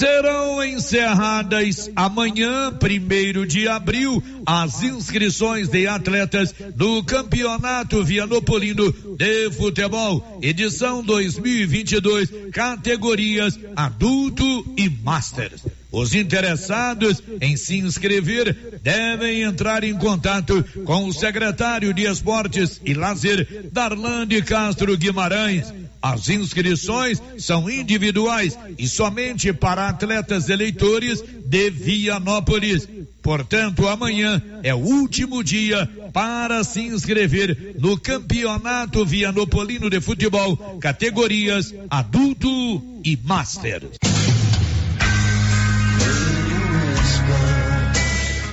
Serão 0.00 0.64
encerradas 0.64 1.90
amanhã, 1.94 2.72
primeiro 2.72 3.46
de 3.46 3.68
abril, 3.68 4.22
as 4.46 4.82
inscrições 4.82 5.68
de 5.68 5.86
atletas 5.86 6.54
do 6.74 7.04
Campeonato 7.04 8.02
Vianopolino 8.02 8.90
de 8.90 9.50
Futebol, 9.50 10.38
edição 10.40 11.02
2022, 11.02 12.30
categorias 12.50 13.60
adulto 13.76 14.72
e 14.74 14.88
masters. 14.88 15.66
Os 15.92 16.14
interessados 16.14 17.22
em 17.40 17.56
se 17.56 17.78
inscrever 17.78 18.78
devem 18.82 19.42
entrar 19.42 19.82
em 19.82 19.94
contato 19.94 20.64
com 20.84 21.06
o 21.06 21.12
secretário 21.12 21.92
de 21.92 22.04
Esportes 22.04 22.80
e 22.84 22.94
Lazer, 22.94 23.68
Darlande 23.72 24.40
Castro 24.42 24.96
Guimarães. 24.96 25.72
As 26.02 26.28
inscrições 26.28 27.20
são 27.38 27.68
individuais 27.68 28.58
e 28.78 28.88
somente 28.88 29.52
para 29.52 29.88
atletas 29.88 30.48
eleitores 30.48 31.22
de 31.44 31.70
Vianópolis. 31.70 32.88
Portanto, 33.20 33.86
amanhã 33.86 34.42
é 34.62 34.74
o 34.74 34.78
último 34.78 35.44
dia 35.44 35.86
para 36.12 36.64
se 36.64 36.80
inscrever 36.80 37.76
no 37.78 37.98
Campeonato 37.98 39.04
Vianopolino 39.04 39.90
de 39.90 40.00
Futebol, 40.00 40.56
categorias 40.80 41.74
adulto 41.90 42.48
e 43.04 43.18
master. 43.22 43.82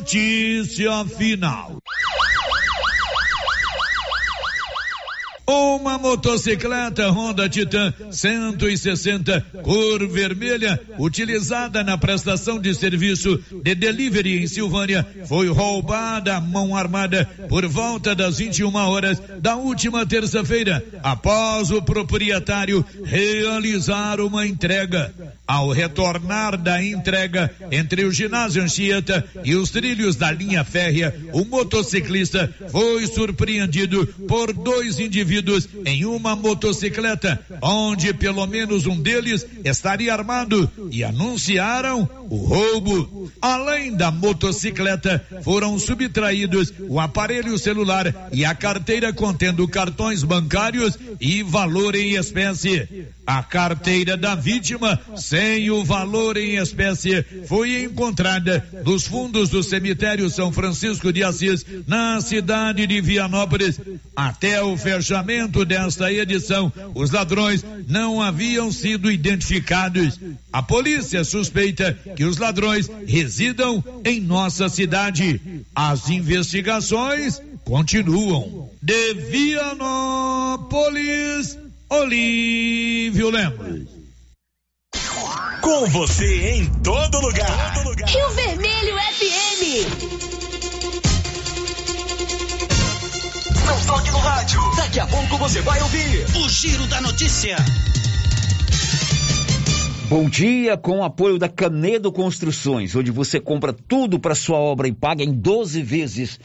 Notícia 0.00 1.04
final. 1.04 1.76
Uma 5.52 5.98
motocicleta 5.98 7.10
Honda 7.10 7.48
Titan 7.48 7.92
160 8.12 9.44
cor 9.64 10.06
vermelha, 10.06 10.80
utilizada 10.96 11.82
na 11.82 11.98
prestação 11.98 12.60
de 12.60 12.72
serviço 12.72 13.36
de 13.60 13.74
delivery 13.74 14.44
em 14.44 14.46
Silvânia, 14.46 15.04
foi 15.26 15.48
roubada 15.48 16.36
à 16.36 16.40
mão 16.40 16.76
armada 16.76 17.28
por 17.48 17.66
volta 17.66 18.14
das 18.14 18.38
21 18.38 18.72
horas 18.76 19.20
da 19.40 19.56
última 19.56 20.06
terça-feira, 20.06 20.84
após 21.02 21.72
o 21.72 21.82
proprietário 21.82 22.84
realizar 23.02 24.20
uma 24.20 24.46
entrega. 24.46 25.12
Ao 25.48 25.72
retornar 25.72 26.56
da 26.56 26.80
entrega 26.80 27.50
entre 27.72 28.04
o 28.04 28.12
ginásio 28.12 28.62
Anchieta 28.62 29.26
e 29.44 29.56
os 29.56 29.70
trilhos 29.70 30.14
da 30.14 30.30
linha 30.30 30.62
férrea, 30.62 31.12
o 31.32 31.44
motociclista 31.44 32.48
foi 32.70 33.04
surpreendido 33.08 34.06
por 34.28 34.52
dois 34.52 35.00
indivíduos 35.00 35.39
em 35.84 36.04
uma 36.04 36.36
motocicleta, 36.36 37.44
onde 37.62 38.12
pelo 38.12 38.46
menos 38.46 38.86
um 38.86 39.00
deles 39.00 39.46
estaria 39.64 40.12
armado 40.12 40.70
e 40.90 41.02
anunciaram 41.04 42.08
o 42.28 42.36
roubo. 42.36 43.30
Além 43.40 43.94
da 43.94 44.10
motocicleta, 44.10 45.24
foram 45.42 45.78
subtraídos 45.78 46.72
o 46.88 47.00
aparelho 47.00 47.58
celular 47.58 48.28
e 48.32 48.44
a 48.44 48.54
carteira 48.54 49.12
contendo 49.12 49.66
cartões 49.66 50.22
bancários 50.22 50.98
e 51.20 51.42
valor 51.42 51.94
em 51.94 52.16
espécie. 52.16 53.06
A 53.32 53.44
carteira 53.44 54.16
da 54.16 54.34
vítima, 54.34 54.98
sem 55.16 55.70
o 55.70 55.84
valor 55.84 56.36
em 56.36 56.56
espécie, 56.56 57.24
foi 57.46 57.84
encontrada 57.84 58.66
nos 58.84 59.06
fundos 59.06 59.48
do 59.50 59.62
cemitério 59.62 60.28
São 60.28 60.50
Francisco 60.50 61.12
de 61.12 61.22
Assis, 61.22 61.64
na 61.86 62.20
cidade 62.20 62.88
de 62.88 63.00
Vianópolis. 63.00 63.78
Até 64.16 64.60
o 64.60 64.76
fechamento 64.76 65.64
desta 65.64 66.12
edição, 66.12 66.72
os 66.92 67.12
ladrões 67.12 67.64
não 67.86 68.20
haviam 68.20 68.72
sido 68.72 69.08
identificados. 69.08 70.18
A 70.52 70.60
polícia 70.60 71.22
suspeita 71.22 71.96
que 72.16 72.24
os 72.24 72.36
ladrões 72.36 72.90
residam 73.06 73.84
em 74.04 74.20
nossa 74.20 74.68
cidade. 74.68 75.40
As 75.72 76.10
investigações 76.10 77.40
continuam. 77.64 78.68
De 78.82 79.14
Vianópolis. 79.14 80.50
Olívio 81.92 83.30
Lemos. 83.30 83.88
Com 85.60 85.86
você 85.88 86.52
em 86.52 86.64
todo 86.84 87.20
lugar. 87.20 87.74
todo 87.74 87.88
lugar. 87.88 88.08
Rio 88.08 88.30
Vermelho 88.30 88.96
FM. 88.96 89.62
Não 93.66 93.86
toque 93.86 94.10
no 94.12 94.18
rádio. 94.18 94.60
Daqui 94.76 95.00
a 95.00 95.06
pouco 95.08 95.36
você 95.36 95.60
vai 95.62 95.82
ouvir 95.82 96.26
o 96.36 96.48
Giro 96.48 96.86
da 96.86 97.00
Notícia. 97.00 97.56
Bom 100.08 100.28
dia, 100.30 100.76
com 100.76 101.00
o 101.00 101.04
apoio 101.04 101.40
da 101.40 101.48
Canedo 101.48 102.12
Construções, 102.12 102.94
onde 102.94 103.10
você 103.10 103.40
compra 103.40 103.72
tudo 103.72 104.20
para 104.20 104.36
sua 104.36 104.58
obra 104.58 104.86
e 104.86 104.92
paga 104.92 105.24
em 105.24 105.32
12 105.32 105.82
vezes 105.82 106.38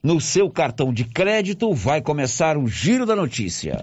no 0.00 0.20
seu 0.20 0.48
cartão 0.48 0.94
de 0.94 1.02
crédito, 1.04 1.74
vai 1.74 2.00
começar 2.00 2.56
o 2.56 2.68
Giro 2.68 3.04
da 3.04 3.16
Notícia. 3.16 3.82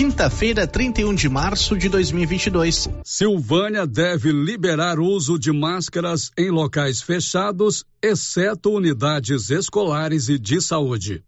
Quinta-feira, 0.00 0.66
31 0.66 1.14
de 1.14 1.28
março 1.28 1.76
de 1.76 1.86
2022. 1.90 2.88
Silvânia 3.04 3.86
deve 3.86 4.32
liberar 4.32 4.98
uso 4.98 5.38
de 5.38 5.52
máscaras 5.52 6.30
em 6.38 6.48
locais 6.48 7.02
fechados, 7.02 7.84
exceto 8.02 8.70
unidades 8.70 9.50
escolares 9.50 10.30
e 10.30 10.38
de 10.38 10.58
saúde. 10.62 11.22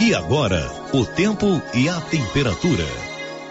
E 0.00 0.14
agora, 0.14 0.66
o 0.94 1.04
tempo 1.04 1.60
e 1.74 1.90
a 1.90 2.00
temperatura. 2.00 2.86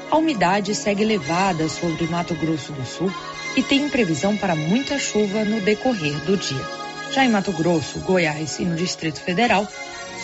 A 0.09 0.17
umidade 0.17 0.73
segue 0.73 1.03
elevada 1.03 1.69
sobre 1.69 2.07
Mato 2.07 2.33
Grosso 2.33 2.73
do 2.73 2.83
Sul 2.83 3.13
e 3.55 3.61
tem 3.61 3.87
previsão 3.87 4.35
para 4.35 4.55
muita 4.55 4.97
chuva 4.97 5.45
no 5.45 5.61
decorrer 5.61 6.19
do 6.25 6.35
dia. 6.35 6.65
Já 7.11 7.23
em 7.23 7.29
Mato 7.29 7.51
Grosso, 7.51 7.99
Goiás 7.99 8.57
e 8.57 8.65
no 8.65 8.75
Distrito 8.75 9.21
Federal, 9.21 9.67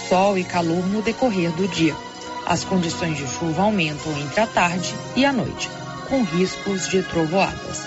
sol 0.09 0.35
e 0.35 0.43
calor 0.43 0.83
no 0.87 1.03
decorrer 1.03 1.51
do 1.51 1.67
dia. 1.67 1.95
As 2.49 2.63
condições 2.63 3.15
de 3.15 3.27
chuva 3.27 3.61
aumentam 3.61 4.11
entre 4.17 4.41
a 4.41 4.47
tarde 4.47 4.95
e 5.15 5.23
a 5.23 5.31
noite, 5.31 5.69
com 6.09 6.23
riscos 6.23 6.89
de 6.89 7.03
trovoadas. 7.03 7.83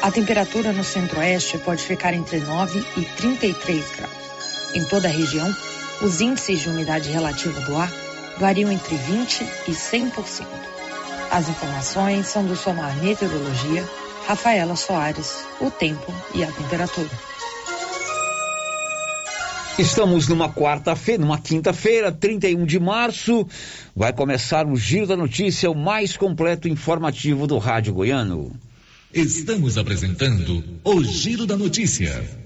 A 0.00 0.10
temperatura 0.10 0.72
no 0.72 0.82
centro-oeste 0.82 1.58
pode 1.58 1.82
ficar 1.82 2.14
entre 2.14 2.40
9 2.40 2.82
e 2.96 3.04
33 3.04 3.84
graus. 3.94 4.74
Em 4.74 4.82
toda 4.86 5.06
a 5.06 5.10
região, 5.10 5.54
os 6.00 6.22
índices 6.22 6.60
de 6.60 6.70
umidade 6.70 7.10
relativa 7.10 7.60
do 7.60 7.76
ar 7.76 7.92
variam 8.38 8.72
entre 8.72 8.96
20 8.96 9.42
e 9.68 9.72
100%. 9.72 10.46
As 11.30 11.50
informações 11.50 12.26
são 12.26 12.46
do 12.46 12.56
Somar 12.56 12.96
Meteorologia, 12.96 13.86
Rafaela 14.26 14.76
Soares, 14.76 15.44
o 15.60 15.70
tempo 15.70 16.10
e 16.34 16.42
a 16.42 16.50
temperatura. 16.50 17.25
Estamos 19.78 20.26
numa 20.26 20.48
quarta-feira, 20.48 21.20
numa 21.20 21.38
quinta-feira, 21.38 22.10
31 22.10 22.64
de 22.64 22.80
março. 22.80 23.46
Vai 23.94 24.10
começar 24.10 24.66
o 24.66 24.74
Giro 24.74 25.06
da 25.06 25.14
Notícia, 25.14 25.70
o 25.70 25.74
mais 25.74 26.16
completo 26.16 26.66
informativo 26.66 27.46
do 27.46 27.58
Rádio 27.58 27.92
Goiano. 27.92 28.56
Estamos 29.12 29.76
apresentando 29.76 30.64
o 30.82 31.04
Giro 31.04 31.44
da 31.44 31.58
Notícia. 31.58 32.45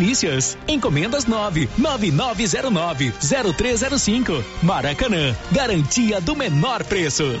delícias. 0.00 0.56
Encomendas 0.66 1.26
9 1.26 1.68
9909 1.76 3.12
0305. 3.20 4.44
Maracanã, 4.62 5.36
garantia 5.52 6.20
do 6.20 6.34
menor 6.34 6.82
preço. 6.84 7.40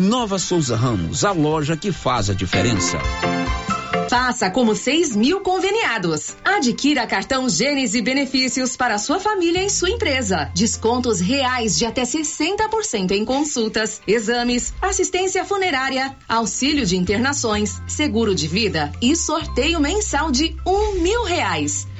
Nova 0.00 0.40
Souza 0.40 0.74
Ramos, 0.74 1.24
a 1.24 1.30
loja 1.30 1.76
que 1.76 1.92
faz 1.92 2.28
a 2.28 2.34
diferença. 2.34 2.98
Faça 4.10 4.50
como 4.50 4.74
6 4.74 5.14
mil 5.14 5.40
conveniados. 5.40 6.34
Adquira 6.44 7.06
cartão 7.06 7.48
Gênese 7.48 8.02
Benefícios 8.02 8.76
para 8.76 8.98
sua 8.98 9.20
família 9.20 9.64
e 9.64 9.70
sua 9.70 9.90
empresa. 9.90 10.50
Descontos 10.52 11.20
reais 11.20 11.78
de 11.78 11.86
até 11.86 12.02
60% 12.02 13.12
em 13.12 13.24
consultas, 13.24 14.00
exames, 14.06 14.74
assistência 14.82 15.44
funerária, 15.44 16.14
auxílio 16.28 16.84
de 16.84 16.96
internações, 16.96 17.80
seguro 17.86 18.34
de 18.34 18.48
vida 18.48 18.92
e 19.00 19.14
sorteio 19.14 19.80
mensal 19.80 20.30
de 20.32 20.56
um 20.66 21.00
mil 21.00 21.22
reais. 21.22 21.86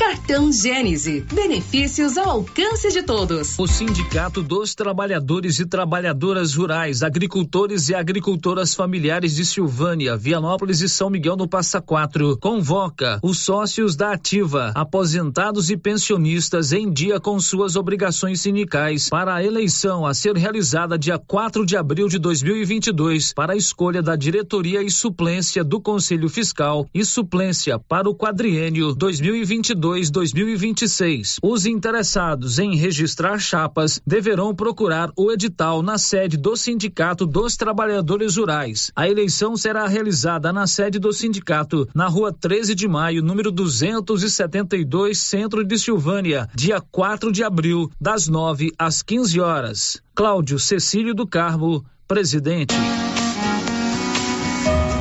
Cartão 0.00 0.50
Gênese. 0.50 1.26
Benefícios 1.30 2.16
ao 2.16 2.30
alcance 2.30 2.88
de 2.88 3.02
todos. 3.02 3.58
O 3.58 3.66
Sindicato 3.66 4.42
dos 4.42 4.74
Trabalhadores 4.74 5.60
e 5.60 5.66
Trabalhadoras 5.66 6.54
Rurais, 6.54 7.02
Agricultores 7.02 7.90
e 7.90 7.94
Agricultoras 7.94 8.74
Familiares 8.74 9.36
de 9.36 9.44
Silvânia, 9.44 10.16
Vianópolis 10.16 10.80
e 10.80 10.88
São 10.88 11.10
Miguel 11.10 11.36
no 11.36 11.46
Passa 11.46 11.82
Quatro 11.82 12.38
convoca 12.38 13.20
os 13.22 13.40
sócios 13.40 13.94
da 13.94 14.12
Ativa, 14.12 14.72
aposentados 14.74 15.68
e 15.68 15.76
pensionistas 15.76 16.72
em 16.72 16.90
dia 16.90 17.20
com 17.20 17.38
suas 17.38 17.76
obrigações 17.76 18.40
sindicais 18.40 19.10
para 19.10 19.34
a 19.34 19.44
eleição 19.44 20.06
a 20.06 20.14
ser 20.14 20.34
realizada 20.34 20.98
dia 20.98 21.18
4 21.18 21.66
de 21.66 21.76
abril 21.76 22.08
de 22.08 22.18
2022 22.18 23.34
para 23.34 23.52
a 23.52 23.56
escolha 23.56 24.00
da 24.00 24.16
diretoria 24.16 24.82
e 24.82 24.90
suplência 24.90 25.62
do 25.62 25.78
Conselho 25.78 26.30
Fiscal 26.30 26.88
e 26.94 27.04
suplência 27.04 27.78
para 27.78 28.08
o 28.08 28.14
quadriênio 28.14 28.94
2022 28.94 29.89
2026. 30.10 31.38
Os 31.42 31.66
interessados 31.66 32.58
em 32.58 32.76
registrar 32.76 33.38
chapas 33.38 34.00
deverão 34.06 34.54
procurar 34.54 35.10
o 35.16 35.32
edital 35.32 35.82
na 35.82 35.98
sede 35.98 36.36
do 36.36 36.56
Sindicato 36.56 37.26
dos 37.26 37.56
Trabalhadores 37.56 38.36
Rurais. 38.36 38.92
A 38.94 39.08
eleição 39.08 39.56
será 39.56 39.86
realizada 39.86 40.52
na 40.52 40.66
sede 40.66 40.98
do 40.98 41.12
sindicato, 41.12 41.88
na 41.94 42.06
rua 42.06 42.32
13 42.32 42.74
de 42.74 42.86
maio, 42.86 43.22
número 43.22 43.50
272, 43.50 45.18
centro 45.18 45.64
de 45.64 45.78
Silvânia, 45.78 46.48
dia 46.54 46.80
4 46.80 47.32
de 47.32 47.42
abril, 47.42 47.90
das 48.00 48.28
9 48.28 48.72
às 48.78 49.02
15 49.02 49.40
horas. 49.40 50.02
Cláudio 50.14 50.58
Cecílio 50.58 51.14
do 51.14 51.26
Carmo, 51.26 51.84
presidente. 52.06 52.74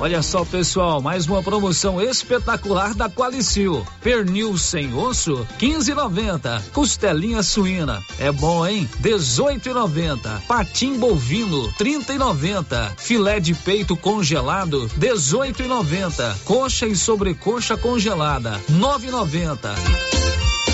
Olha 0.00 0.22
só, 0.22 0.46
pessoal, 0.46 1.02
mais 1.02 1.26
uma 1.26 1.42
promoção 1.42 2.00
espetacular 2.00 2.94
da 2.94 3.10
Qualicil. 3.10 3.86
Pernil 4.00 4.56
sem 4.56 4.94
osso, 4.94 5.46
15,90. 5.58 6.62
Costelinha 6.72 7.42
suína, 7.42 8.02
é 8.18 8.32
bom, 8.32 8.66
hein? 8.66 8.88
18,90. 9.02 10.40
Patim 10.48 10.98
bovino, 10.98 11.70
30,90. 11.74 12.96
Filé 12.96 13.38
de 13.40 13.52
peito 13.52 13.94
congelado, 13.94 14.88
18,90. 14.98 16.44
Coxa 16.44 16.86
e 16.86 16.96
sobrecoxa 16.96 17.76
congelada, 17.76 18.58
9,90 18.70 20.20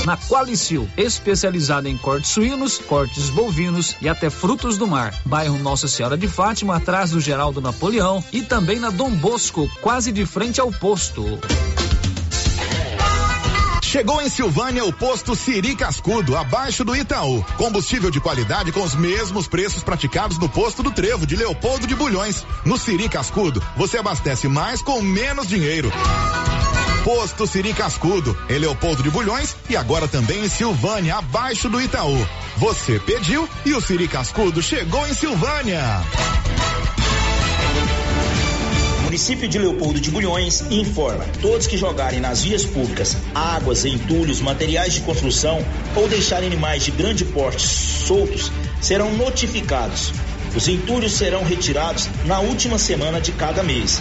na 0.06 0.16
Qualicil, 0.16 0.88
especializada 0.96 1.90
em 1.90 1.96
cortes 1.98 2.30
suínos, 2.30 2.78
cortes 2.78 3.28
bovinos 3.28 3.96
e 4.00 4.08
até 4.08 4.30
frutos 4.30 4.78
do 4.78 4.86
mar. 4.86 5.12
Bairro 5.24 5.58
Nossa 5.58 5.88
Senhora 5.88 6.16
de 6.16 6.28
Fátima, 6.28 6.76
atrás 6.76 7.10
do 7.10 7.20
Geraldo 7.20 7.60
Napoleão 7.60 8.24
e 8.32 8.40
também 8.40 8.78
na 8.78 8.90
Dom 8.90 9.10
Bosco, 9.10 9.68
quase 9.82 10.12
de 10.12 10.24
frente 10.24 10.60
ao 10.60 10.70
posto. 10.70 11.24
Chegou 13.82 14.22
em 14.22 14.28
Silvânia 14.28 14.84
o 14.84 14.92
posto 14.92 15.34
Siri 15.34 15.74
Cascudo, 15.74 16.36
abaixo 16.36 16.84
do 16.84 16.94
Itaú. 16.94 17.42
Combustível 17.56 18.10
de 18.10 18.20
qualidade 18.20 18.70
com 18.70 18.82
os 18.82 18.94
mesmos 18.94 19.48
preços 19.48 19.82
praticados 19.82 20.38
no 20.38 20.48
posto 20.48 20.82
do 20.82 20.92
Trevo 20.92 21.26
de 21.26 21.34
Leopoldo 21.34 21.86
de 21.86 21.94
Bulhões. 21.94 22.44
No 22.64 22.78
Siri 22.78 23.08
Cascudo, 23.08 23.62
você 23.76 23.98
abastece 23.98 24.46
mais 24.48 24.82
com 24.82 25.00
menos 25.02 25.48
dinheiro. 25.48 25.90
Posto 27.06 27.46
Siri 27.46 27.72
Cascudo, 27.72 28.36
em 28.50 28.58
Leopoldo 28.58 29.00
de 29.00 29.10
Bulhões 29.10 29.54
e 29.70 29.76
agora 29.76 30.08
também 30.08 30.44
em 30.44 30.48
Silvânia, 30.48 31.14
abaixo 31.14 31.68
do 31.68 31.80
Itaú. 31.80 32.18
Você 32.56 32.98
pediu 32.98 33.48
e 33.64 33.72
o 33.74 33.80
Siri 33.80 34.08
Cascudo 34.08 34.60
chegou 34.60 35.06
em 35.06 35.14
Silvânia. 35.14 36.02
município 39.04 39.48
de 39.48 39.56
Leopoldo 39.56 40.00
de 40.00 40.10
Bulhões 40.10 40.62
informa: 40.68 41.24
todos 41.40 41.68
que 41.68 41.78
jogarem 41.78 42.18
nas 42.18 42.42
vias 42.42 42.64
públicas 42.64 43.16
águas, 43.32 43.84
entulhos, 43.84 44.40
materiais 44.40 44.92
de 44.92 45.02
construção 45.02 45.64
ou 45.94 46.08
deixarem 46.08 46.48
animais 46.48 46.84
de 46.84 46.90
grande 46.90 47.24
porte 47.24 47.62
soltos 47.62 48.50
serão 48.80 49.12
notificados. 49.12 50.12
Os 50.56 50.66
entulhos 50.66 51.12
serão 51.12 51.44
retirados 51.44 52.08
na 52.24 52.40
última 52.40 52.78
semana 52.78 53.20
de 53.20 53.30
cada 53.30 53.62
mês. 53.62 54.00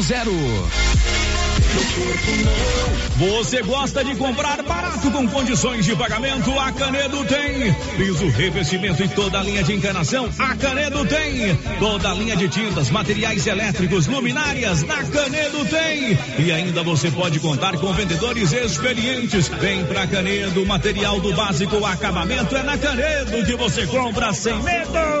zero. 0.01 0.31
Você 3.17 3.61
gosta 3.61 4.03
de 4.03 4.15
comprar 4.15 4.61
barato 4.63 5.11
com 5.11 5.27
condições 5.27 5.85
de 5.85 5.95
pagamento? 5.95 6.51
A 6.59 6.71
Canedo 6.71 7.23
tem. 7.25 7.73
Piso, 7.95 8.27
revestimento 8.29 9.03
e 9.03 9.07
toda 9.07 9.39
a 9.39 9.43
linha 9.43 9.63
de 9.63 9.73
encanação? 9.73 10.29
A 10.39 10.55
Canedo 10.55 11.05
tem. 11.05 11.55
Toda 11.79 12.09
a 12.09 12.13
linha 12.13 12.35
de 12.35 12.49
tintas, 12.49 12.89
materiais 12.89 13.45
elétricos, 13.45 14.07
luminárias? 14.07 14.83
Na 14.83 15.03
Canedo 15.03 15.65
tem. 15.65 16.17
E 16.39 16.51
ainda 16.51 16.83
você 16.83 17.11
pode 17.11 17.39
contar 17.39 17.77
com 17.77 17.93
vendedores 17.93 18.51
experientes. 18.51 19.47
Vem 19.47 19.85
pra 19.85 20.07
Canedo, 20.07 20.65
material 20.65 21.19
do 21.19 21.33
básico, 21.33 21.85
acabamento 21.85 22.55
é 22.55 22.63
na 22.63 22.77
Canedo 22.77 23.45
que 23.45 23.55
você 23.55 23.85
compra 23.85 24.33
sem 24.33 24.61
medo. 24.63 25.20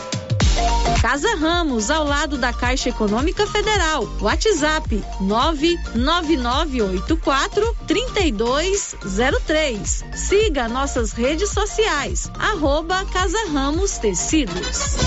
Casa 1.01 1.35
Ramos, 1.35 1.89
ao 1.89 2.03
lado 2.03 2.37
da 2.37 2.53
Caixa 2.53 2.89
Econômica 2.89 3.47
Federal. 3.47 4.07
WhatsApp 4.21 5.03
99984 5.19 7.75
3203. 7.87 10.05
Siga 10.13 10.69
nossas 10.69 11.11
redes 11.11 11.49
sociais. 11.49 12.29
Arroba 12.37 13.03
Casa 13.05 13.39
Ramos 13.51 13.97
Tecidos. 13.97 14.97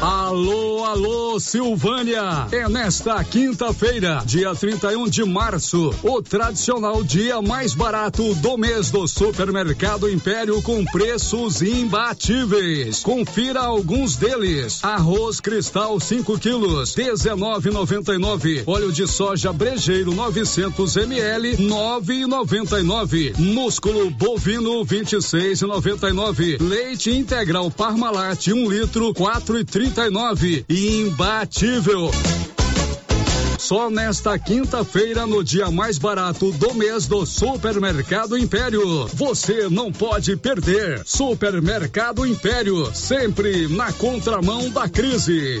Alô, 0.00 0.84
alô, 0.84 1.40
Silvânia! 1.40 2.46
É 2.52 2.68
nesta 2.68 3.24
quinta-feira, 3.24 4.22
dia 4.26 4.54
31 4.54 5.08
de 5.08 5.24
março, 5.24 5.94
o 6.02 6.22
tradicional 6.22 7.02
dia 7.02 7.40
mais 7.40 7.74
barato 7.74 8.34
do 8.34 8.58
mês 8.58 8.90
do 8.90 9.08
Supermercado 9.08 10.10
Império 10.10 10.60
com 10.60 10.84
preços 10.84 11.62
imbatíveis. 11.62 13.00
Confira 13.02 13.60
alguns 13.60 14.16
deles. 14.16 14.84
Arroz 14.84 15.40
cristal 15.40 15.98
5 15.98 16.38
quilos, 16.38 16.94
19,99. 16.94 18.64
Óleo 18.66 18.92
de 18.92 19.06
soja 19.06 19.50
brejeiro 19.50 20.14
900 20.14 20.96
ml, 20.96 21.56
9,99. 21.56 23.38
Músculo 23.38 24.10
bovino 24.10 24.84
26,99. 24.84 26.60
Leite 26.60 27.10
integral 27.10 27.70
Parmalat 27.70 28.48
1 28.48 28.54
um 28.54 28.70
litro, 28.70 29.14
4,30 29.14 29.85
39 29.90 30.64
imbatível. 30.68 32.10
Só 33.58 33.88
nesta 33.88 34.38
quinta-feira, 34.38 35.26
no 35.26 35.42
dia 35.44 35.70
mais 35.70 35.96
barato 35.96 36.50
do 36.52 36.74
mês 36.74 37.06
do 37.06 37.24
Supermercado 37.24 38.36
Império. 38.36 39.06
Você 39.14 39.68
não 39.68 39.92
pode 39.92 40.36
perder. 40.36 41.02
Supermercado 41.06 42.26
Império, 42.26 42.92
sempre 42.94 43.68
na 43.68 43.92
contramão 43.92 44.70
da 44.70 44.88
crise. 44.88 45.60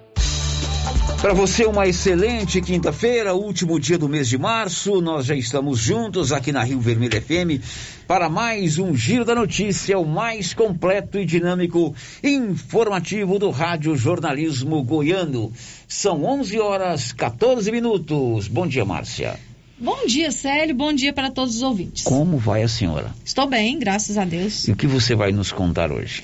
Para 1.21 1.33
você, 1.33 1.65
uma 1.67 1.87
excelente 1.87 2.59
quinta-feira, 2.61 3.35
último 3.35 3.79
dia 3.79 3.95
do 3.95 4.09
mês 4.09 4.27
de 4.27 4.39
março. 4.39 4.99
Nós 5.01 5.27
já 5.27 5.35
estamos 5.35 5.77
juntos 5.77 6.31
aqui 6.31 6.51
na 6.51 6.63
Rio 6.63 6.79
Vermelho 6.79 7.21
FM 7.21 7.63
para 8.07 8.27
mais 8.27 8.79
um 8.79 8.95
Giro 8.95 9.23
da 9.23 9.35
Notícia, 9.35 9.99
o 9.99 10.05
mais 10.05 10.51
completo 10.51 11.19
e 11.19 11.25
dinâmico 11.25 11.93
informativo 12.23 13.37
do 13.37 13.51
Rádio 13.51 13.95
Jornalismo 13.95 14.81
Goiano. 14.81 15.53
São 15.87 16.23
11 16.23 16.59
horas 16.59 17.11
14 17.11 17.71
minutos. 17.71 18.47
Bom 18.47 18.65
dia, 18.65 18.83
Márcia. 18.83 19.39
Bom 19.77 20.07
dia, 20.07 20.31
Célio. 20.31 20.73
Bom 20.73 20.91
dia 20.91 21.13
para 21.13 21.29
todos 21.29 21.57
os 21.57 21.61
ouvintes. 21.61 22.03
Como 22.03 22.39
vai 22.39 22.63
a 22.63 22.67
senhora? 22.67 23.13
Estou 23.23 23.45
bem, 23.45 23.77
graças 23.77 24.17
a 24.17 24.25
Deus. 24.25 24.67
E 24.67 24.71
o 24.71 24.75
que 24.75 24.87
você 24.87 25.13
vai 25.13 25.31
nos 25.31 25.51
contar 25.51 25.91
hoje? 25.91 26.23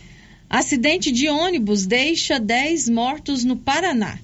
Acidente 0.49 1.11
de 1.11 1.29
ônibus 1.29 1.85
deixa 1.85 2.39
10 2.39 2.89
mortos 2.89 3.43
no 3.43 3.55
Paraná. 3.55 4.17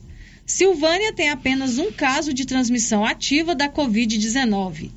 Silvânia 0.45 1.13
tem 1.13 1.29
apenas 1.29 1.77
um 1.77 1.91
caso 1.91 2.33
de 2.33 2.45
transmissão 2.45 3.05
ativa 3.05 3.55
da 3.55 3.69
Covid-19. 3.69 4.91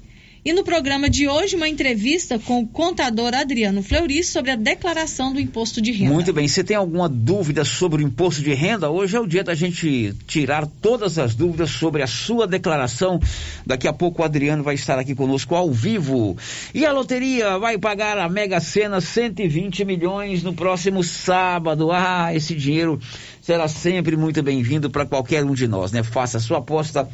E 0.47 0.53
no 0.53 0.62
programa 0.62 1.11
de 1.11 1.26
hoje, 1.26 1.57
uma 1.57 1.69
entrevista 1.69 2.38
com 2.38 2.61
o 2.61 2.67
contador 2.69 3.35
Adriano 3.35 3.83
Fleury 3.83 4.23
sobre 4.23 4.53
a 4.53 4.55
declaração 4.55 5.33
do 5.33 5.41
imposto 5.41 5.83
de 5.83 5.91
renda. 5.91 6.15
Muito 6.15 6.33
bem. 6.33 6.47
Se 6.47 6.62
tem 6.62 6.76
alguma 6.76 7.09
dúvida 7.09 7.65
sobre 7.65 8.00
o 8.00 8.07
imposto 8.07 8.43
de 8.43 8.55
renda, 8.55 8.88
hoje 8.88 9.17
é 9.17 9.21
o 9.21 9.26
dia 9.26 9.43
da 9.43 9.57
gente 9.57 10.15
tirar 10.25 10.65
todas 10.81 11.19
as 11.19 11.35
dúvidas 11.35 11.71
sobre 11.71 12.00
a 12.00 12.07
sua 12.07 12.47
declaração. 12.47 13.19
Daqui 13.67 13.88
a 13.88 13.93
pouco 13.93 14.23
o 14.23 14.25
Adriano 14.25 14.62
vai 14.62 14.76
estar 14.76 15.00
aqui 15.00 15.17
conosco 15.17 15.57
ao 15.57 15.69
vivo. 15.73 16.37
E 16.73 16.87
a 16.87 16.93
loteria 16.93 17.59
vai 17.59 17.76
pagar 17.76 18.17
a 18.17 18.29
Mega 18.29 18.61
Sena 18.61 19.00
120 19.00 19.85
milhões 19.85 20.45
no 20.45 20.55
próximo 20.55 21.03
sábado. 21.03 21.91
Ah, 21.91 22.33
esse 22.33 22.55
dinheiro 22.55 23.00
será 23.47 23.69
sempre 23.69 24.17
muito 24.17 24.43
bem-vindo 24.43 24.91
para 24.91 25.07
qualquer 25.07 25.45
um 25.45 25.55
de 25.55 25.69
nós, 25.69 25.93
né? 25.93 26.03
Faça 26.03 26.41
sua 26.41 26.59
aposta 26.59 27.09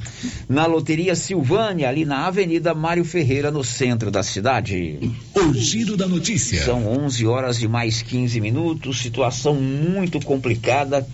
na 0.49 0.65
Loteria 0.65 1.15
Silvânia, 1.15 1.87
ali 1.87 2.07
na 2.07 2.27
Avenida 2.27 2.75
Mário 2.75 3.05
Ferreira, 3.05 3.51
no 3.51 3.63
centro 3.63 4.11
da 4.11 4.23
cidade. 4.23 5.13
O 5.35 5.53
Giro 5.53 5.95
da 5.95 6.09
Notícia. 6.09 6.65
São 6.65 6.89
11 7.05 7.27
horas 7.27 7.61
e 7.61 7.69
mais 7.69 8.01
15 8.01 8.41
minutos, 8.41 9.03
situação 9.03 9.57
muito 9.57 10.19
complicada 10.21 11.07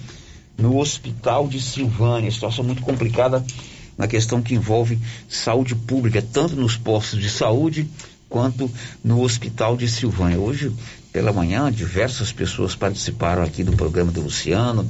no 0.57 0.79
Hospital 0.79 1.49
de 1.49 1.61
Silvânia, 1.61 2.31
situação 2.31 2.63
muito 2.63 2.83
complicada 2.83 3.45
na 3.97 4.07
questão 4.07 4.41
que 4.41 4.55
envolve 4.55 5.01
saúde 5.29 5.75
pública, 5.75 6.23
tanto 6.23 6.55
nos 6.55 6.77
postos 6.77 7.21
de 7.21 7.29
saúde 7.29 7.89
quanto 8.29 8.71
no 9.03 9.21
Hospital 9.23 9.77
de 9.77 9.89
Silvânia. 9.89 10.39
Hoje 10.39 10.73
pela 11.19 11.33
manhã, 11.33 11.73
diversas 11.73 12.31
pessoas 12.31 12.77
participaram 12.77 13.43
aqui 13.43 13.65
do 13.65 13.73
programa 13.73 14.13
do 14.13 14.21
Luciano. 14.21 14.89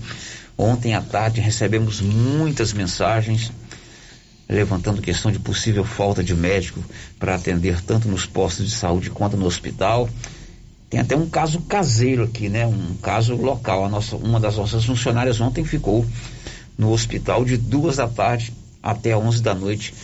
Ontem 0.59 0.93
à 0.95 1.01
tarde 1.01 1.41
recebemos 1.41 2.03
muitas 2.03 2.75
mensagens 2.75 3.51
levantando 4.47 5.01
questão 5.01 5.33
de 5.33 5.39
possível 5.39 5.85
falta 5.85 6.23
de 6.23 6.35
médico 6.35 6.85
para 7.19 7.35
atender 7.35 7.81
tanto 7.81 8.09
nos 8.09 8.27
postos 8.27 8.67
de 8.67 8.73
saúde 8.73 9.09
quanto 9.09 9.39
no 9.39 9.47
hospital. 9.47 10.07
Tem 10.91 11.01
até 11.01 11.17
um 11.17 11.27
caso 11.27 11.63
caseiro 11.63 12.25
aqui, 12.25 12.51
né? 12.51 12.67
Um 12.67 12.97
caso 13.01 13.35
local. 13.35 13.87
A 13.87 13.89
nossa, 13.89 14.15
uma 14.15 14.39
das 14.39 14.59
nossas 14.59 14.85
funcionárias 14.85 15.41
ontem 15.41 15.65
ficou 15.65 16.05
no 16.77 16.93
hospital 16.93 17.43
de 17.43 17.57
duas 17.57 17.97
da 17.97 18.07
tarde 18.07 18.53
até 18.83 19.17
onze 19.17 19.43
da 19.43 19.55
noite 19.55 19.95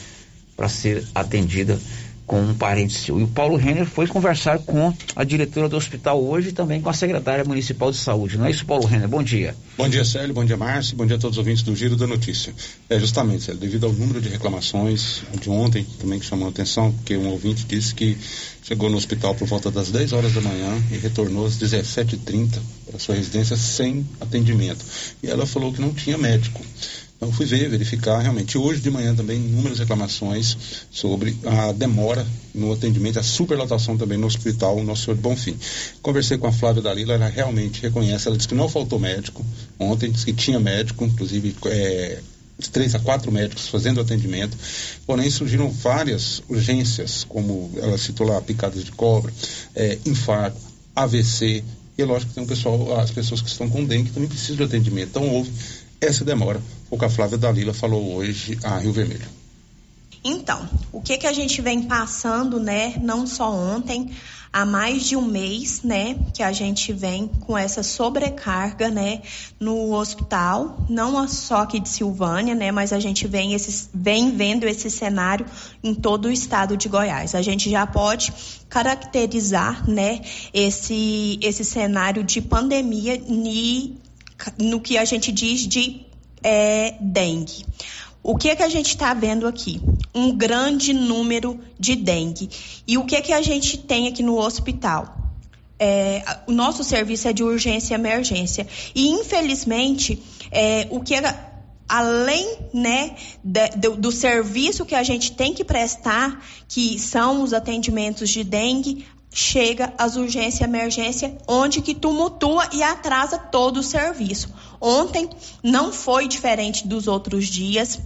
para 0.56 0.70
ser 0.70 1.06
atendida 1.14 1.78
com 2.26 2.40
um 2.40 2.54
parente 2.54 2.94
seu. 2.94 3.20
E 3.20 3.22
o 3.22 3.28
Paulo 3.28 3.56
Renner 3.56 3.86
foi 3.86 4.06
conversar 4.06 4.58
com 4.58 4.92
a 5.14 5.24
diretora 5.24 5.68
do 5.68 5.76
hospital 5.76 6.22
hoje 6.22 6.48
e 6.48 6.52
também 6.52 6.80
com 6.80 6.88
a 6.88 6.92
secretária 6.92 7.44
municipal 7.44 7.90
de 7.90 7.98
saúde. 7.98 8.38
Não 8.38 8.46
é 8.46 8.50
isso, 8.50 8.64
Paulo 8.64 8.86
Renner? 8.86 9.08
Bom 9.08 9.22
dia. 9.22 9.54
Bom 9.76 9.88
dia, 9.88 10.04
Célio. 10.04 10.34
Bom 10.34 10.44
dia, 10.44 10.56
Márcio. 10.56 10.96
Bom 10.96 11.06
dia 11.06 11.16
a 11.16 11.18
todos 11.18 11.36
os 11.36 11.38
ouvintes 11.38 11.62
do 11.62 11.76
Giro 11.76 11.96
da 11.96 12.06
Notícia. 12.06 12.54
É 12.88 12.98
justamente, 12.98 13.44
Célio, 13.44 13.60
devido 13.60 13.84
ao 13.84 13.92
número 13.92 14.20
de 14.20 14.28
reclamações 14.28 15.22
de 15.40 15.50
ontem, 15.50 15.86
também 15.98 16.18
que 16.18 16.26
chamou 16.26 16.46
a 16.46 16.50
atenção, 16.50 16.92
porque 16.92 17.16
um 17.16 17.28
ouvinte 17.28 17.64
disse 17.66 17.94
que 17.94 18.16
chegou 18.62 18.88
no 18.88 18.96
hospital 18.96 19.34
por 19.34 19.46
volta 19.46 19.70
das 19.70 19.90
10 19.90 20.12
horas 20.14 20.32
da 20.32 20.40
manhã 20.40 20.82
e 20.90 20.96
retornou 20.96 21.46
às 21.46 21.58
17h30 21.58 22.58
para 22.86 22.98
sua 22.98 23.14
residência 23.14 23.56
sem 23.56 24.06
atendimento. 24.20 24.84
E 25.22 25.28
ela 25.28 25.44
falou 25.44 25.72
que 25.72 25.80
não 25.80 25.92
tinha 25.92 26.16
médico. 26.16 26.62
Então 27.16 27.32
fui 27.32 27.46
ver, 27.46 27.68
verificar 27.68 28.18
realmente. 28.18 28.58
Hoje 28.58 28.80
de 28.80 28.90
manhã 28.90 29.14
também 29.14 29.38
inúmeras 29.38 29.78
reclamações 29.78 30.56
sobre 30.90 31.36
a 31.44 31.72
demora 31.72 32.26
no 32.54 32.72
atendimento, 32.72 33.18
a 33.18 33.22
superlotação 33.22 33.96
também 33.96 34.18
no 34.18 34.26
hospital 34.26 34.82
Nosso 34.82 35.04
Senhor 35.04 35.16
de 35.16 35.22
Bonfim. 35.22 35.56
Conversei 36.02 36.36
com 36.36 36.46
a 36.46 36.52
Flávia 36.52 36.82
Dalila, 36.82 37.14
ela 37.14 37.28
realmente 37.28 37.80
reconhece, 37.80 38.26
ela 38.26 38.36
disse 38.36 38.48
que 38.48 38.54
não 38.54 38.68
faltou 38.68 38.98
médico. 38.98 39.44
Ontem 39.78 40.10
disse 40.10 40.24
que 40.24 40.32
tinha 40.32 40.60
médico, 40.60 41.04
inclusive 41.04 41.56
é, 41.66 42.18
três 42.70 42.94
a 42.94 42.98
quatro 42.98 43.32
médicos 43.32 43.68
fazendo 43.68 44.00
atendimento, 44.00 44.56
porém 45.06 45.30
surgiram 45.30 45.70
várias 45.70 46.42
urgências, 46.48 47.24
como 47.24 47.70
ela 47.76 47.98
citou 47.98 48.26
lá, 48.26 48.40
picadas 48.40 48.84
de 48.84 48.92
cobra, 48.92 49.32
é, 49.74 49.98
infarto, 50.06 50.60
AVC, 50.94 51.64
e 51.96 52.02
lógico 52.02 52.30
que 52.30 52.34
tem 52.34 52.44
um 52.44 52.46
pessoal, 52.46 52.98
as 52.98 53.10
pessoas 53.10 53.40
que 53.40 53.48
estão 53.48 53.70
com 53.70 53.84
dengue 53.84 54.10
também 54.10 54.28
precisam 54.28 54.56
de 54.56 54.62
atendimento. 54.64 55.10
Então 55.10 55.28
houve 55.28 55.50
essa 56.04 56.24
demora. 56.24 56.60
O 56.90 56.98
que 56.98 57.04
a 57.04 57.10
Flávia 57.10 57.38
Dalila 57.38 57.74
falou 57.74 58.14
hoje 58.14 58.58
a 58.62 58.78
Rio 58.78 58.92
Vermelho. 58.92 59.44
Então, 60.24 60.66
o 60.90 61.02
que 61.02 61.18
que 61.18 61.26
a 61.26 61.32
gente 61.34 61.60
vem 61.60 61.82
passando, 61.82 62.58
né, 62.58 62.94
não 63.02 63.26
só 63.26 63.52
ontem, 63.52 64.10
há 64.50 64.64
mais 64.64 65.04
de 65.04 65.16
um 65.16 65.20
mês, 65.20 65.82
né, 65.82 66.16
que 66.32 66.42
a 66.42 66.50
gente 66.50 66.92
vem 66.92 67.26
com 67.26 67.58
essa 67.58 67.82
sobrecarga, 67.82 68.88
né, 68.88 69.20
no 69.60 69.92
hospital, 69.92 70.78
não 70.88 71.28
só 71.28 71.62
aqui 71.62 71.78
de 71.78 71.90
Silvânia, 71.90 72.54
né, 72.54 72.70
mas 72.70 72.92
a 72.92 73.00
gente 73.00 73.26
vem, 73.26 73.52
esse, 73.52 73.88
vem 73.92 74.34
vendo 74.34 74.64
esse 74.64 74.88
cenário 74.88 75.44
em 75.82 75.92
todo 75.92 76.26
o 76.26 76.30
estado 76.30 76.74
de 76.76 76.88
Goiás. 76.88 77.34
A 77.34 77.42
gente 77.42 77.68
já 77.68 77.86
pode 77.86 78.32
caracterizar, 78.68 79.86
né, 79.90 80.22
esse, 80.54 81.38
esse 81.42 81.64
cenário 81.64 82.24
de 82.24 82.40
pandemia 82.40 83.20
ni, 83.28 83.98
no 84.58 84.80
que 84.80 84.98
a 84.98 85.04
gente 85.04 85.32
diz 85.32 85.66
de 85.66 86.04
é, 86.42 86.96
dengue. 87.00 87.64
O 88.22 88.36
que 88.36 88.48
é 88.48 88.56
que 88.56 88.62
a 88.62 88.68
gente 88.68 88.88
está 88.88 89.12
vendo 89.12 89.46
aqui? 89.46 89.82
Um 90.14 90.34
grande 90.34 90.92
número 90.94 91.60
de 91.78 91.94
dengue. 91.94 92.48
E 92.86 92.96
o 92.96 93.04
que 93.04 93.16
é 93.16 93.20
que 93.20 93.32
a 93.32 93.42
gente 93.42 93.76
tem 93.76 94.08
aqui 94.08 94.22
no 94.22 94.38
hospital? 94.38 95.14
É, 95.78 96.24
o 96.46 96.52
nosso 96.52 96.82
serviço 96.82 97.28
é 97.28 97.32
de 97.32 97.42
urgência 97.42 97.92
e 97.92 97.96
emergência. 97.96 98.66
E, 98.94 99.08
infelizmente, 99.08 100.22
é, 100.50 100.86
o 100.90 101.00
que 101.00 101.14
é, 101.14 101.20
além 101.88 102.56
né, 102.72 103.14
do, 103.42 103.96
do, 103.96 104.12
serviço 104.12 104.86
que 104.86 104.94
a 104.94 105.02
gente 105.02 105.32
tem 105.32 105.52
que 105.52 105.64
prestar, 105.64 106.42
que 106.66 106.98
são 106.98 107.42
os 107.42 107.52
atendimentos 107.52 108.30
de 108.30 108.42
dengue, 108.42 109.06
chega 109.34 109.92
às 109.98 110.14
urgências 110.14 110.60
e 110.60 110.64
emergência, 110.64 111.36
onde 111.48 111.82
que 111.82 111.92
tumultua 111.92 112.68
e 112.72 112.84
atrasa 112.84 113.36
todo 113.36 113.78
o 113.78 113.82
serviço. 113.82 114.48
Ontem 114.80 115.28
não 115.60 115.92
foi 115.92 116.28
diferente 116.28 116.86
dos 116.86 117.08
outros 117.08 117.46
dias. 117.48 117.98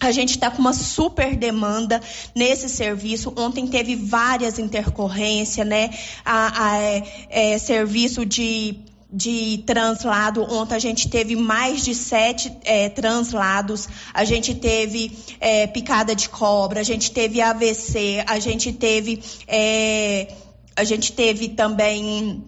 A 0.00 0.10
gente 0.10 0.30
está 0.30 0.50
com 0.50 0.58
uma 0.58 0.72
super 0.72 1.36
demanda 1.36 2.00
nesse 2.34 2.68
serviço. 2.68 3.32
Ontem 3.36 3.66
teve 3.66 3.94
várias 3.94 4.58
intercorrências, 4.58 5.66
né? 5.66 5.90
A, 6.24 6.68
a 6.68 6.78
é, 6.78 7.02
é, 7.28 7.58
serviço 7.58 8.24
de 8.24 8.78
de 9.14 9.62
translado. 9.64 10.42
Ontem 10.42 10.74
a 10.74 10.78
gente 10.78 11.08
teve 11.08 11.36
mais 11.36 11.84
de 11.84 11.94
sete 11.94 12.52
é, 12.64 12.88
translados, 12.88 13.88
a 14.12 14.24
gente 14.24 14.56
teve 14.56 15.16
é, 15.38 15.68
picada 15.68 16.16
de 16.16 16.28
cobra, 16.28 16.80
a 16.80 16.82
gente 16.82 17.12
teve 17.12 17.40
AVC, 17.40 18.24
a 18.26 18.40
gente 18.40 18.72
teve 18.72 19.22
é, 19.46 20.26
a 20.76 20.84
gente 20.84 21.12
teve 21.12 21.48
também 21.50 22.44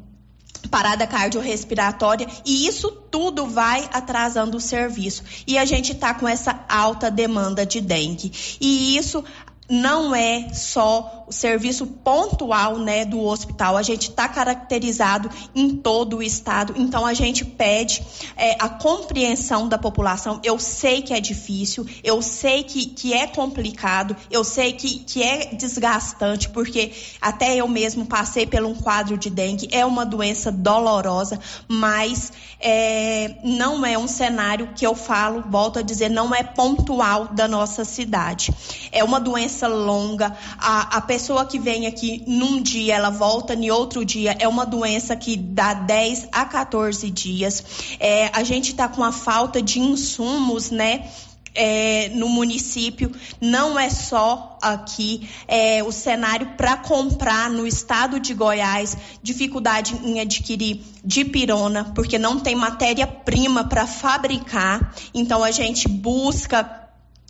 parada 0.66 1.06
cardiorrespiratória 1.06 2.26
e 2.44 2.66
isso 2.66 2.90
tudo 2.90 3.46
vai 3.46 3.88
atrasando 3.92 4.56
o 4.56 4.60
serviço. 4.60 5.22
E 5.46 5.56
a 5.56 5.64
gente 5.64 5.92
está 5.92 6.12
com 6.12 6.28
essa 6.28 6.64
alta 6.68 7.10
demanda 7.10 7.64
de 7.64 7.80
dengue. 7.80 8.32
E 8.60 8.96
isso 8.96 9.24
não 9.68 10.14
é 10.14 10.52
só 10.52 11.24
o 11.26 11.32
serviço 11.32 11.86
pontual 11.86 12.78
né, 12.78 13.04
do 13.04 13.20
hospital, 13.20 13.76
a 13.76 13.82
gente 13.82 14.10
está 14.10 14.28
caracterizado 14.28 15.28
em 15.54 15.70
todo 15.70 16.18
o 16.18 16.22
estado, 16.22 16.74
então 16.76 17.04
a 17.04 17.14
gente 17.14 17.44
pede 17.44 18.02
é, 18.36 18.56
a 18.60 18.68
compreensão 18.68 19.68
da 19.68 19.76
população. 19.76 20.40
Eu 20.44 20.58
sei 20.58 21.02
que 21.02 21.12
é 21.12 21.20
difícil, 21.20 21.84
eu 22.04 22.22
sei 22.22 22.62
que, 22.62 22.86
que 22.86 23.12
é 23.12 23.26
complicado, 23.26 24.16
eu 24.30 24.44
sei 24.44 24.72
que, 24.72 25.00
que 25.00 25.22
é 25.22 25.46
desgastante, 25.46 26.48
porque 26.50 26.92
até 27.20 27.56
eu 27.56 27.66
mesmo 27.66 28.06
passei 28.06 28.46
por 28.46 28.62
um 28.62 28.74
quadro 28.74 29.18
de 29.18 29.28
dengue, 29.28 29.68
é 29.72 29.84
uma 29.84 30.06
doença 30.06 30.52
dolorosa, 30.52 31.40
mas 31.66 32.32
é, 32.60 33.36
não 33.42 33.84
é 33.84 33.98
um 33.98 34.06
cenário 34.06 34.70
que 34.76 34.86
eu 34.86 34.94
falo, 34.94 35.44
volto 35.48 35.80
a 35.80 35.82
dizer, 35.82 36.08
não 36.08 36.32
é 36.32 36.42
pontual 36.44 37.28
da 37.28 37.48
nossa 37.48 37.84
cidade. 37.84 38.54
É 38.92 39.02
uma 39.02 39.18
doença 39.18 39.55
longa. 39.64 40.36
A, 40.58 40.98
a 40.98 41.00
pessoa 41.00 41.46
que 41.46 41.58
vem 41.58 41.86
aqui 41.86 42.22
num 42.26 42.60
dia, 42.60 42.96
ela 42.96 43.08
volta 43.08 43.54
em 43.54 43.70
outro 43.70 44.04
dia. 44.04 44.36
É 44.38 44.46
uma 44.46 44.66
doença 44.66 45.16
que 45.16 45.36
dá 45.36 45.72
10 45.72 46.28
a 46.32 46.44
14 46.44 47.08
dias. 47.10 47.64
É, 47.98 48.30
a 48.34 48.42
gente 48.42 48.72
está 48.72 48.88
com 48.88 49.02
a 49.02 49.12
falta 49.12 49.62
de 49.62 49.80
insumos, 49.80 50.70
né? 50.70 51.08
é, 51.56 52.10
no 52.10 52.28
município, 52.28 53.10
não 53.40 53.78
é 53.78 53.88
só 53.88 54.58
aqui, 54.60 55.28
é, 55.48 55.82
o 55.82 55.90
cenário 55.90 56.48
para 56.56 56.76
comprar 56.76 57.50
no 57.50 57.66
estado 57.66 58.20
de 58.20 58.34
Goiás, 58.34 58.96
dificuldade 59.22 59.98
em 60.04 60.20
adquirir 60.20 60.82
dipirona, 61.02 61.92
porque 61.94 62.18
não 62.18 62.38
tem 62.38 62.54
matéria-prima 62.54 63.64
para 63.64 63.86
fabricar, 63.86 64.94
então 65.14 65.42
a 65.42 65.50
gente 65.50 65.88
busca 65.88 66.85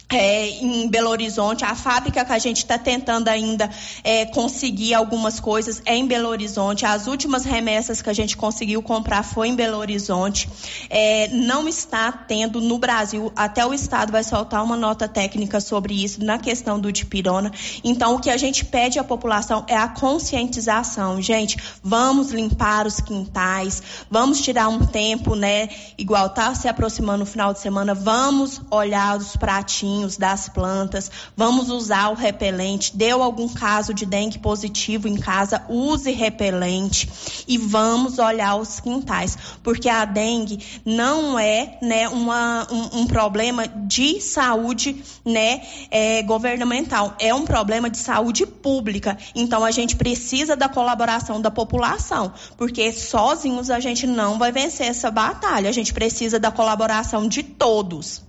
é, 0.09 0.49
em 0.49 0.88
Belo 0.88 1.11
Horizonte. 1.11 1.64
A 1.64 1.75
fábrica 1.75 2.25
que 2.25 2.33
a 2.33 2.38
gente 2.38 2.59
está 2.59 2.79
tentando 2.79 3.29
ainda 3.29 3.69
é, 4.05 4.25
conseguir 4.27 4.95
algumas 4.95 5.40
coisas 5.40 5.83
é 5.85 5.97
em 5.97 6.07
Belo 6.07 6.29
Horizonte. 6.29 6.87
As 6.87 7.07
últimas 7.07 7.45
remessas 7.45 8.01
que 8.01 8.09
a 8.09 8.12
gente 8.12 8.37
conseguiu 8.37 8.83
comprar 8.83 9.23
foi 9.23 9.49
em 9.49 9.57
Belo 9.57 9.79
Horizonte. 9.79 10.49
É, 10.88 11.29
não 11.29 11.69
está 11.69 12.12
tendo 12.12 12.61
no 12.61 12.79
Brasil, 12.79 13.33
até 13.35 13.66
o 13.66 13.75
Estado 13.75 14.12
vai 14.12 14.23
soltar 14.23 14.62
uma 14.62 14.77
nota 14.77 15.09
técnica 15.09 15.61
sobre 15.61 16.05
isso 16.05 16.25
na 16.25 16.38
questão 16.38 16.79
do 16.79 16.92
dipirona. 16.92 17.51
Então, 17.83 18.14
o 18.14 18.21
que 18.21 18.31
a 18.31 18.37
gente 18.37 18.64
pede 18.64 18.99
à 18.99 19.05
população 19.05 19.64
é 19.66 19.77
a 19.77 19.88
conscientização. 19.88 21.21
Gente, 21.21 21.57
vamos 21.83 22.31
limpar 22.31 22.87
os 22.87 23.01
quintais, 23.01 23.83
vamos 24.11 24.40
tirar 24.40 24.69
um 24.69 24.87
tempo, 24.87 25.35
né? 25.35 25.69
Igual 25.99 26.29
tá 26.31 26.55
se 26.55 26.69
aproximando 26.69 27.25
o 27.25 27.27
final 27.27 27.53
de 27.53 27.61
semana, 27.61 27.95
vamos 27.95 28.61
olhar 28.71 29.16
os 29.16 29.37
pratinhos 29.37 29.96
das 30.19 30.49
plantas, 30.49 31.11
vamos 31.37 31.71
usar 31.71 32.11
o 32.11 32.15
repelente. 32.15 32.97
Deu 32.97 33.23
algum 33.23 33.49
caso 33.49 33.95
de 33.95 34.05
dengue 34.05 34.39
positivo 34.39 35.09
em 35.09 35.17
casa, 35.17 35.63
use 35.69 36.11
repelente 36.11 37.09
e 37.49 37.57
vamos 37.57 38.19
olhar 38.19 38.57
os 38.57 38.81
quintais, 38.81 39.39
porque 39.63 39.89
a 39.89 40.05
dengue 40.05 40.59
não 40.85 41.39
é 41.39 41.79
né, 41.81 42.09
uma, 42.09 42.67
um, 42.71 43.01
um 43.01 43.07
problema 43.07 43.67
de 43.67 44.21
saúde 44.21 45.03
né, 45.25 45.63
é, 45.91 46.23
governamental, 46.23 47.15
é 47.19 47.35
um 47.35 47.45
problema 47.45 47.89
de 47.89 47.99
saúde 47.99 48.45
pública. 48.45 49.17
Então 49.35 49.65
a 49.65 49.71
gente 49.71 49.97
precisa 49.97 50.57
da 50.57 50.69
colaboração 50.69 51.41
da 51.41 51.51
população, 51.51 52.33
porque 52.57 52.93
sozinhos 52.93 53.71
a 53.71 53.81
gente 53.81 54.07
não 54.07 54.39
vai 54.39 54.53
vencer 54.53 54.89
essa 54.89 55.11
batalha. 55.11 55.69
A 55.69 55.73
gente 55.73 55.93
precisa 55.93 56.39
da 56.39 56.51
colaboração 56.51 57.29
de 57.29 57.43
todos. 57.43 58.26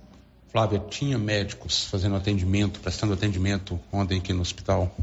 Flávia, 0.50 0.82
tinha 0.90 1.18
médicos 1.18 1.84
fazendo 1.84 2.16
atendimento, 2.16 2.80
prestando 2.80 3.12
atendimento 3.12 3.78
ontem 3.92 4.18
aqui 4.18 4.32
no 4.32 4.40
hospital? 4.40 4.94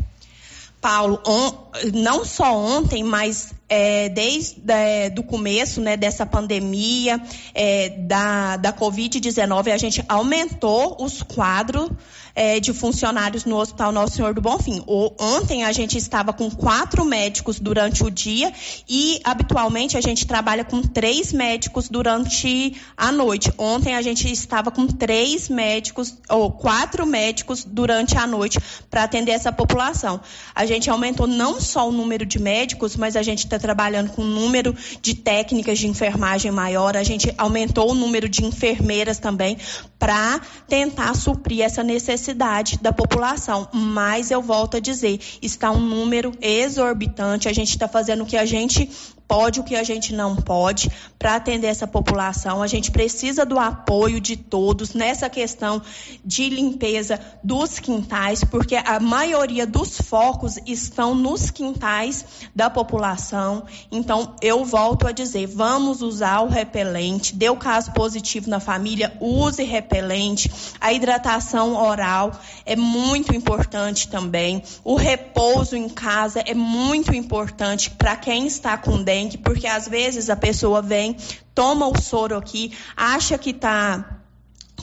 Paulo, 0.82 1.20
on, 1.26 1.52
não 1.94 2.24
só 2.24 2.56
ontem, 2.56 3.04
mas 3.04 3.54
é, 3.68 4.08
desde 4.10 4.62
é, 4.68 5.10
do 5.10 5.24
começo 5.24 5.82
né, 5.82 5.98
dessa 5.98 6.28
pandemia 6.28 7.20
é, 7.56 7.90
da, 7.90 8.56
da 8.58 8.72
Covid-19, 8.72 9.72
a 9.74 9.78
gente 9.78 10.06
aumentou 10.08 10.98
os 11.00 11.24
quadros 11.24 11.90
é, 12.36 12.60
de 12.60 12.74
funcionários 12.74 13.46
no 13.46 13.56
Hospital 13.56 13.94
Nosso 13.94 14.16
Senhor 14.16 14.34
do 14.34 14.42
Bonfim. 14.42 14.84
O, 14.86 15.12
ontem 15.18 15.64
a 15.64 15.72
gente 15.72 15.98
estava 15.98 16.34
com 16.34 16.52
quatro 16.52 17.06
médicos 17.06 17.60
durante 17.60 18.04
o 18.04 18.12
dia 18.12 18.52
e 18.88 19.22
habitualmente 19.24 19.98
a 19.98 20.02
gente 20.02 20.28
trabalha 20.28 20.66
com 20.66 20.82
três 20.82 21.32
médicos 21.32 21.88
durante 21.88 22.76
a 22.98 23.12
noite. 23.12 23.52
Ontem 23.58 23.96
a 23.96 24.02
gente 24.02 24.30
estava 24.30 24.70
com 24.70 24.86
três 24.86 25.48
médicos 25.48 26.14
ou 26.30 26.52
quatro 26.52 27.06
médicos 27.06 27.64
durante 27.64 28.18
a 28.18 28.28
noite 28.28 28.60
para 28.90 29.04
atender 29.04 29.32
essa 29.32 29.52
população. 29.52 30.20
A 30.54 30.66
gente 30.66 30.90
aumentou 30.90 31.28
não 31.28 31.62
só 31.62 31.88
o 31.88 31.92
número 31.92 32.26
de 32.26 32.40
médicos, 32.40 32.98
mas 32.98 33.16
a 33.16 33.24
gente 33.24 33.46
está 33.46 33.58
trabalhando 33.58 34.10
com 34.10 34.24
o 34.24 34.26
número 34.26 34.76
de 35.02 35.16
técnicas 35.16 35.80
de 35.80 35.88
enfermagem 35.88 36.52
maior. 36.52 36.98
A 36.98 37.04
gente 37.04 37.34
aumentou 37.38 37.92
o 37.92 37.96
número 37.96 38.28
de 38.28 38.44
enfermeiras 38.44 39.20
também 39.20 39.58
para 39.98 40.42
tentar 40.68 41.16
suprir 41.16 41.62
essa 41.62 41.84
necessidade 41.84 42.25
necessidade 42.26 42.80
da 42.82 42.92
população. 42.92 43.68
Mas 43.72 44.32
eu 44.32 44.42
volto 44.42 44.78
a 44.78 44.80
dizer, 44.80 45.20
está 45.42 45.72
um 45.72 45.80
número 45.80 46.32
exorbitante. 46.42 47.48
A 47.48 47.54
gente 47.54 47.70
está 47.70 47.88
fazendo 47.88 48.24
o 48.24 48.26
que 48.26 48.38
a 48.38 48.46
gente 48.46 48.90
pode, 49.28 49.60
o 49.60 49.64
que 49.64 49.76
a 49.76 49.84
gente 49.84 50.14
não 50.14 50.36
pode 50.36 50.92
para 51.18 51.36
atender 51.36 51.68
essa 51.68 51.88
população. 51.88 52.62
A 52.62 52.68
gente 52.68 52.92
precisa 52.92 53.46
do 53.46 53.58
apoio 53.58 54.20
de 54.20 54.36
todos 54.38 54.94
nessa 54.94 55.30
questão 55.30 55.82
de 56.24 56.50
limpeza 56.50 57.20
dos 57.44 57.80
quintais, 57.80 58.44
porque 58.44 58.76
a 58.76 59.00
maioria 59.00 59.66
dos 59.66 59.98
focos 59.98 60.58
estão 60.66 61.16
nos 61.16 61.50
quintais 61.50 62.26
da 62.56 62.70
população. 62.70 63.64
Então, 63.92 64.36
eu 64.42 64.64
volto 64.64 65.08
a 65.08 65.12
dizer, 65.12 65.48
vamos 65.48 66.02
usar 66.02 66.42
o 66.42 66.48
repelente. 66.48 67.36
Deu 67.36 67.56
caso 67.56 67.92
positivo 67.94 68.50
na 68.50 68.60
família, 68.60 69.16
use 69.20 69.64
repelente. 69.64 70.52
A 70.80 70.94
hidratação 70.94 71.76
oral 71.76 72.32
é 72.66 72.76
muito 72.76 73.36
importante 73.36 74.08
também. 74.08 74.62
O 74.84 74.96
repouso 74.96 75.76
em 75.76 75.90
casa 75.90 76.42
é 76.46 76.54
muito 76.54 77.16
importante 77.16 77.90
para 77.90 78.16
quem 78.16 78.46
está 78.46 78.78
com 78.78 79.02
dengue 79.02 79.15
porque 79.44 79.68
às 79.68 79.88
vezes 79.88 80.30
a 80.30 80.36
pessoa 80.36 80.82
vem, 80.82 81.16
toma 81.54 81.88
o 81.88 82.00
soro 82.00 82.36
aqui, 82.36 82.72
acha 82.96 83.38
que 83.38 83.52
está 83.52 84.15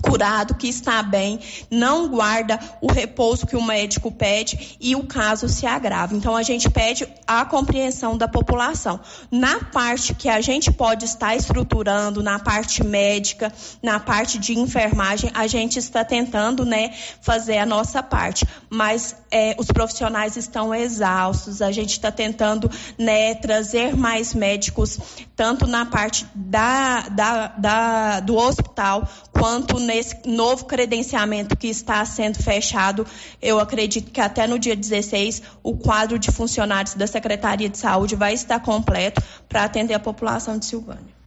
curado, 0.02 0.54
que 0.54 0.68
está 0.68 1.02
bem, 1.02 1.38
não 1.70 2.08
guarda 2.08 2.58
o 2.80 2.92
repouso 2.92 3.46
que 3.46 3.56
o 3.56 3.62
médico 3.62 4.10
pede 4.10 4.76
e 4.80 4.96
o 4.96 5.04
caso 5.04 5.48
se 5.48 5.64
agrava. 5.64 6.14
Então 6.14 6.36
a 6.36 6.42
gente 6.42 6.68
pede 6.68 7.06
a 7.26 7.44
compreensão 7.44 8.16
da 8.16 8.26
população. 8.26 9.00
Na 9.30 9.60
parte 9.60 10.14
que 10.14 10.28
a 10.28 10.40
gente 10.40 10.70
pode 10.72 11.04
estar 11.04 11.36
estruturando, 11.36 12.22
na 12.22 12.38
parte 12.38 12.84
médica, 12.84 13.52
na 13.82 14.00
parte 14.00 14.38
de 14.38 14.58
enfermagem, 14.58 15.30
a 15.34 15.46
gente 15.46 15.78
está 15.78 16.04
tentando, 16.04 16.64
né, 16.64 16.92
fazer 17.20 17.58
a 17.58 17.66
nossa 17.66 18.02
parte. 18.02 18.44
Mas 18.68 19.14
é, 19.30 19.54
os 19.58 19.66
profissionais 19.66 20.36
estão 20.36 20.74
exaustos. 20.74 21.62
A 21.62 21.70
gente 21.70 21.92
está 21.92 22.10
tentando, 22.10 22.70
né, 22.98 23.34
trazer 23.34 23.96
mais 23.96 24.34
médicos, 24.34 24.98
tanto 25.36 25.66
na 25.66 25.86
parte 25.86 26.26
da, 26.34 27.08
da, 27.08 27.46
da 27.48 28.20
do 28.20 28.36
hospital 28.36 29.08
quanto 29.32 29.78
nesse 29.92 30.16
novo 30.26 30.64
credenciamento 30.64 31.54
que 31.54 31.68
está 31.68 32.02
sendo 32.06 32.42
fechado, 32.42 33.06
eu 33.42 33.60
acredito 33.60 34.10
que 34.10 34.20
até 34.20 34.46
no 34.46 34.58
dia 34.58 34.74
16 34.74 35.42
o 35.62 35.76
quadro 35.76 36.18
de 36.18 36.30
funcionários 36.30 36.94
da 36.94 37.06
Secretaria 37.06 37.68
de 37.68 37.76
Saúde 37.76 38.16
vai 38.16 38.32
estar 38.32 38.60
completo 38.60 39.22
para 39.48 39.64
atender 39.64 39.92
a 39.92 40.00
população 40.00 40.58
de 40.58 40.64
Silvânia. 40.64 41.21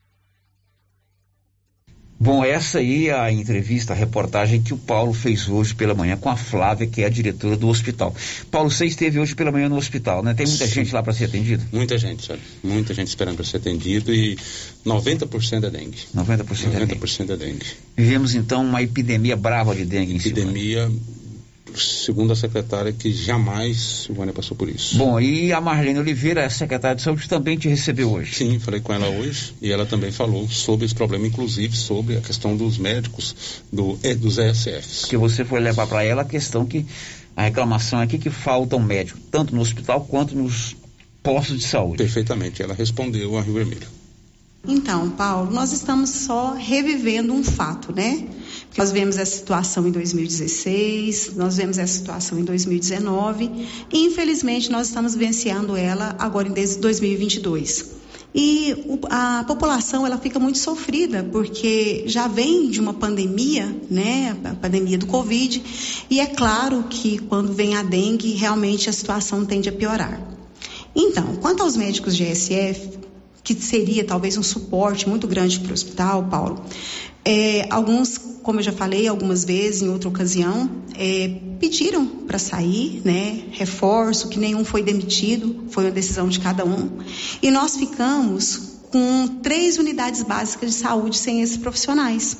Bom, 2.17 2.45
essa 2.45 2.79
aí 2.79 3.09
é 3.09 3.13
a 3.13 3.29
entrevista, 3.29 3.91
a 3.91 3.95
reportagem 3.95 4.61
que 4.61 4.73
o 4.73 4.77
Paulo 4.77 5.13
fez 5.13 5.49
hoje 5.49 5.75
pela 5.75 5.93
manhã 5.93 6.15
com 6.15 6.29
a 6.29 6.37
Flávia, 6.37 6.87
que 6.87 7.01
é 7.01 7.05
a 7.05 7.09
diretora 7.09 7.57
do 7.57 7.67
hospital. 7.67 8.15
Paulo, 8.49 8.71
você 8.71 8.85
esteve 8.85 9.19
hoje 9.19 9.35
pela 9.35 9.51
manhã 9.51 9.67
no 9.67 9.75
hospital, 9.75 10.23
né? 10.23 10.33
Tem 10.33 10.47
muita 10.47 10.65
Sim. 10.65 10.73
gente 10.73 10.93
lá 10.93 11.03
para 11.03 11.11
ser 11.11 11.25
atendido? 11.25 11.63
Muita 11.73 11.97
gente, 11.97 12.25
sabe? 12.25 12.39
Muita 12.63 12.93
gente 12.93 13.09
esperando 13.09 13.35
para 13.35 13.45
ser 13.45 13.57
atendido 13.57 14.13
e 14.13 14.37
90% 14.85 15.65
é 15.65 15.69
dengue. 15.69 15.97
90%, 16.15 16.15
90 16.15 16.33
é 16.33 16.85
dengue. 16.85 16.95
90% 16.95 17.29
é 17.31 17.37
dengue. 17.37 17.65
Vivemos 17.97 18.33
então 18.33 18.63
uma 18.63 18.81
epidemia 18.81 19.35
brava 19.35 19.75
de 19.75 19.83
dengue 19.83 20.13
em 20.13 20.17
Epidemia 20.17 20.89
segundo 21.79 22.33
a 22.33 22.35
secretária, 22.35 22.91
que 22.91 23.11
jamais 23.11 23.77
Silvânia 24.05 24.33
passou 24.33 24.55
por 24.55 24.69
isso. 24.69 24.97
Bom, 24.97 25.19
e 25.19 25.51
a 25.53 25.61
Marlene 25.61 25.99
Oliveira, 25.99 26.45
a 26.45 26.49
secretária 26.49 26.95
de 26.95 27.01
saúde, 27.01 27.27
também 27.27 27.57
te 27.57 27.67
recebeu 27.67 28.11
hoje? 28.11 28.35
Sim, 28.35 28.59
falei 28.59 28.79
com 28.79 28.93
ela 28.93 29.07
hoje 29.07 29.53
e 29.61 29.71
ela 29.71 29.85
também 29.85 30.11
falou 30.11 30.47
sobre 30.49 30.85
esse 30.85 30.95
problema, 30.95 31.27
inclusive 31.27 31.75
sobre 31.75 32.17
a 32.17 32.21
questão 32.21 32.55
dos 32.55 32.77
médicos, 32.77 33.63
do, 33.71 33.97
dos 34.17 34.37
ESFs. 34.37 35.05
Que 35.05 35.17
você 35.17 35.43
foi 35.43 35.59
levar 35.59 35.87
para 35.87 36.03
ela 36.03 36.21
a 36.21 36.25
questão 36.25 36.65
que 36.65 36.85
a 37.35 37.43
reclamação 37.43 37.99
aqui 37.99 38.17
que 38.17 38.29
faltam 38.29 38.79
médicos, 38.79 39.21
tanto 39.29 39.53
no 39.53 39.61
hospital 39.61 40.05
quanto 40.05 40.35
nos 40.35 40.75
postos 41.21 41.59
de 41.59 41.65
saúde. 41.65 41.97
Perfeitamente, 41.97 42.61
ela 42.61 42.73
respondeu 42.73 43.37
a 43.37 43.41
Rio 43.41 43.55
Vermelho. 43.55 44.04
Então, 44.67 45.11
Paulo, 45.11 45.51
nós 45.51 45.71
estamos 45.71 46.09
só 46.09 46.53
revivendo 46.53 47.33
um 47.33 47.43
fato, 47.43 47.93
né? 47.93 48.27
Nós 48.75 48.91
vemos 48.91 49.17
essa 49.17 49.37
situação 49.37 49.87
em 49.87 49.91
2016, 49.91 51.35
nós 51.35 51.57
vemos 51.57 51.77
essa 51.77 51.93
situação 51.93 52.39
em 52.39 52.43
2019 52.43 53.49
e, 53.91 54.05
infelizmente, 54.05 54.71
nós 54.71 54.87
estamos 54.87 55.13
vivenciando 55.13 55.77
ela 55.77 56.15
agora 56.17 56.47
em 56.47 56.53
2022. 56.53 57.95
E 58.37 58.99
a 59.09 59.45
população 59.47 60.05
ela 60.05 60.17
fica 60.17 60.37
muito 60.39 60.57
sofrida 60.57 61.23
porque 61.23 62.03
já 62.05 62.27
vem 62.27 62.69
de 62.69 62.81
uma 62.81 62.93
pandemia, 62.93 63.73
né, 63.89 64.35
a 64.43 64.55
pandemia 64.55 64.97
do 64.97 65.05
Covid, 65.05 65.63
e 66.09 66.19
é 66.19 66.25
claro 66.25 66.83
que 66.89 67.17
quando 67.17 67.53
vem 67.53 67.75
a 67.75 67.83
dengue, 67.83 68.33
realmente 68.33 68.89
a 68.89 68.93
situação 68.93 69.45
tende 69.45 69.69
a 69.69 69.71
piorar. 69.71 70.19
Então, 70.93 71.37
quanto 71.37 71.63
aos 71.63 71.77
médicos 71.77 72.15
de 72.15 72.25
SF, 72.25 73.04
que 73.45 73.53
seria 73.53 74.03
talvez 74.03 74.37
um 74.37 74.43
suporte 74.43 75.07
muito 75.07 75.27
grande 75.27 75.59
para 75.59 75.69
o 75.69 75.73
hospital, 75.73 76.23
Paulo. 76.23 76.65
É, 77.23 77.67
alguns, 77.69 78.17
como 78.41 78.59
eu 78.59 78.63
já 78.63 78.71
falei 78.71 79.07
algumas 79.07 79.45
vezes 79.45 79.83
em 79.83 79.89
outra 79.89 80.09
ocasião, 80.09 80.69
é, 80.97 81.39
pediram 81.59 82.07
para 82.07 82.39
sair, 82.39 83.01
né? 83.05 83.43
Reforço, 83.51 84.29
que 84.29 84.39
nenhum 84.39 84.65
foi 84.65 84.81
demitido, 84.81 85.65
foi 85.69 85.85
uma 85.85 85.91
decisão 85.91 86.27
de 86.27 86.39
cada 86.39 86.65
um. 86.65 86.89
E 87.39 87.51
nós 87.51 87.77
ficamos 87.77 88.79
com 88.91 89.27
três 89.43 89.77
unidades 89.77 90.23
básicas 90.23 90.71
de 90.71 90.77
saúde 90.77 91.17
sem 91.17 91.43
esses 91.43 91.57
profissionais. 91.57 92.37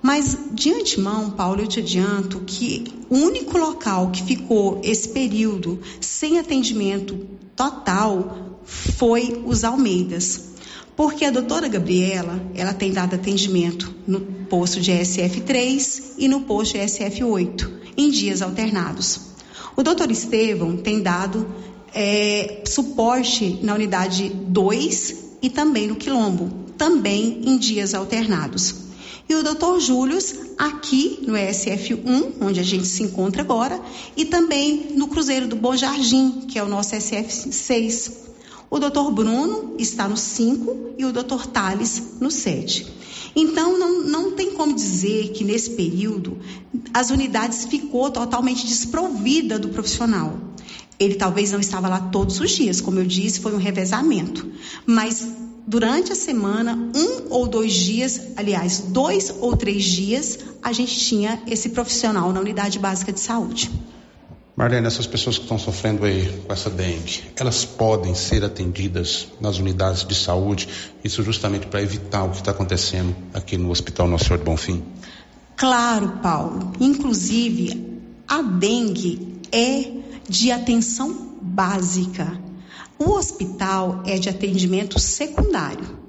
Mas, 0.00 0.38
de 0.52 0.72
antemão, 0.72 1.30
Paulo, 1.30 1.60
eu 1.60 1.66
te 1.66 1.80
adianto 1.80 2.40
que 2.46 2.84
o 3.10 3.16
único 3.16 3.58
local 3.58 4.10
que 4.12 4.22
ficou 4.22 4.80
esse 4.84 5.08
período 5.08 5.80
sem 6.00 6.38
atendimento 6.38 7.26
total 7.56 8.49
foi 8.70 9.42
os 9.44 9.64
Almeidas. 9.64 10.50
Porque 10.96 11.24
a 11.24 11.30
doutora 11.30 11.66
Gabriela, 11.66 12.40
ela 12.54 12.72
tem 12.72 12.92
dado 12.92 13.14
atendimento 13.14 13.92
no 14.06 14.20
posto 14.20 14.80
de 14.80 14.92
SF3 14.92 16.02
e 16.18 16.28
no 16.28 16.42
posto 16.42 16.74
de 16.74 16.84
SF8, 16.84 17.70
em 17.96 18.10
dias 18.10 18.42
alternados. 18.42 19.20
O 19.76 19.82
doutor 19.82 20.10
Estevão 20.10 20.76
tem 20.76 21.00
dado 21.00 21.46
é, 21.94 22.62
suporte 22.66 23.58
na 23.62 23.74
unidade 23.74 24.28
2 24.28 25.14
e 25.42 25.48
também 25.48 25.88
no 25.88 25.96
Quilombo, 25.96 26.50
também 26.76 27.40
em 27.44 27.56
dias 27.56 27.94
alternados. 27.94 28.74
E 29.28 29.34
o 29.34 29.42
Dr. 29.42 29.78
Július 29.78 30.34
aqui 30.58 31.20
no 31.22 31.34
SF1, 31.34 32.32
onde 32.40 32.60
a 32.60 32.64
gente 32.64 32.86
se 32.86 33.02
encontra 33.04 33.42
agora, 33.42 33.80
e 34.16 34.24
também 34.24 34.88
no 34.96 35.08
Cruzeiro 35.08 35.46
do 35.46 35.56
Bom 35.56 35.76
Jardim, 35.76 36.42
que 36.48 36.58
é 36.58 36.62
o 36.62 36.68
nosso 36.68 36.94
SF6. 36.96 38.29
O 38.70 38.78
Dr. 38.78 39.10
Bruno 39.12 39.74
está 39.78 40.08
no 40.08 40.16
5 40.16 40.94
e 40.96 41.04
o 41.04 41.12
Dr. 41.12 41.46
Tales 41.52 42.14
no 42.20 42.30
7. 42.30 42.86
Então, 43.34 43.76
não, 43.76 44.02
não 44.02 44.30
tem 44.32 44.52
como 44.52 44.72
dizer 44.72 45.32
que 45.32 45.42
nesse 45.42 45.70
período 45.70 46.38
as 46.94 47.10
unidades 47.10 47.64
ficou 47.64 48.10
totalmente 48.12 48.64
desprovida 48.64 49.58
do 49.58 49.70
profissional. 49.70 50.38
Ele 51.00 51.16
talvez 51.16 51.50
não 51.50 51.58
estava 51.58 51.88
lá 51.88 52.00
todos 52.12 52.38
os 52.38 52.50
dias, 52.52 52.80
como 52.80 53.00
eu 53.00 53.04
disse, 53.04 53.40
foi 53.40 53.52
um 53.54 53.58
revezamento. 53.58 54.48
Mas 54.86 55.26
durante 55.66 56.12
a 56.12 56.16
semana, 56.16 56.76
um 56.94 57.32
ou 57.32 57.48
dois 57.48 57.72
dias, 57.72 58.20
aliás, 58.36 58.84
dois 58.88 59.34
ou 59.40 59.56
três 59.56 59.82
dias, 59.82 60.38
a 60.62 60.72
gente 60.72 60.96
tinha 60.98 61.42
esse 61.46 61.70
profissional 61.70 62.32
na 62.32 62.40
unidade 62.40 62.78
básica 62.78 63.12
de 63.12 63.20
saúde. 63.20 63.70
Marlene, 64.60 64.86
essas 64.86 65.06
pessoas 65.06 65.38
que 65.38 65.44
estão 65.44 65.58
sofrendo 65.58 66.04
aí 66.04 66.30
com 66.46 66.52
essa 66.52 66.68
dengue, 66.68 67.32
elas 67.34 67.64
podem 67.64 68.14
ser 68.14 68.44
atendidas 68.44 69.28
nas 69.40 69.56
unidades 69.56 70.04
de 70.06 70.14
saúde, 70.14 70.68
isso 71.02 71.22
justamente 71.22 71.66
para 71.66 71.80
evitar 71.80 72.24
o 72.24 72.28
que 72.28 72.40
está 72.40 72.50
acontecendo 72.50 73.16
aqui 73.32 73.56
no 73.56 73.70
Hospital 73.70 74.06
Nosso 74.06 74.26
Senhor 74.26 74.36
de 74.36 74.44
Bonfim? 74.44 74.84
Claro, 75.56 76.18
Paulo. 76.22 76.74
Inclusive, 76.78 78.02
a 78.28 78.42
dengue 78.42 79.40
é 79.50 79.92
de 80.28 80.52
atenção 80.52 81.38
básica. 81.40 82.38
O 82.98 83.12
hospital 83.12 84.02
é 84.04 84.18
de 84.18 84.28
atendimento 84.28 84.98
secundário. 84.98 85.99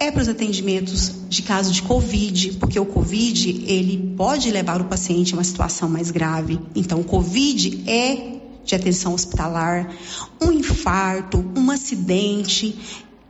É 0.00 0.12
para 0.12 0.22
os 0.22 0.28
atendimentos 0.28 1.12
de 1.28 1.42
caso 1.42 1.72
de 1.72 1.82
Covid, 1.82 2.52
porque 2.60 2.78
o 2.78 2.86
Covid 2.86 3.64
ele 3.66 4.14
pode 4.16 4.48
levar 4.48 4.80
o 4.80 4.84
paciente 4.84 5.34
a 5.34 5.36
uma 5.36 5.42
situação 5.42 5.88
mais 5.88 6.12
grave. 6.12 6.60
Então, 6.74 7.00
o 7.00 7.04
Covid 7.04 7.82
é 7.90 8.38
de 8.64 8.74
atenção 8.76 9.14
hospitalar, 9.14 9.92
um 10.40 10.52
infarto, 10.52 11.44
um 11.56 11.70
acidente. 11.70 12.78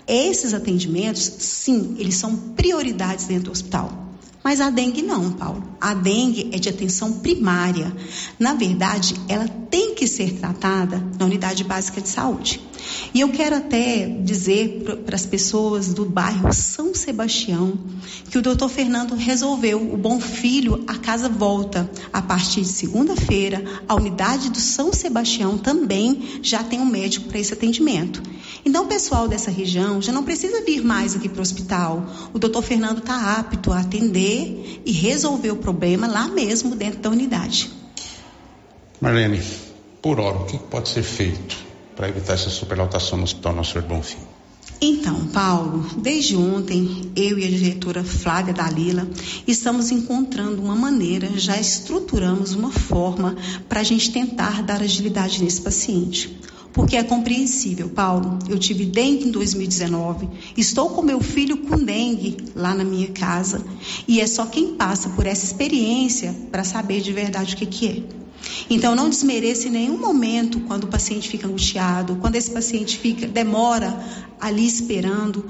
Esses 0.07 0.53
atendimentos, 0.53 1.23
sim, 1.23 1.97
eles 1.99 2.17
são 2.17 2.37
prioridades 2.37 3.27
dentro 3.27 3.45
do 3.45 3.53
hospital. 3.53 4.09
Mas 4.45 4.61
a 4.61 4.71
dengue 4.71 5.03
não, 5.03 5.33
Paulo. 5.33 5.63
A 5.81 5.95
dengue 5.95 6.51
é 6.53 6.59
de 6.59 6.69
atenção 6.69 7.15
primária. 7.15 7.95
Na 8.39 8.55
verdade, 8.55 9.15
ela 9.29 9.49
tem 9.71 9.95
que 9.95 10.07
ser 10.07 10.35
tratada 10.35 11.03
na 11.19 11.27
unidade 11.27 11.65
básica 11.65 12.01
de 12.01 12.09
saúde. 12.09 12.61
E 13.13 13.21
eu 13.21 13.29
quero 13.31 13.57
até 13.57 14.07
dizer 14.07 15.03
para 15.05 15.17
as 15.17 15.27
pessoas 15.27 15.93
do 15.93 16.05
bairro 16.05 16.53
São 16.53 16.95
Sebastião 16.95 17.79
que 18.31 18.39
o 18.39 18.43
doutor 18.43 18.69
Fernando 18.69 19.15
resolveu, 19.15 19.81
o 19.93 19.97
Bom 19.97 20.21
Filho, 20.21 20.85
a 20.87 20.97
casa 20.97 21.29
volta. 21.29 21.91
A 22.13 22.23
partir 22.23 22.63
de 22.63 22.69
segunda-feira, 22.69 23.65
a 23.89 23.95
unidade 23.95 24.51
do 24.51 24.59
São 24.59 24.93
Sebastião 24.93 25.59
também 25.59 26.41
já 26.43 26.63
tem 26.63 26.81
um 26.81 26.87
médico 26.87 27.29
para 27.29 27.39
esse 27.39 27.53
atendimento. 27.53 28.23
Então, 28.65 28.85
o 28.85 28.89
pessoal 28.89 29.29
dessa 29.29 29.51
região 29.51 30.01
já 30.01 30.13
não 30.13 30.25
precisa 30.25 30.63
vir 30.63 30.83
mais 30.83 31.15
aqui 31.17 31.29
para 31.29 31.39
o 31.39 31.43
hospital. 31.43 32.07
O 32.33 32.39
doutor 32.39 32.63
Fernando 32.63 32.99
está 32.99 33.39
apto 33.39 33.73
a 33.73 33.81
atender 33.81 34.83
e 34.85 34.93
resolver 34.93 35.51
o 35.51 35.57
problema 35.57 36.07
lá 36.07 36.29
mesmo 36.29 36.75
dentro 36.75 37.01
da 37.01 37.11
unidade. 37.11 37.71
Marlene, 39.01 39.41
por 40.03 40.19
hora, 40.19 40.39
o 40.39 40.45
que 40.45 40.59
pode 40.59 40.89
ser 40.89 41.05
feito 41.05 41.57
para 41.95 42.09
evitar 42.09 42.35
essa 42.35 42.51
superlotação 42.51 43.17
no 43.17 43.25
Hospital 43.25 43.55
Nosso 43.55 43.73
Senhor 43.73 43.87
Bonfim? 43.87 44.19
Então, 44.81 45.27
Paulo, 45.27 45.87
desde 45.99 46.37
ontem, 46.37 47.13
eu 47.15 47.39
e 47.39 47.45
a 47.45 47.49
diretora 47.49 48.03
Flávia 48.03 48.53
Dalila 48.53 49.09
estamos 49.47 49.93
encontrando 49.93 50.61
uma 50.61 50.75
maneira, 50.75 51.29
já 51.37 51.57
estruturamos 51.61 52.55
uma 52.55 52.73
forma 52.73 53.37
para 53.69 53.81
a 53.81 53.85
gente 53.85 54.11
tentar 54.11 54.65
dar 54.65 54.83
agilidade 54.83 55.45
nesse 55.45 55.61
paciente. 55.61 56.37
Porque 56.73 56.97
é 56.97 57.03
compreensível, 57.03 57.89
Paulo. 57.89 58.39
Eu 58.49 58.59
tive 58.59 58.85
dengue 58.85 59.29
em 59.29 59.31
2019, 59.31 60.29
estou 60.57 60.91
com 60.91 61.03
meu 61.03 61.21
filho 61.21 61.57
com 61.59 61.77
dengue 61.77 62.37
lá 62.55 62.75
na 62.75 62.85
minha 62.85 63.09
casa, 63.09 63.65
e 64.09 64.21
é 64.21 64.27
só 64.27 64.47
quem 64.47 64.75
passa 64.75 65.09
por 65.11 65.25
essa 65.25 65.45
experiência 65.45 66.35
para 66.51 66.65
saber 66.65 67.01
de 67.01 67.13
verdade 67.13 67.55
o 67.55 67.57
que, 67.57 67.67
que 67.67 67.87
é. 67.87 68.28
Então, 68.71 68.95
não 68.95 69.09
desmereça 69.09 69.69
em 69.69 69.71
nenhum 69.71 69.99
momento 69.99 70.61
quando 70.61 70.85
o 70.85 70.89
paciente 70.89 71.29
fica 71.29 71.47
angustiado, 71.47 72.17
quando 72.17 72.37
esse 72.37 72.51
paciente 72.51 72.99
fica 72.99 73.27
demora 73.27 73.99
ali 74.41 74.67
esperando, 74.67 75.45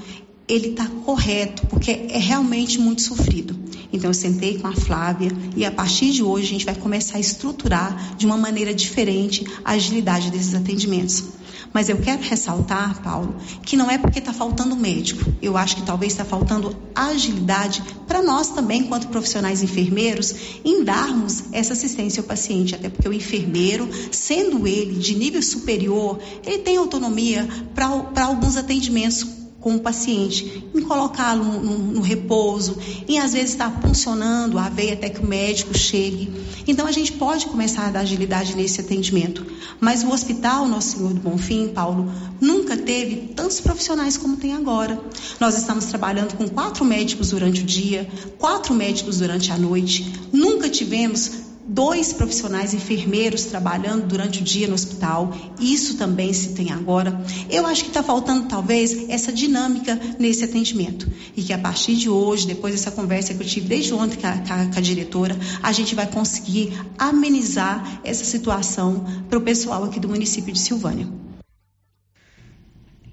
ele 0.46 0.68
está 0.68 0.87
correto, 1.05 1.66
porque 1.66 1.90
é 1.90 2.18
realmente 2.18 2.81
muito 2.81 3.03
sofrido. 3.03 3.59
Então, 3.92 4.11
eu 4.11 4.14
sentei 4.14 4.59
com 4.59 4.66
a 4.66 4.72
Flávia 4.72 5.31
e 5.57 5.64
a 5.64 5.70
partir 5.70 6.12
de 6.12 6.22
hoje 6.22 6.46
a 6.46 6.51
gente 6.51 6.64
vai 6.64 6.74
começar 6.74 7.16
a 7.16 7.20
estruturar 7.20 8.16
de 8.16 8.27
uma 8.27 8.37
maneira 8.37 8.74
diferente 8.74 9.44
a 9.64 9.72
agilidade 9.72 10.31
desses 10.31 10.55
atendimentos. 10.55 11.24
Mas 11.72 11.88
eu 11.88 11.98
quero 11.98 12.22
ressaltar, 12.22 13.02
Paulo, 13.02 13.37
que 13.62 13.76
não 13.76 13.90
é 13.90 13.98
porque 13.98 14.18
está 14.18 14.33
faltando 14.33 14.74
médico. 14.74 15.33
Eu 15.40 15.57
acho 15.57 15.76
que 15.76 15.83
talvez 15.83 16.12
está 16.12 16.24
faltando 16.24 16.76
agilidade 16.94 17.83
para 18.07 18.22
nós 18.22 18.48
também, 18.48 18.83
enquanto 18.83 19.09
profissionais 19.09 19.62
enfermeiros, 19.62 20.35
em 20.64 20.83
darmos 20.83 21.44
essa 21.52 21.74
assistência 21.74 22.20
ao 22.20 22.26
paciente. 22.26 22.74
Até 22.74 22.88
porque 22.88 23.09
o 23.09 23.12
enfermeiro, 23.12 23.88
sendo 24.11 24.66
ele 24.66 24.94
de 24.94 25.14
nível 25.14 25.42
superior, 25.42 26.18
ele 26.44 26.59
tem 26.59 26.76
autonomia 26.76 27.46
para 27.74 28.24
alguns 28.24 28.57
atendimentos 28.57 29.38
com 29.61 29.75
o 29.75 29.81
paciente, 29.81 30.64
em 30.73 30.81
colocá-lo 30.83 31.44
no, 31.44 31.79
no, 31.79 32.01
repouso, 32.01 32.77
em 33.09 33.18
às 33.18 33.33
vezes 33.33 33.51
estar 33.51 33.71
funcionando 33.83 34.57
a 34.59 34.68
veia 34.68 34.94
até 34.94 35.09
que 35.09 35.21
o 35.21 35.27
médico 35.27 35.77
chegue. 35.77 36.31
Então 36.66 36.87
a 36.87 36.92
gente 36.92 37.12
pode 37.12 37.47
começar 37.47 37.87
a 37.87 37.90
dar 37.90 38.01
agilidade 38.01 38.55
nesse 38.55 38.81
atendimento. 38.81 39.44
Mas 39.81 40.05
o 40.05 40.11
hospital 40.11 40.66
Nosso 40.68 40.97
Senhor 40.97 41.12
do 41.12 41.21
Bonfim, 41.21 41.68
Paulo, 41.68 42.11
nunca 42.40 42.77
teve 42.77 43.33
tantos 43.35 43.61
profissionais 43.61 44.16
como 44.16 44.37
tem 44.37 44.55
agora. 44.55 45.01
Nós 45.40 45.57
estamos 45.57 45.87
trabalhando 45.87 46.37
com 46.37 46.49
quatro 46.49 46.85
médicos 46.85 47.31
durante 47.31 47.62
o 47.62 47.64
dia, 47.64 48.09
quatro 48.38 48.75
médicos 48.75 49.18
durante 49.18 49.51
a 49.51 49.59
noite. 49.59 50.12
Nunca 50.33 50.68
tivemos 50.68 51.47
dois 51.68 52.12
profissionais 52.14 52.72
enfermeiros 52.72 53.44
trabalhando 53.44 54.07
durante 54.07 54.40
o 54.40 54.44
dia 54.44 54.66
no 54.66 54.74
hospital. 54.74 55.33
Isso 55.61 55.98
também 55.98 56.33
se 56.33 56.54
tem 56.54 56.72
agora. 56.72 57.20
Eu 57.50 57.66
acho 57.66 57.83
que 57.83 57.90
está 57.90 58.02
faltando 58.02 58.48
talvez 58.48 59.09
essa 59.11 59.31
dinâmica 59.31 60.00
nesse 60.18 60.44
atendimento 60.44 61.07
e 61.37 61.42
que 61.42 61.52
a 61.52 61.59
partir 61.59 61.94
de 61.94 62.09
hoje, 62.09 62.46
depois 62.46 62.74
dessa 62.74 62.90
conversa 62.90 63.35
que 63.35 63.42
eu 63.42 63.46
tive 63.46 63.68
desde 63.68 63.92
ontem 63.92 64.16
com 64.16 64.26
a, 64.26 64.66
com 64.66 64.78
a 64.78 64.81
diretora, 64.81 65.37
a 65.62 65.70
gente 65.72 65.94
vai 65.94 66.07
conseguir 66.07 66.72
amenizar 66.96 68.00
essa 68.02 68.24
situação 68.24 69.04
para 69.28 69.38
o 69.38 69.42
pessoal 69.42 69.85
aqui 69.85 70.00
do 70.00 70.09
município 70.09 70.52
de 70.52 70.59
Silvânia. 70.59 71.07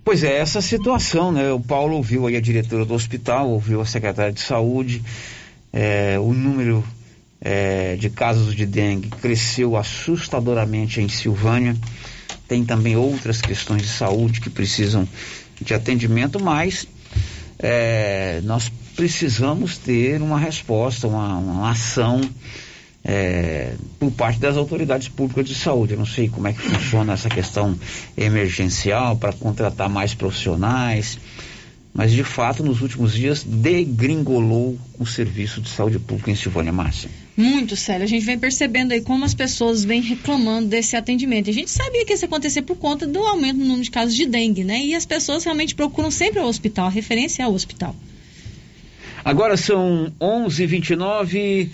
Pois 0.03 0.23
é, 0.23 0.37
essa 0.37 0.61
situação, 0.61 1.31
né? 1.31 1.51
O 1.51 1.59
Paulo 1.59 1.95
ouviu 1.95 2.27
aí 2.27 2.35
a 2.35 2.41
diretora 2.41 2.85
do 2.85 2.93
hospital, 2.93 3.49
ouviu 3.49 3.81
a 3.81 3.85
secretária 3.85 4.31
de 4.31 4.39
saúde, 4.39 5.01
é, 5.73 6.19
o 6.19 6.31
número 6.31 6.83
é, 7.47 7.95
de 7.95 8.09
casos 8.09 8.55
de 8.55 8.65
dengue 8.65 9.07
cresceu 9.07 9.77
assustadoramente 9.77 10.99
em 10.99 11.07
Silvânia. 11.07 11.75
Tem 12.47 12.65
também 12.65 12.95
outras 12.95 13.39
questões 13.39 13.83
de 13.83 13.87
saúde 13.87 14.41
que 14.41 14.49
precisam 14.49 15.07
de 15.61 15.71
atendimento, 15.71 16.43
mas 16.43 16.87
é, 17.59 18.41
nós 18.43 18.71
precisamos 18.95 19.77
ter 19.77 20.23
uma 20.23 20.39
resposta, 20.39 21.07
uma, 21.07 21.37
uma 21.37 21.69
ação 21.69 22.19
é, 23.03 23.75
por 23.99 24.09
parte 24.11 24.39
das 24.39 24.57
autoridades 24.57 25.07
públicas 25.07 25.47
de 25.47 25.53
saúde. 25.53 25.93
Eu 25.93 25.99
não 25.99 26.05
sei 26.05 26.27
como 26.27 26.47
é 26.47 26.53
que 26.53 26.61
funciona 26.61 27.13
essa 27.13 27.29
questão 27.29 27.77
emergencial 28.17 29.17
para 29.17 29.31
contratar 29.31 29.87
mais 29.87 30.15
profissionais. 30.15 31.19
Mas 31.93 32.11
de 32.11 32.23
fato, 32.23 32.63
nos 32.63 32.81
últimos 32.81 33.13
dias, 33.13 33.43
degringolou 33.43 34.79
o 34.97 35.05
serviço 35.05 35.61
de 35.61 35.69
saúde 35.69 35.99
pública 35.99 36.31
em 36.31 36.35
Silvânia 36.35 36.73
Márcia. 36.73 37.24
Muito 37.37 37.75
sério. 37.75 38.05
A 38.05 38.07
gente 38.07 38.25
vem 38.25 38.39
percebendo 38.39 38.93
aí 38.93 39.01
como 39.01 39.25
as 39.25 39.33
pessoas 39.33 39.83
vêm 39.83 40.01
reclamando 40.01 40.69
desse 40.69 40.95
atendimento. 40.95 41.49
A 41.49 41.53
gente 41.53 41.69
sabia 41.69 42.05
que 42.05 42.13
isso 42.13 42.23
ia 42.23 42.27
acontecer 42.27 42.61
por 42.61 42.77
conta 42.77 43.05
do 43.05 43.19
aumento 43.19 43.57
no 43.57 43.65
número 43.65 43.83
de 43.83 43.91
casos 43.91 44.15
de 44.15 44.25
dengue, 44.25 44.63
né? 44.63 44.79
E 44.79 44.95
as 44.95 45.05
pessoas 45.05 45.43
realmente 45.43 45.75
procuram 45.75 46.09
sempre 46.09 46.39
o 46.39 46.45
hospital. 46.45 46.87
A 46.87 46.89
referência 46.89 47.43
é 47.43 47.47
o 47.47 47.53
hospital. 47.53 47.95
Agora 49.23 49.57
são 49.57 50.13
11h29. 50.19 51.69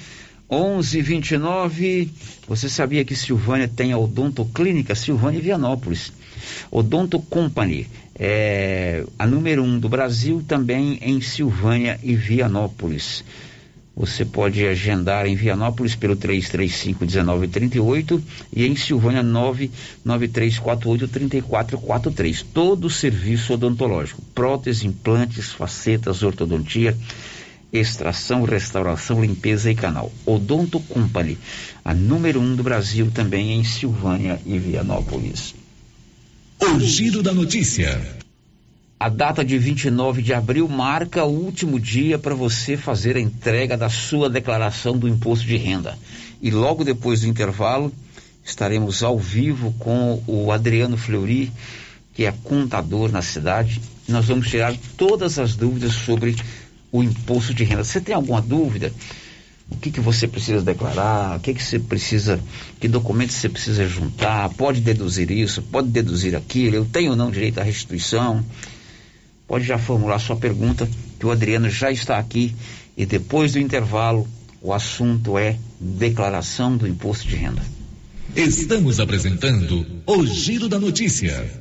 11:29. 0.50 2.10
Você 2.48 2.68
sabia 2.68 3.06
que 3.06 3.16
Silvânia 3.16 3.70
tem 3.70 3.94
a 3.94 3.98
odontoclínica 3.98 4.96
Silvânia 4.96 5.40
Vianópolis? 5.40 6.12
Odonto 6.70 7.20
Company 7.20 7.88
é 8.16 9.06
a 9.18 9.26
número 9.26 9.64
um 9.64 9.80
do 9.80 9.88
Brasil, 9.88 10.44
também 10.46 11.00
em 11.02 11.22
Silvânia 11.22 12.00
e 12.04 12.16
Vianópolis. 12.16 13.24
Você 14.02 14.26
pode 14.26 14.66
agendar 14.66 15.28
em 15.28 15.36
Vianópolis 15.36 15.94
pelo 15.94 16.18
335-1938 16.18 18.20
e 18.52 18.66
em 18.66 18.76
Silvânia 18.76 19.24
99348-3443. 20.04 22.44
Todo 22.52 22.86
o 22.86 22.90
serviço 22.90 23.54
odontológico: 23.54 24.20
prótese, 24.34 24.88
implantes, 24.88 25.52
facetas, 25.52 26.24
ortodontia, 26.24 26.98
extração, 27.72 28.42
restauração, 28.42 29.24
limpeza 29.24 29.70
e 29.70 29.76
canal. 29.76 30.12
Odonto 30.26 30.80
Company, 30.80 31.38
a 31.86 31.94
número 31.94 32.42
um 32.42 32.56
do 32.56 32.64
Brasil, 32.64 33.12
também 33.14 33.52
em 33.52 33.64
Silvânia 33.64 34.42
e 34.48 34.58
Vianópolis. 34.58 35.54
O 36.60 36.80
giro 36.80 37.22
da 37.22 37.36
notícia. 37.36 38.20
A 39.02 39.10
data 39.10 39.44
de 39.44 39.58
29 39.58 40.22
de 40.22 40.32
abril 40.32 40.68
marca 40.68 41.26
o 41.26 41.32
último 41.32 41.80
dia 41.80 42.20
para 42.20 42.36
você 42.36 42.78
fazer 42.78 43.18
a 43.18 43.20
entrega 43.20 43.76
da 43.76 43.90
sua 43.90 44.30
declaração 44.30 44.96
do 44.96 45.08
imposto 45.08 45.44
de 45.44 45.58
renda. 45.58 45.98
E 46.40 46.52
logo 46.52 46.84
depois 46.84 47.22
do 47.22 47.28
intervalo, 47.28 47.92
estaremos 48.46 49.02
ao 49.02 49.18
vivo 49.18 49.74
com 49.80 50.22
o 50.28 50.52
Adriano 50.52 50.98
Fleury, 50.98 51.52
que 52.14 52.26
é 52.26 52.32
contador 52.44 53.12
na 53.12 53.24
cidade. 53.24 53.82
Nós 54.08 54.28
vamos 54.28 54.48
tirar 54.48 54.78
todas 54.96 55.40
as 55.40 55.56
dúvidas 55.56 55.94
sobre 55.94 56.36
o 56.92 57.02
imposto 57.02 57.56
de 57.56 57.64
renda. 57.64 57.84
Você 57.84 58.00
tem 58.00 58.14
alguma 58.14 58.40
dúvida? 58.40 58.94
O 59.72 59.78
que, 59.78 59.90
que 59.90 60.00
você 60.00 60.28
precisa 60.28 60.62
declarar? 60.62 61.38
O 61.38 61.40
que, 61.40 61.56
que 61.56 61.64
você 61.64 61.80
precisa, 61.80 62.40
que 62.80 62.88
documentos 62.88 63.36
você 63.36 63.50
precisa 63.50 63.88
juntar? 63.88 64.48
Pode 64.50 64.80
deduzir 64.80 65.32
isso, 65.32 65.60
pode 65.60 65.88
deduzir 65.88 66.36
aquilo. 66.36 66.76
Eu 66.76 66.86
tenho 66.86 67.10
ou 67.10 67.18
não 67.18 67.32
direito 67.32 67.60
à 67.60 67.64
restituição? 67.64 68.46
Pode 69.52 69.66
já 69.66 69.78
formular 69.78 70.18
sua 70.18 70.38
pergunta, 70.38 70.90
que 71.20 71.26
o 71.26 71.30
Adriano 71.30 71.70
já 71.70 71.92
está 71.92 72.18
aqui. 72.18 72.56
E 72.96 73.06
depois 73.06 73.52
do 73.52 73.60
intervalo, 73.60 74.26
o 74.62 74.72
assunto 74.72 75.38
é 75.38 75.58
declaração 75.78 76.78
do 76.78 76.88
imposto 76.88 77.28
de 77.28 77.36
renda. 77.36 77.62
Estamos 78.34 79.02
apresentando 79.02 79.86
o 80.06 80.26
Giro 80.26 80.70
da 80.70 80.80
Notícia. 80.80 81.61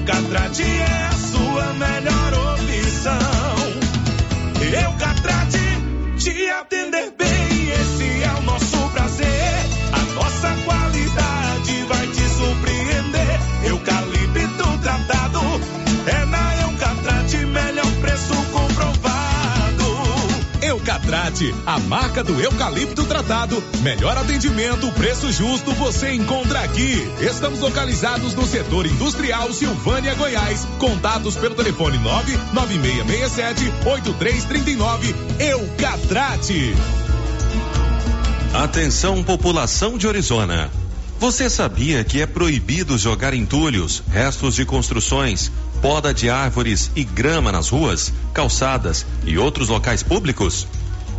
Eucatrate 0.00 0.62
é 0.62 1.06
a 1.08 1.12
sua 1.12 1.74
melhor 1.74 2.32
opção. 2.54 3.18
Eucatrate, 4.82 5.58
te 6.16 6.48
atender 6.48 6.69
A 21.64 21.78
marca 21.78 22.22
do 22.22 22.38
eucalipto 22.38 23.04
tratado. 23.04 23.62
Melhor 23.82 24.16
atendimento, 24.16 24.92
preço 24.92 25.32
justo, 25.32 25.72
você 25.72 26.12
encontra 26.12 26.60
aqui. 26.60 27.08
Estamos 27.20 27.60
localizados 27.60 28.34
no 28.34 28.46
setor 28.46 28.84
industrial 28.84 29.50
Silvânia, 29.52 30.14
Goiás. 30.14 30.66
Contatos 30.78 31.36
pelo 31.36 31.54
telefone 31.54 31.96
99667 31.98 33.72
8339. 33.86 35.14
Eucatrate. 35.38 36.74
Atenção, 38.52 39.22
população 39.24 39.96
de 39.96 40.06
Orizona. 40.06 40.70
Você 41.18 41.48
sabia 41.48 42.04
que 42.04 42.20
é 42.20 42.26
proibido 42.26 42.98
jogar 42.98 43.32
entulhos, 43.32 44.02
restos 44.10 44.54
de 44.54 44.64
construções, 44.66 45.50
poda 45.80 46.12
de 46.12 46.28
árvores 46.28 46.90
e 46.94 47.04
grama 47.04 47.50
nas 47.52 47.68
ruas, 47.68 48.12
calçadas 48.34 49.06
e 49.24 49.38
outros 49.38 49.68
locais 49.68 50.02
públicos? 50.02 50.66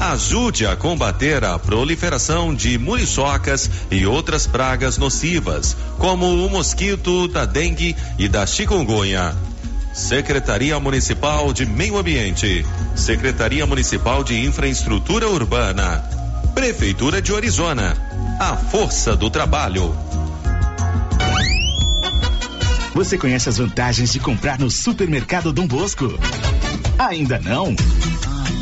Ajude 0.00 0.66
a 0.66 0.74
combater 0.74 1.44
a 1.44 1.58
proliferação 1.58 2.54
de 2.54 2.78
muriçocas 2.78 3.70
e 3.90 4.06
outras 4.06 4.46
pragas 4.46 4.96
nocivas, 4.96 5.76
como 5.98 6.26
o 6.26 6.48
mosquito 6.48 7.28
da 7.28 7.44
dengue 7.44 7.94
e 8.18 8.26
da 8.26 8.46
chikungunya. 8.46 9.36
Secretaria 9.92 10.80
Municipal 10.80 11.52
de 11.52 11.66
Meio 11.66 11.98
Ambiente, 11.98 12.64
Secretaria 12.96 13.66
Municipal 13.66 14.24
de 14.24 14.42
Infraestrutura 14.42 15.28
Urbana, 15.28 16.02
Prefeitura 16.54 17.20
de 17.20 17.34
Orizona. 17.34 17.94
A 18.40 18.56
força 18.56 19.14
do 19.14 19.28
trabalho. 19.28 19.94
Você 22.94 23.18
conhece 23.18 23.50
as 23.50 23.58
vantagens 23.58 24.10
de 24.10 24.18
comprar 24.18 24.58
no 24.58 24.70
Supermercado 24.70 25.52
Dom 25.52 25.66
Bosco? 25.66 26.18
Ainda 26.98 27.38
não? 27.38 27.76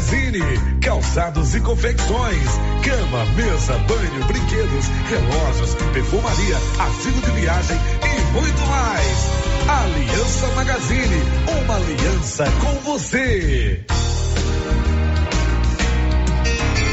Magazine. 0.00 0.40
Calçados 0.80 1.54
e 1.54 1.60
confecções. 1.60 2.48
Cama, 2.82 3.24
mesa, 3.36 3.76
banho, 3.80 4.24
brinquedos, 4.26 4.86
relógios, 5.08 5.74
perfumaria, 5.92 6.56
artigo 6.78 7.20
de 7.20 7.30
viagem 7.32 7.76
e 7.76 8.32
muito 8.32 8.60
mais. 8.66 9.30
Aliança 9.68 10.46
Magazine. 10.54 11.22
Uma 11.64 11.76
aliança 11.76 12.44
com 12.60 12.92
você. 12.92 13.84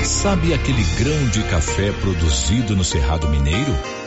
Sabe 0.03 0.53
aquele 0.53 0.83
grão 0.97 1.29
de 1.29 1.43
café 1.43 1.91
produzido 1.93 2.75
no 2.75 2.83
Cerrado 2.83 3.29
Mineiro? 3.29 3.73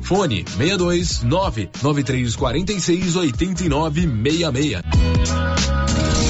Fone 0.00 0.44
62 0.56 1.24
99346 1.24 3.32
8966. 3.32 6.29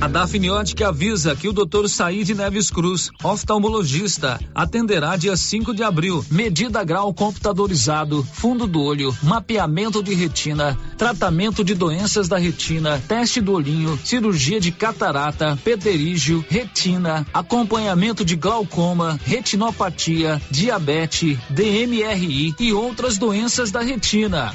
A 0.00 0.06
Dafniótica 0.06 0.88
avisa 0.88 1.34
que 1.34 1.48
o 1.48 1.52
Dr. 1.52 1.88
Said 1.88 2.28
Neves 2.32 2.70
Cruz, 2.70 3.10
oftalmologista, 3.22 4.38
atenderá 4.54 5.16
dia 5.16 5.36
5 5.36 5.74
de 5.74 5.82
abril. 5.82 6.24
Medida 6.30 6.84
grau 6.84 7.12
computadorizado, 7.12 8.22
fundo 8.22 8.68
do 8.68 8.80
olho, 8.80 9.12
mapeamento 9.24 10.00
de 10.00 10.14
retina, 10.14 10.78
tratamento 10.96 11.64
de 11.64 11.74
doenças 11.74 12.28
da 12.28 12.38
retina, 12.38 13.02
teste 13.08 13.40
do 13.40 13.52
olhinho, 13.52 13.98
cirurgia 14.04 14.60
de 14.60 14.70
catarata, 14.70 15.58
pterígio, 15.64 16.44
retina, 16.48 17.26
acompanhamento 17.34 18.24
de 18.24 18.36
glaucoma, 18.36 19.18
retinopatia, 19.24 20.40
diabetes, 20.48 21.36
DMRI 21.50 22.54
e 22.60 22.72
outras 22.72 23.18
doenças 23.18 23.72
da 23.72 23.80
retina. 23.80 24.54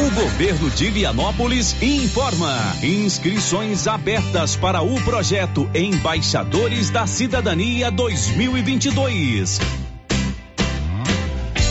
O 0.00 0.10
governo 0.12 0.70
de 0.70 0.90
Vianópolis 0.90 1.76
informa. 1.82 2.74
Inscrições 2.82 3.86
abertas 3.86 4.56
para 4.56 4.80
o 4.80 4.98
projeto 5.02 5.68
Embaixadores 5.74 6.88
da 6.88 7.06
Cidadania 7.06 7.90
2022. 7.90 9.60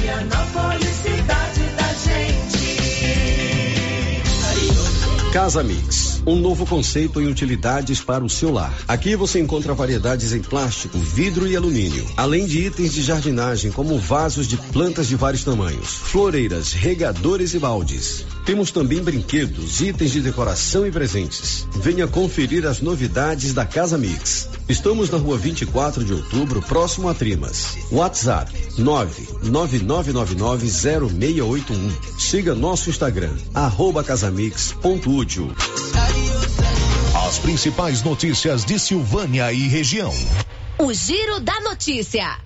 Vianópolis, 0.00 0.88
cidade 1.02 1.59
Casa 5.32 5.62
Mix, 5.62 6.20
um 6.26 6.34
novo 6.34 6.66
conceito 6.66 7.20
em 7.20 7.28
utilidades 7.28 8.00
para 8.00 8.24
o 8.24 8.28
seu 8.28 8.50
lar. 8.50 8.76
Aqui 8.88 9.14
você 9.14 9.38
encontra 9.38 9.72
variedades 9.72 10.32
em 10.32 10.40
plástico, 10.40 10.98
vidro 10.98 11.46
e 11.46 11.54
alumínio, 11.54 12.04
além 12.16 12.46
de 12.46 12.66
itens 12.66 12.92
de 12.92 13.00
jardinagem 13.00 13.70
como 13.70 13.96
vasos 13.96 14.48
de 14.48 14.56
plantas 14.56 15.06
de 15.06 15.14
vários 15.14 15.44
tamanhos, 15.44 15.86
floreiras, 15.86 16.72
regadores 16.72 17.54
e 17.54 17.60
baldes. 17.60 18.26
Temos 18.44 18.72
também 18.72 19.00
brinquedos, 19.00 19.80
itens 19.80 20.10
de 20.10 20.20
decoração 20.20 20.84
e 20.84 20.90
presentes. 20.90 21.64
Venha 21.76 22.08
conferir 22.08 22.66
as 22.66 22.80
novidades 22.80 23.54
da 23.54 23.64
Casa 23.64 23.96
Mix. 23.96 24.48
Estamos 24.70 25.10
na 25.10 25.18
rua 25.18 25.36
24 25.36 26.02
de 26.04 26.12
outubro, 26.12 26.62
próximo 26.62 27.08
a 27.08 27.14
Trimas. 27.14 27.76
WhatsApp 27.90 28.52
999990681. 28.78 31.74
Siga 32.16 32.54
nosso 32.54 32.88
Instagram, 32.88 33.36
arroba 33.52 34.04
casamix.útil. 34.04 35.52
As 37.26 37.40
principais 37.40 38.04
notícias 38.04 38.64
de 38.64 38.78
Silvânia 38.78 39.52
e 39.52 39.66
região. 39.66 40.14
O 40.78 40.92
Giro 40.92 41.40
da 41.40 41.60
Notícia. 41.62 42.38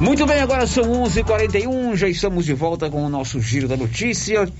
Muito 0.00 0.26
bem, 0.26 0.40
agora 0.40 0.66
são 0.66 1.04
11:41 1.04 1.06
h 1.06 1.22
41 1.22 1.96
já 1.96 2.08
estamos 2.08 2.46
de 2.46 2.52
volta 2.52 2.90
com 2.90 3.06
o 3.06 3.08
nosso 3.08 3.40
Giro 3.40 3.68
da 3.68 3.76
Notícia. 3.76 4.52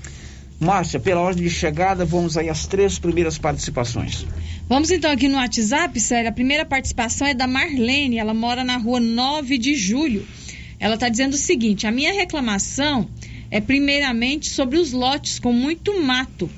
Márcia, 0.59 0.99
pela 0.99 1.21
ordem 1.21 1.43
de 1.43 1.51
chegada, 1.51 2.03
vamos 2.03 2.35
aí 2.35 2.49
às 2.49 2.65
três 2.65 2.97
primeiras 2.97 3.37
participações. 3.37 4.25
Vamos 4.69 4.91
então 4.91 5.09
aqui 5.09 5.29
no 5.29 5.37
WhatsApp, 5.37 5.97
sério. 5.97 6.29
A 6.29 6.33
primeira 6.33 6.65
participação 6.65 7.25
é 7.25 7.33
da 7.33 7.47
Marlene, 7.47 8.17
ela 8.17 8.33
mora 8.33 8.65
na 8.65 8.75
rua 8.75 8.99
9 8.99 9.57
de 9.57 9.75
julho. 9.75 10.27
Ela 10.77 10.95
está 10.95 11.07
dizendo 11.07 11.35
o 11.35 11.37
seguinte: 11.37 11.87
a 11.87 11.91
minha 11.91 12.11
reclamação 12.11 13.07
é 13.49 13.61
primeiramente 13.61 14.49
sobre 14.49 14.77
os 14.77 14.91
lotes 14.91 15.39
com 15.39 15.53
muito 15.53 16.03
mato. 16.03 16.49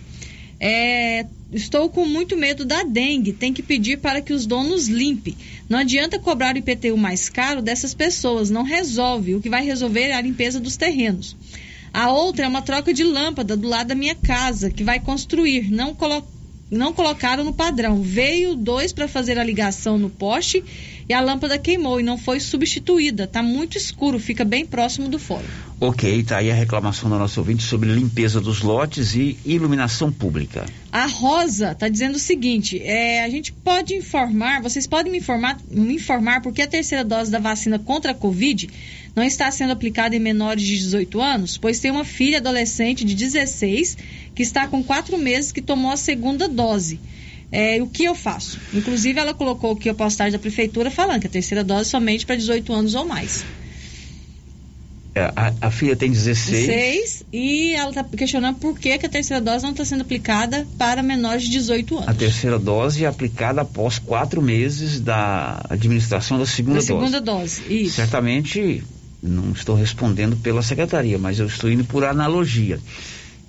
É, 0.60 1.28
estou 1.53 1.88
com 1.88 2.03
muito 2.03 2.36
medo 2.36 2.66
da 2.66 2.82
dengue. 2.82 3.32
Tem 3.32 3.53
que 3.53 3.62
pedir 3.62 3.99
para 3.99 4.22
que 4.22 4.34
os 4.34 4.47
donos 4.47 4.88
limpem. 4.88 5.38
Não 5.70 5.78
adianta 5.78 6.18
cobrar 6.18 6.55
o 6.55 6.57
IPTU 6.57 6.97
mais 6.97 7.30
caro 7.30 7.62
dessas 7.62 7.93
pessoas. 7.93 8.49
Não 8.49 8.64
resolve. 8.64 9.36
O 9.36 9.41
que 9.41 9.51
vai 9.51 9.64
resolver 9.64 10.07
é 10.07 10.16
a 10.16 10.22
limpeza 10.22 10.60
dos 10.60 10.76
terrenos. 10.78 11.38
A 11.93 12.10
outra 12.12 12.45
é 12.45 12.47
uma 12.47 12.64
troca 12.64 12.91
de 12.91 13.03
lâmpada 13.03 13.55
do 13.55 13.68
lado 13.68 13.89
da 13.89 13.95
minha 13.95 14.16
casa, 14.16 14.72
que 14.72 14.84
vai 14.84 14.99
construir. 14.99 15.70
Não, 15.70 15.93
colo 15.93 16.28
não 16.70 16.93
colocaram 16.93 17.43
no 17.43 17.53
padrão. 17.53 18.01
Veio 18.01 18.55
dois 18.55 18.93
para 18.93 19.07
fazer 19.07 19.38
a 19.39 19.43
ligação 19.43 19.97
no 19.97 20.09
poste 20.09 20.63
e 21.10 21.14
a 21.14 21.20
lâmpada 21.20 21.57
queimou 21.57 21.99
e 21.99 22.03
não 22.03 22.20
foi 22.20 22.39
substituída. 22.39 23.24
Está 23.24 23.41
muito 23.41 23.76
escuro, 23.76 24.20
fica 24.20 24.45
bem 24.45 24.64
próximo 24.64 25.10
do 25.10 25.18
fórum. 25.18 25.47
Ok, 25.82 26.22
tá 26.24 26.38
aí 26.38 26.51
a 26.51 26.53
reclamação 26.53 27.10
da 27.10 27.18
nossa 27.18 27.39
ouvinte 27.39 27.64
sobre 27.64 27.89
limpeza 27.91 28.39
dos 28.39 28.62
lotes 28.62 29.16
e 29.16 29.36
iluminação 29.43 30.12
pública. 30.12 30.68
A 30.91 31.07
Rosa 31.07 31.72
está 31.72 31.89
dizendo 31.89 32.16
o 32.16 32.20
seguinte: 32.20 32.80
é, 32.84 33.24
a 33.24 33.30
gente 33.30 33.51
pode 33.51 33.95
informar, 33.95 34.62
vocês 34.62 34.86
podem 34.86 35.12
me 35.12 35.18
informar, 35.18 35.57
me 35.68 35.95
informar 35.95 36.41
porque 36.41 36.62
a 36.62 36.68
terceira 36.68 37.03
dose 37.03 37.32
da 37.32 37.39
vacina 37.39 37.80
contra 37.80 38.12
a 38.12 38.16
Covid 38.16 38.70
não 39.16 39.24
está 39.24 39.49
sendo 39.49 39.72
aplicada 39.72 40.16
em 40.16 40.20
menores 40.20 40.64
de 40.64 40.78
18 40.78 41.20
anos, 41.20 41.57
pois 41.57 41.80
tem 41.80 41.89
uma 41.89 42.05
filha 42.05 42.38
adolescente 42.38 43.03
de 43.03 43.16
16 43.16 43.97
que 44.36 44.43
está 44.43 44.68
com 44.68 44.84
quatro 44.84 45.18
meses 45.18 45.51
que 45.51 45.62
tomou 45.62 45.91
a 45.91 45.97
segunda 45.97 46.47
dose. 46.47 46.99
É, 47.51 47.81
o 47.81 47.87
que 47.87 48.03
eu 48.03 48.13
faço? 48.13 48.59
Inclusive, 48.73 49.19
ela 49.19 49.33
colocou 49.33 49.71
aqui 49.71 49.89
a 49.89 49.93
postagem 49.93 50.33
da 50.33 50.39
prefeitura 50.39 50.91
falando 50.91 51.21
que 51.21 51.27
a 51.27 51.29
terceira 51.29 51.63
dose 51.63 51.81
é 51.81 51.85
somente 51.85 52.25
para 52.25 52.35
18 52.35 52.71
anos 52.71 52.95
ou 52.95 53.05
mais. 53.05 53.43
É, 55.15 55.21
a, 55.35 55.53
a, 55.61 55.71
filha 55.71 55.95
tem 55.95 56.11
16. 56.11 56.67
16 56.67 57.25
e 57.33 57.73
ela 57.73 57.89
está 57.89 58.03
questionando 58.03 58.57
por 58.57 58.77
que, 58.77 58.95
que 58.99 59.05
a 59.07 59.09
terceira 59.09 59.41
dose 59.41 59.63
não 59.63 59.71
está 59.71 59.83
sendo 59.83 60.01
aplicada 60.01 60.67
para 60.77 61.01
menores 61.01 61.43
de 61.43 61.49
18 61.49 61.97
anos. 61.97 62.09
A 62.09 62.13
terceira 62.13 62.59
dose 62.59 63.03
é 63.03 63.07
aplicada 63.07 63.61
após 63.61 63.97
quatro 63.97 64.41
meses 64.41 64.99
da 64.99 65.65
administração 65.67 66.37
da 66.37 66.45
segunda 66.45 66.75
da 66.75 66.85
dose. 66.85 66.87
segunda 66.87 67.19
dose, 67.19 67.61
isso. 67.67 67.95
Certamente, 67.95 68.83
não 69.21 69.51
estou 69.51 69.75
respondendo 69.75 70.37
pela 70.37 70.61
secretaria, 70.61 71.17
mas 71.17 71.39
eu 71.39 71.47
estou 71.47 71.71
indo 71.71 71.83
por 71.83 72.05
analogia 72.05 72.79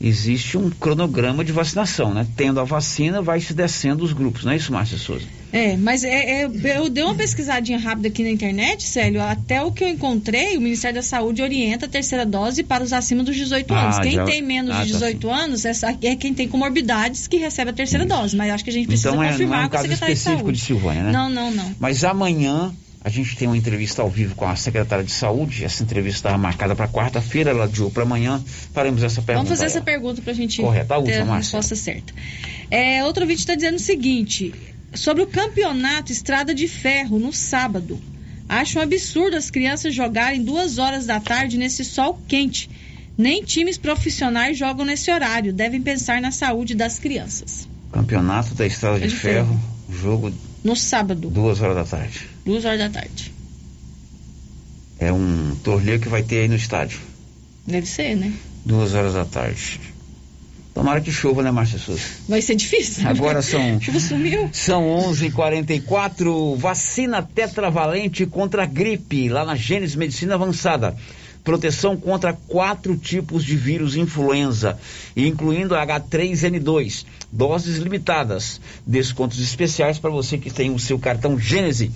existe 0.01 0.57
um 0.57 0.71
cronograma 0.71 1.45
de 1.45 1.53
vacinação, 1.53 2.15
né? 2.15 2.27
Tendo 2.37 2.59
a 2.59 2.65
vacina, 2.65 3.21
vai 3.21 3.41
se 3.41 3.53
descendo 3.53 4.03
os 4.03 4.13
grupos, 4.13 4.45
não 4.45 4.53
é 4.53 4.57
isso, 4.57 4.73
Márcia 4.73 4.97
Souza? 4.97 5.27
É, 5.53 5.77
mas 5.77 6.05
é, 6.05 6.43
é, 6.45 6.49
eu 6.79 6.89
dei 6.89 7.03
uma 7.03 7.15
pesquisadinha 7.15 7.77
rápida 7.79 8.07
aqui 8.09 8.23
na 8.23 8.31
internet, 8.31 8.85
Célio, 8.85 9.21
até 9.21 9.61
o 9.63 9.73
que 9.73 9.83
eu 9.85 9.89
encontrei, 9.89 10.57
o 10.57 10.61
Ministério 10.61 10.95
da 10.97 11.03
Saúde 11.03 11.43
orienta 11.43 11.87
a 11.87 11.89
terceira 11.89 12.25
dose 12.25 12.63
para 12.63 12.83
os 12.85 12.93
acima 12.93 13.23
dos 13.25 13.35
18 13.37 13.75
Ah, 13.75 13.83
anos. 13.87 13.99
Quem 13.99 14.13
já- 14.13 14.25
tem 14.25 14.41
menos 14.41 14.71
ah, 14.75 14.85
de 14.85 14.93
tá 14.93 14.99
18 14.99 15.29
anos 15.31 15.65
é, 15.65 15.73
é 16.05 16.17
quem 16.17 16.33
tem 16.33 16.49
comorbidades 16.49 17.27
que 17.27 17.37
recebe 17.37 17.71
a 17.71 17.75
terceira 17.75 18.07
dose, 18.07 18.37
mas 18.37 18.51
acho 18.53 18.65
que 18.65 18.71
a 18.71 18.73
gente 18.73 18.87
precisa 18.87 19.09
Então 19.11 19.23
é, 19.23 19.27
não 19.27 19.33
confirmar 19.33 19.63
é 19.63 19.67
um 19.67 19.69
com 19.69 19.77
a 19.77 19.81
Secretaria 19.83 20.15
de 20.15 20.21
Saúde. 20.21 20.53
de 20.53 20.61
Silvânia, 20.65 21.03
né? 21.03 21.13
Não, 21.13 21.29
não, 21.29 21.51
não. 21.51 21.75
Mas 21.81 22.05
amanhã 22.05 22.73
a 23.03 23.09
gente 23.09 23.35
tem 23.35 23.49
uma 23.49 23.57
entrevista 23.57 24.03
ao 24.03 24.11
vivo 24.11 24.35
com 24.35 24.47
a 24.47 24.55
secretária 24.55 25.03
de 25.03 25.11
saúde. 25.11 25.65
Essa 25.65 25.83
entrevista 25.83 26.19
estava 26.19 26.37
marcada 26.37 26.77
para 26.77 26.87
quarta-feira, 26.87 27.51
ela 27.51 27.65
adiou 27.65 27.91
para 27.91 28.03
amanhã. 28.03 28.43
Faremos 28.75 29.03
essa 29.03 29.23
pergunta. 29.23 29.47
Vamos 29.47 29.59
fazer 29.59 29.65
essa 29.65 29.81
pergunta 29.81 30.21
para 30.21 30.33
a 30.33 30.37
gente 30.37 30.61
Correto, 30.61 30.93
a 30.93 31.03
ter 31.03 31.23
a 31.23 31.37
resposta 31.37 31.75
certa. 31.75 32.13
É, 32.71 33.03
outro 33.05 33.27
vídeo 33.27 33.41
está 33.41 33.55
dizendo 33.55 33.77
o 33.77 33.81
seguinte: 33.81 34.53
sobre 34.95 35.23
o 35.23 35.27
campeonato 35.27 36.13
Estrada 36.13 36.55
de 36.55 36.69
Ferro 36.69 37.19
no 37.19 37.33
sábado. 37.33 37.99
Acho 38.47 38.81
um 38.81 38.83
absurdo 38.83 39.37
as 39.37 39.49
crianças 39.49 39.95
jogarem 39.95 40.43
duas 40.43 40.77
horas 40.77 41.07
da 41.07 41.21
tarde 41.21 41.57
nesse 41.57 41.85
sol 41.85 42.21
quente. 42.29 42.69
Nem 43.17 43.45
times 43.45 43.79
profissionais 43.79 44.59
jogam 44.59 44.85
nesse 44.85 45.11
horário. 45.11 45.53
Devem 45.53 45.81
pensar 45.81 46.21
na 46.21 46.33
saúde 46.33 46.75
das 46.75 46.99
crianças. 46.99 47.69
Campeonato 47.93 48.55
da 48.55 48.67
Estrada 48.67 48.99
de, 48.99 49.09
de 49.09 49.15
Ferro, 49.15 49.59
jogo 49.89 50.33
No 50.63 50.77
sábado, 50.77 51.29
duas 51.31 51.61
horas 51.61 51.77
da 51.77 51.85
tarde. 51.85 52.29
duas 52.45 52.65
horas 52.65 52.79
da 52.79 52.91
tarde. 52.91 53.33
É 54.99 55.11
um 55.13 55.57
torneio 55.65 55.99
que 55.99 56.09
vai 56.09 56.23
ter 56.23 56.41
aí 56.41 56.49
no 56.49 56.57
estádio. 56.57 57.01
Deve 57.67 57.87
ser, 57.87 58.15
né? 58.15 58.33
Duas 58.65 58.93
horas 58.95 59.15
da 59.15 59.25
tarde. 59.25 59.81
Tomara 60.75 61.01
que 61.01 61.11
chova, 61.11 61.43
né, 61.43 61.51
Márcia 61.51 61.79
Souza? 61.79 62.03
Vai 62.29 62.41
ser 62.43 62.55
difícil. 62.55 63.09
Agora 63.09 63.43
são. 63.43 63.81
Chuva 63.81 63.99
sumiu. 63.99 64.51
São 64.53 64.83
11h44. 65.11 66.57
Vacina 66.57 67.23
tetravalente 67.23 68.25
contra 68.27 68.63
a 68.63 68.67
gripe, 68.67 69.29
lá 69.29 69.45
na 69.45 69.57
Gênesis 69.57 69.97
Medicina 69.97 70.35
Avançada. 70.35 70.97
Proteção 71.43 71.97
contra 71.97 72.33
quatro 72.33 72.97
tipos 72.97 73.45
de 73.45 73.57
vírus 73.57 73.97
influenza, 73.97 74.79
incluindo 75.17 75.75
H3N2, 75.75 77.05
doses 77.33 77.79
limitadas, 77.79 78.61
descontos 78.87 79.41
especiais 79.41 79.99
para 79.99 80.11
você 80.11 80.39
que 80.39 80.51
tem 80.51 80.71
o 80.71 80.79
seu 80.79 80.99
cartão 80.99 81.39
Gênese 81.39 81.91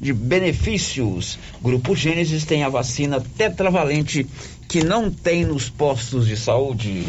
de 0.00 0.12
benefícios. 0.12 1.38
Grupo 1.62 1.94
Gênesis 1.94 2.44
tem 2.44 2.62
a 2.62 2.68
vacina 2.68 3.20
tetravalente 3.36 4.26
que 4.68 4.82
não 4.82 5.10
tem 5.10 5.44
nos 5.44 5.68
postos 5.68 6.26
de 6.26 6.36
saúde. 6.36 7.04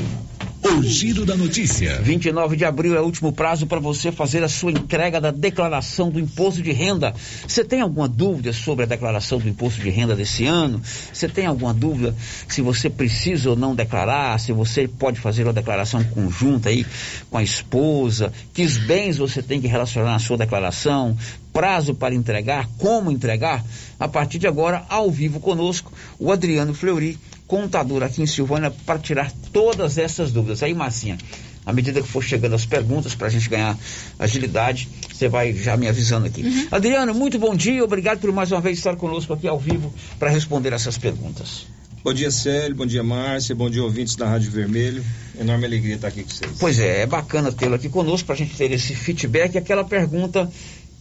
O 0.66 0.82
giro 0.82 1.28
da 1.28 1.38
notícia. 1.38 2.02
29 2.02 2.56
de 2.56 2.66
abril 2.66 2.96
é 2.96 3.00
o 3.00 3.04
último 3.04 3.32
prazo 3.32 3.68
para 3.68 3.80
você 3.80 4.12
fazer 4.12 4.44
a 4.44 4.50
sua 4.50 4.72
entrega 4.72 5.22
da 5.22 5.30
declaração 5.30 6.10
do 6.10 6.20
imposto 6.20 6.60
de 6.60 6.72
renda. 6.72 7.14
Você 7.48 7.64
tem 7.64 7.82
alguma 7.82 8.08
dúvida 8.08 8.52
sobre 8.52 8.84
a 8.84 8.88
declaração 8.88 9.38
do 9.38 9.48
imposto 9.48 9.80
de 9.80 9.92
renda 9.92 10.16
desse 10.16 10.44
ano? 10.44 10.82
Você 11.14 11.30
tem 11.30 11.46
alguma 11.46 11.72
dúvida 11.72 12.16
se 12.48 12.64
você 12.64 12.90
precisa 12.90 13.52
ou 13.52 13.56
não 13.56 13.76
declarar? 13.76 14.40
Se 14.40 14.52
você 14.54 14.88
pode 14.88 15.20
fazer 15.20 15.44
uma 15.44 15.54
declaração 15.54 16.04
conjunta 16.04 16.70
aí 16.70 16.84
com 17.30 17.38
a 17.38 17.44
esposa? 17.44 18.34
Que 18.52 18.68
bens 18.68 19.20
você 19.20 19.44
tem 19.44 19.62
que 19.62 19.68
relacionar 19.68 20.14
na 20.14 20.20
sua 20.20 20.36
declaração? 20.36 21.16
Prazo 21.56 21.96
para 21.96 22.14
entregar? 22.14 22.68
Como 22.78 23.10
entregar? 23.10 23.64
A 23.98 24.10
partir 24.10 24.40
de 24.40 24.46
agora, 24.46 24.84
ao 24.90 25.10
vivo 25.10 25.40
conosco, 25.40 25.90
o 26.20 26.30
Adriano 26.30 26.74
Fleury 26.74 27.18
contador 27.48 28.04
aqui 28.04 28.22
em 28.22 28.26
Silvânia 28.26 28.74
para 28.86 29.00
tirar 29.00 29.32
todas 29.54 29.98
essas 29.98 30.34
dúvidas. 30.34 30.62
Aí, 30.62 30.74
Marcinha, 30.74 31.18
à 31.66 31.72
medida 31.72 32.02
que 32.02 32.10
for 32.10 32.22
chegando 32.22 32.56
as 32.56 32.66
perguntas, 32.66 33.16
para 33.16 33.28
a 33.28 33.30
gente 33.30 33.50
ganhar 33.50 33.78
agilidade, 34.20 34.90
você 35.10 35.30
vai 35.30 35.54
já 35.54 35.78
me 35.78 35.88
avisando 35.88 36.26
aqui. 36.26 36.44
Uhum. 36.44 36.68
Adriano, 36.72 37.14
muito 37.14 37.40
bom 37.40 37.56
dia, 37.56 37.82
obrigado 37.86 38.20
por 38.20 38.34
mais 38.34 38.52
uma 38.52 38.60
vez 38.60 38.78
estar 38.78 38.98
conosco 38.98 39.32
aqui 39.32 39.48
ao 39.48 39.58
vivo 39.58 39.94
para 40.20 40.30
responder 40.30 40.74
essas 40.74 40.98
perguntas. 40.98 41.68
Bom 42.04 42.14
dia, 42.14 42.30
Célio, 42.32 42.76
bom 42.76 42.86
dia, 42.86 43.02
Márcia, 43.02 43.56
bom 43.56 43.70
dia, 43.70 43.82
ouvintes 43.82 44.18
da 44.18 44.28
Rádio 44.28 44.52
Vermelho. 44.52 45.04
Enorme 45.40 45.66
alegria 45.66 45.96
estar 45.96 46.10
aqui 46.10 46.22
com 46.22 46.30
vocês. 46.30 46.52
Pois 46.60 46.80
é, 46.80 47.02
é 47.02 47.06
bacana 47.08 47.50
tê-lo 47.52 47.76
aqui 47.76 47.88
conosco 47.88 48.28
para 48.28 48.36
a 48.36 48.38
gente 48.38 48.56
ter 48.56 48.72
esse 48.72 48.94
feedback 48.94 49.56
e 49.56 49.58
aquela 49.58 49.84
pergunta 49.84 50.48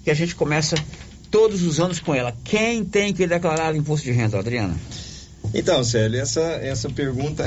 que 0.05 0.11
a 0.11 0.15
gente 0.15 0.35
começa 0.35 0.77
todos 1.31 1.63
os 1.63 1.81
anos 1.81 1.99
com 1.99 2.15
ela. 2.15 2.37
Quem 2.45 2.85
tem 2.85 3.13
que 3.13 3.27
declarar 3.27 3.75
imposto 3.75 4.05
de 4.05 4.13
renda, 4.13 4.39
Adriana? 4.39 4.77
Então, 5.53 5.85
Célio, 5.85 6.21
essa, 6.21 6.41
essa 6.41 6.89
pergunta 6.89 7.45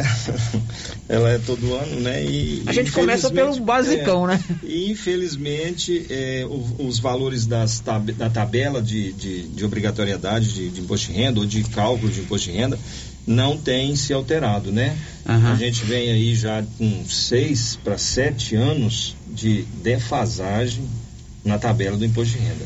ela 1.10 1.30
é 1.30 1.40
todo 1.40 1.74
ano, 1.74 2.00
né? 2.02 2.24
E, 2.24 2.64
a 2.66 2.72
gente 2.72 2.92
começa 2.92 3.32
pelo 3.32 3.60
basicão, 3.60 4.30
é, 4.30 4.36
né? 4.36 4.44
E 4.64 4.92
infelizmente 4.92 6.06
é, 6.10 6.46
o, 6.46 6.88
os 6.88 7.00
valores 7.00 7.46
das 7.46 7.80
tab 7.80 8.12
da 8.12 8.30
tabela 8.30 8.82
de, 8.82 9.14
de, 9.14 9.44
de 9.48 9.66
obrigatoriedade 9.66 10.54
de, 10.54 10.70
de, 10.70 10.82
imposto 10.82 11.12
de 11.12 11.18
renda 11.18 11.40
ou 11.40 11.46
de 11.46 11.64
cálculo 11.64 12.12
de 12.12 12.20
imposto 12.22 12.52
de 12.52 12.58
renda 12.58 12.78
não 13.26 13.58
tem 13.58 13.96
se 13.96 14.14
alterado, 14.14 14.72
né? 14.72 14.96
Uhum. 15.28 15.52
A 15.52 15.56
gente 15.56 15.84
vem 15.84 16.10
aí 16.12 16.36
já 16.36 16.64
com 16.78 17.04
seis 17.06 17.78
para 17.84 17.98
sete 17.98 18.56
anos 18.56 19.18
de 19.28 19.64
defasagem 19.84 20.88
na 21.48 21.58
tabela 21.58 21.98
do 21.98 22.06
imposto 22.06 22.38
de 22.38 22.44
renda. 22.44 22.66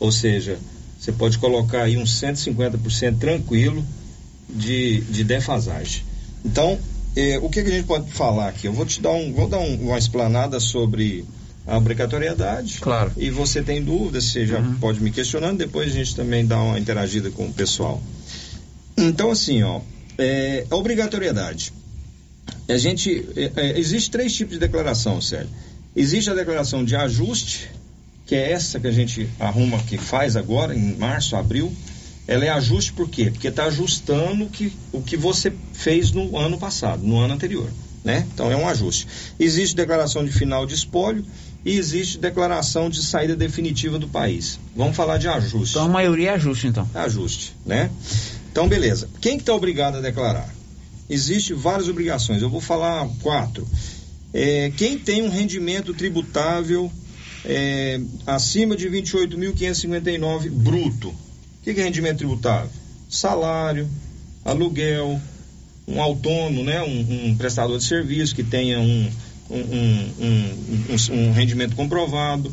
Ou 0.00 0.10
seja, 0.10 0.58
você 0.98 1.12
pode 1.12 1.38
colocar 1.38 1.82
aí 1.82 1.96
uns 1.96 2.20
150% 2.20 3.18
tranquilo 3.18 3.84
de, 4.48 5.00
de 5.02 5.24
defasagem. 5.24 6.02
Então, 6.44 6.78
eh, 7.16 7.38
o 7.42 7.48
que, 7.48 7.62
que, 7.62 7.68
a 7.70 7.72
gente 7.74 7.86
pode 7.86 8.10
falar 8.12 8.48
aqui? 8.48 8.66
Eu 8.66 8.72
vou 8.72 8.86
te 8.86 9.00
dar, 9.00 9.12
um, 9.12 9.32
vou 9.32 9.48
dar 9.48 9.58
um, 9.58 9.74
uma 9.88 9.98
explanada 9.98 10.60
sobre 10.60 11.24
a 11.66 11.76
obrigatoriedade. 11.76 12.78
Claro. 12.80 13.12
E 13.16 13.30
você 13.30 13.62
tem 13.62 13.82
dúvidas, 13.82 14.24
você 14.24 14.46
já 14.46 14.58
uhum. 14.58 14.74
pode 14.74 15.02
me 15.02 15.10
questionando, 15.10 15.58
depois 15.58 15.90
a 15.90 15.94
gente 15.94 16.14
também 16.14 16.46
dá 16.46 16.60
uma 16.60 16.78
interagida 16.78 17.30
com 17.30 17.46
o 17.46 17.52
pessoal. 17.52 18.02
Então, 18.96 19.30
assim, 19.30 19.62
ó, 19.62 19.80
é, 20.18 20.66
a 20.70 20.76
obrigatoriedade. 20.76 21.72
A 22.68 22.76
gente. 22.76 23.26
É, 23.36 23.52
é, 23.56 23.78
existe 23.78 24.10
três 24.10 24.32
tipos 24.34 24.54
de 24.54 24.60
declaração, 24.60 25.20
Sérgio. 25.20 25.50
Existe 25.94 26.30
a 26.30 26.34
declaração 26.34 26.84
de 26.84 26.96
ajuste, 26.96 27.70
que 28.32 28.36
é 28.36 28.50
essa 28.50 28.80
que 28.80 28.86
a 28.86 28.90
gente 28.90 29.28
arruma, 29.38 29.76
que 29.80 29.98
faz 29.98 30.36
agora, 30.36 30.74
em 30.74 30.96
março, 30.96 31.36
abril 31.36 31.70
ela 32.26 32.46
é 32.46 32.48
ajuste 32.48 32.90
por 32.94 33.06
quê? 33.06 33.30
Porque 33.30 33.48
está 33.48 33.64
ajustando 33.64 34.44
o 34.44 34.48
que, 34.48 34.72
o 34.90 35.02
que 35.02 35.18
você 35.18 35.52
fez 35.74 36.12
no 36.12 36.38
ano 36.38 36.56
passado, 36.56 37.02
no 37.02 37.18
ano 37.18 37.34
anterior. 37.34 37.68
Né? 38.02 38.26
Então 38.32 38.50
é 38.50 38.56
um 38.56 38.66
ajuste. 38.66 39.06
Existe 39.38 39.76
declaração 39.76 40.24
de 40.24 40.32
final 40.32 40.64
de 40.64 40.72
espólio 40.72 41.26
e 41.62 41.76
existe 41.76 42.16
declaração 42.16 42.88
de 42.88 43.02
saída 43.02 43.36
definitiva 43.36 43.98
do 43.98 44.08
país. 44.08 44.58
Vamos 44.74 44.96
falar 44.96 45.18
de 45.18 45.28
ajuste. 45.28 45.74
Então 45.74 45.84
a 45.84 45.92
maioria 45.92 46.30
é 46.30 46.34
ajuste, 46.34 46.68
então. 46.68 46.88
ajuste, 46.94 47.54
né? 47.66 47.90
Então, 48.50 48.66
beleza. 48.66 49.10
Quem 49.20 49.32
está 49.32 49.40
que 49.40 49.44
tá 49.44 49.54
obrigado 49.54 49.98
a 49.98 50.00
declarar? 50.00 50.48
Existem 51.10 51.54
várias 51.54 51.86
obrigações. 51.86 52.40
Eu 52.40 52.48
vou 52.48 52.62
falar 52.62 53.06
quatro. 53.20 53.68
É, 54.32 54.72
quem 54.74 54.98
tem 54.98 55.20
um 55.20 55.28
rendimento 55.28 55.92
tributável 55.92 56.90
é, 57.44 58.00
acima 58.26 58.76
de 58.76 58.88
28.559 58.88 60.50
bruto, 60.50 61.08
o 61.08 61.14
que, 61.62 61.74
que 61.74 61.80
é 61.80 61.84
rendimento 61.84 62.18
tributável? 62.18 62.70
Salário, 63.08 63.88
aluguel, 64.44 65.20
um 65.86 66.00
autônomo, 66.00 66.64
né? 66.64 66.82
um, 66.82 67.30
um 67.30 67.36
prestador 67.36 67.78
de 67.78 67.84
serviço 67.84 68.34
que 68.34 68.42
tenha 68.42 68.80
um, 68.80 69.10
um, 69.50 70.10
um 71.12 71.32
rendimento 71.32 71.76
comprovado. 71.76 72.52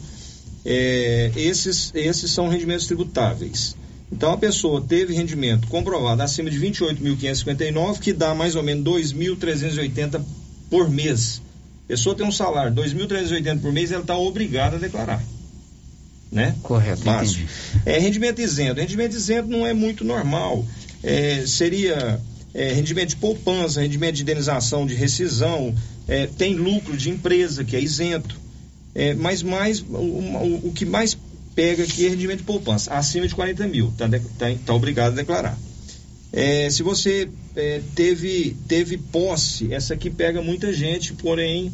É, 0.65 1.31
esses, 1.35 1.91
esses 1.95 2.31
são 2.31 2.47
rendimentos 2.49 2.85
tributáveis. 2.85 3.75
Então 4.11 4.31
a 4.31 4.37
pessoa 4.37 4.81
teve 4.81 5.13
rendimento 5.13 5.67
comprovado 5.67 6.21
acima 6.21 6.49
de 6.49 6.59
28.559, 6.59 7.99
que 7.99 8.11
dá 8.11 8.33
mais 8.33 8.55
ou 8.55 8.63
menos 8.63 8.83
2.380 8.83 10.21
por 10.69 10.89
mês. 10.89 11.41
A 11.89 11.93
pessoa 11.93 12.15
tem 12.15 12.25
um 12.25 12.31
salário 12.31 12.71
2.380 12.73 13.61
por 13.61 13.73
mês, 13.73 13.91
ela 13.91 14.01
está 14.01 14.15
obrigada 14.15 14.75
a 14.75 14.79
declarar 14.79 15.23
né? 16.31 16.55
Correto, 16.61 17.01
Fácil. 17.01 17.47
É, 17.85 17.97
rendimento 17.97 18.39
isento. 18.39 18.79
Rendimento 18.79 19.15
isento 19.15 19.47
não 19.47 19.65
é 19.65 19.73
muito 19.73 20.03
normal. 20.03 20.65
É, 21.03 21.43
seria 21.47 22.19
é, 22.53 22.73
rendimento 22.73 23.09
de 23.09 23.15
poupança, 23.15 23.81
rendimento 23.81 24.15
de 24.15 24.21
indenização 24.21 24.85
de 24.85 24.93
rescisão, 24.93 25.73
é, 26.07 26.27
tem 26.27 26.55
lucro 26.55 26.95
de 26.95 27.09
empresa 27.09 27.63
que 27.63 27.75
é 27.75 27.81
isento. 27.81 28.37
É, 28.93 29.13
mas 29.13 29.41
mais, 29.41 29.79
o, 29.81 29.95
o, 29.95 30.67
o, 30.67 30.71
que 30.71 30.85
mais 30.85 31.17
pega 31.55 31.83
aqui 31.83 32.05
é 32.05 32.09
rendimento 32.09 32.39
de 32.39 32.43
poupança, 32.43 32.93
acima 32.93 33.27
de 33.27 33.35
40 33.35 33.67
mil, 33.67 33.89
está 33.89 34.07
tá, 34.09 34.47
tá 34.65 34.73
obrigado 34.73 35.13
a 35.13 35.15
declarar. 35.15 35.57
É, 36.31 36.69
se 36.69 36.83
você 36.83 37.29
é, 37.55 37.81
teve, 37.95 38.55
teve 38.67 38.97
posse, 38.97 39.73
essa 39.73 39.93
aqui 39.93 40.09
pega 40.09 40.41
muita 40.41 40.71
gente, 40.71 41.13
porém 41.13 41.71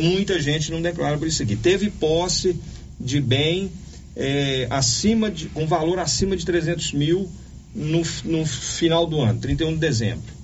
muita 0.00 0.40
gente 0.40 0.72
não 0.72 0.80
declara 0.80 1.18
por 1.18 1.28
isso 1.28 1.42
aqui. 1.42 1.54
Teve 1.54 1.90
posse, 1.90 2.58
de 2.98 3.20
bem 3.20 3.70
é, 4.16 4.66
acima 4.70 5.30
de 5.30 5.50
um 5.54 5.66
valor 5.66 5.98
acima 5.98 6.36
de 6.36 6.44
300 6.44 6.92
mil 6.92 7.28
no, 7.74 8.02
no 8.24 8.46
final 8.46 9.06
do 9.06 9.20
ano, 9.20 9.38
31 9.38 9.74
de 9.74 9.78
dezembro. 9.78 10.34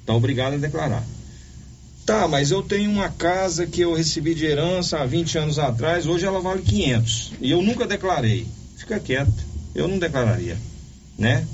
Está 0.00 0.14
obrigado 0.14 0.54
a 0.54 0.58
declarar. 0.58 1.04
Tá, 2.04 2.28
mas 2.28 2.52
eu 2.52 2.62
tenho 2.62 2.88
uma 2.88 3.08
casa 3.08 3.66
que 3.66 3.80
eu 3.80 3.92
recebi 3.92 4.32
de 4.32 4.46
herança 4.46 4.98
há 4.98 5.04
20 5.04 5.38
anos 5.38 5.58
atrás, 5.58 6.06
hoje 6.06 6.24
ela 6.24 6.40
vale 6.40 6.62
500 6.62 7.32
e 7.40 7.50
eu 7.50 7.60
nunca 7.60 7.84
declarei. 7.84 8.46
Fica 8.76 9.00
quieto, 9.00 9.44
eu 9.74 9.88
não 9.88 9.98
declararia, 9.98 10.56
né? 11.18 11.44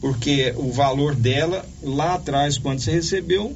Porque 0.00 0.54
o 0.56 0.72
valor 0.72 1.14
dela 1.14 1.64
lá 1.82 2.14
atrás, 2.14 2.56
quando 2.56 2.80
você 2.80 2.90
recebeu, 2.90 3.54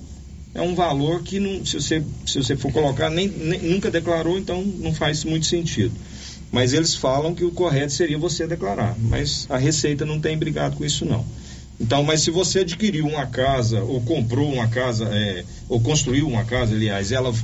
é 0.55 0.61
um 0.61 0.75
valor 0.75 1.23
que 1.23 1.41
não, 1.41 1.65
se 1.65 1.81
você, 1.81 2.05
se 2.27 2.39
você 2.39 2.55
for 2.55 2.71
colocar, 2.71 3.11
nem, 3.11 3.29
nem 3.29 3.61
nunca 3.61 3.91
declarou, 3.91 4.39
então 4.39 4.63
não 4.63 4.95
faz 4.95 5.25
muito 5.25 5.47
sentido. 5.47 5.95
Mas 6.53 6.73
eles 6.73 6.95
falam 6.95 7.35
que 7.35 7.45
o 7.45 7.51
correto 7.51 7.93
seria 7.93 8.19
você 8.19 8.47
declarar. 8.47 8.95
Mas 8.99 9.47
a 9.49 9.57
Receita 9.57 10.05
não 10.05 10.21
tem 10.21 10.39
brigado 10.39 10.77
com 10.77 10.85
isso, 10.85 11.05
não. 11.05 11.25
Então, 11.81 12.05
mas 12.05 12.21
se 12.21 12.31
você 12.31 12.61
adquiriu 12.61 13.07
uma 13.07 13.27
casa, 13.27 13.83
ou 13.83 14.01
comprou 14.03 14.53
uma 14.53 14.69
casa, 14.69 15.07
é, 15.07 15.45
ou 15.69 15.81
construiu 15.81 16.29
uma 16.29 16.45
casa, 16.45 16.73
aliás, 16.73 17.11
ela 17.11 17.35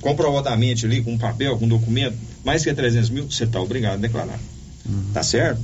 comprovadamente 0.00 0.84
ali, 0.84 1.00
com 1.00 1.16
papel, 1.16 1.56
com 1.56 1.68
documento, 1.68 2.16
mais 2.44 2.64
que 2.64 2.74
300 2.74 3.10
mil, 3.10 3.30
você 3.30 3.44
está 3.44 3.60
obrigado 3.60 3.94
a 3.94 3.98
declarar. 3.98 4.40
Uhum. 4.88 5.12
Tá 5.12 5.22
certo? 5.22 5.60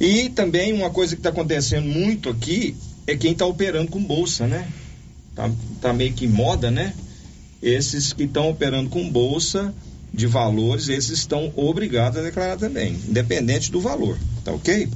E 0.00 0.28
também 0.30 0.72
uma 0.72 0.90
coisa 0.90 1.14
que 1.14 1.20
está 1.20 1.30
acontecendo 1.30 1.86
muito 1.86 2.28
aqui 2.28 2.74
é 3.06 3.16
quem 3.16 3.32
está 3.32 3.46
operando 3.46 3.90
com 3.90 4.02
bolsa, 4.02 4.46
né? 4.46 4.68
Tá, 5.34 5.50
tá 5.80 5.92
meio 5.92 6.12
que 6.12 6.26
moda, 6.26 6.70
né? 6.70 6.94
Esses 7.62 8.12
que 8.12 8.24
estão 8.24 8.50
operando 8.50 8.88
com 8.88 9.08
bolsa 9.08 9.74
de 10.12 10.26
valores, 10.26 10.88
esses 10.88 11.18
estão 11.18 11.52
obrigados 11.54 12.18
a 12.18 12.22
declarar 12.22 12.56
também, 12.56 12.94
independente 13.08 13.70
do 13.70 13.80
valor, 13.80 14.18
tá 14.44 14.52
ok? 14.52 14.88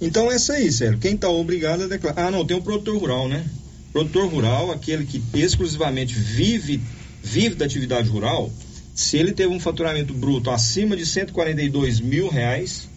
Então, 0.00 0.32
essa 0.32 0.54
aí, 0.54 0.72
sério. 0.72 0.98
Quem 0.98 1.14
está 1.14 1.28
obrigado 1.28 1.84
a 1.84 1.86
declarar. 1.86 2.26
Ah, 2.26 2.30
não, 2.30 2.44
tem 2.44 2.56
o 2.56 2.62
produtor 2.62 2.98
rural, 2.98 3.28
né? 3.28 3.44
Produtor 3.92 4.28
rural, 4.28 4.70
aquele 4.70 5.04
que 5.04 5.22
exclusivamente 5.34 6.14
vive, 6.14 6.80
vive 7.22 7.54
da 7.54 7.66
atividade 7.66 8.08
rural, 8.08 8.50
se 8.94 9.16
ele 9.16 9.32
teve 9.32 9.52
um 9.52 9.60
faturamento 9.60 10.12
bruto 10.12 10.50
acima 10.50 10.96
de 10.96 11.06
142 11.06 12.00
mil 12.00 12.28
reais, 12.28 12.88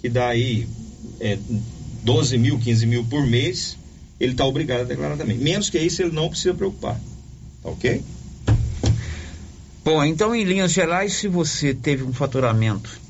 que 0.00 0.08
dá 0.08 0.28
aí 0.28 0.66
é, 1.20 1.38
12 2.02 2.38
mil, 2.38 2.58
15 2.58 2.86
mil 2.86 3.04
por 3.04 3.26
mês, 3.26 3.76
ele 4.18 4.32
está 4.32 4.44
obrigado 4.44 4.80
a 4.80 4.84
declarar 4.84 5.16
também. 5.16 5.36
Menos 5.36 5.70
que 5.70 5.78
isso, 5.78 6.02
ele 6.02 6.12
não 6.12 6.28
precisa 6.28 6.54
preocupar. 6.54 7.00
Tá 7.62 7.70
ok? 7.70 8.02
Bom, 9.84 10.04
então 10.04 10.34
em 10.34 10.44
linhas 10.44 10.72
gerais, 10.72 11.14
se 11.14 11.26
você 11.26 11.74
teve 11.74 12.04
um 12.04 12.12
faturamento 12.12 13.00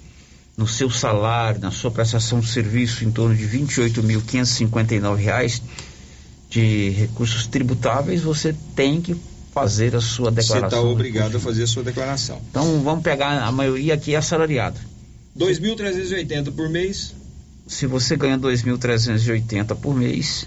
no 0.57 0.67
seu 0.67 0.91
salário, 0.91 1.61
na 1.61 1.71
sua 1.71 1.91
prestação 1.91 2.41
de 2.41 2.49
serviço 2.49 3.05
em 3.05 3.11
torno 3.11 3.37
de 3.37 3.45
R$ 3.45 3.59
28.559 3.59 5.61
de 6.49 6.91
recursos 6.91 7.47
tributáveis, 7.47 8.23
você 8.23 8.55
tem 8.75 9.01
que 9.01 9.15
fazer 9.53 9.95
a 9.95 10.01
sua 10.01 10.31
Você 10.31 10.41
declaração. 10.41 10.79
está 10.79 10.81
obrigado 10.81 11.37
a 11.37 11.41
fazer 11.41 11.63
a 11.63 11.67
sua 11.67 11.83
declaração. 11.83 12.41
Então 12.51 12.83
vamos 12.83 13.05
pegar, 13.05 13.43
a 13.43 13.53
maioria 13.53 13.95
aqui 13.95 14.15
é 14.15 14.19
assalariado. 14.19 14.79
2.380 15.39 16.53
por 16.53 16.69
mês. 16.69 17.15
Se 17.67 17.87
você 17.87 18.17
ganha 18.17 18.39
2.380 18.39 19.77
por 19.77 19.95
mês, 19.95 20.47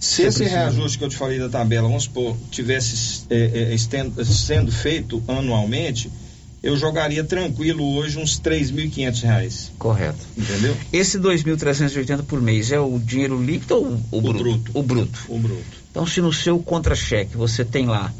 Se 0.00 0.22
esse 0.22 0.44
reajuste 0.44 0.98
que 0.98 1.04
eu 1.04 1.08
te 1.08 1.16
falei 1.16 1.38
da 1.38 1.48
tabela, 1.48 1.88
vamos 1.88 2.04
supor, 2.04 2.36
tivesse 2.50 3.24
é, 3.30 3.72
é, 3.74 3.76
sendo 4.24 4.72
feito 4.72 5.22
anualmente, 5.28 6.10
eu 6.62 6.76
jogaria 6.76 7.22
tranquilo 7.22 7.96
hoje 7.96 8.18
uns 8.18 8.40
3.500 8.40 9.22
reais. 9.22 9.72
correto. 9.78 10.18
Entendeu? 10.36 10.76
Esse 10.92 11.18
2.380 11.18 12.22
por 12.24 12.40
mês 12.40 12.72
é 12.72 12.80
o 12.80 12.98
dinheiro 12.98 13.42
líquido 13.42 13.76
ou 13.76 14.00
o, 14.10 14.20
bruto? 14.20 14.70
O 14.74 14.82
bruto. 14.82 15.20
O 15.28 15.38
bruto. 15.38 15.78
Então, 15.90 16.06
se 16.06 16.20
no 16.20 16.32
seu 16.32 16.58
contra-cheque 16.58 17.36
você 17.36 17.64
tem 17.64 17.86
lá, 17.86 18.12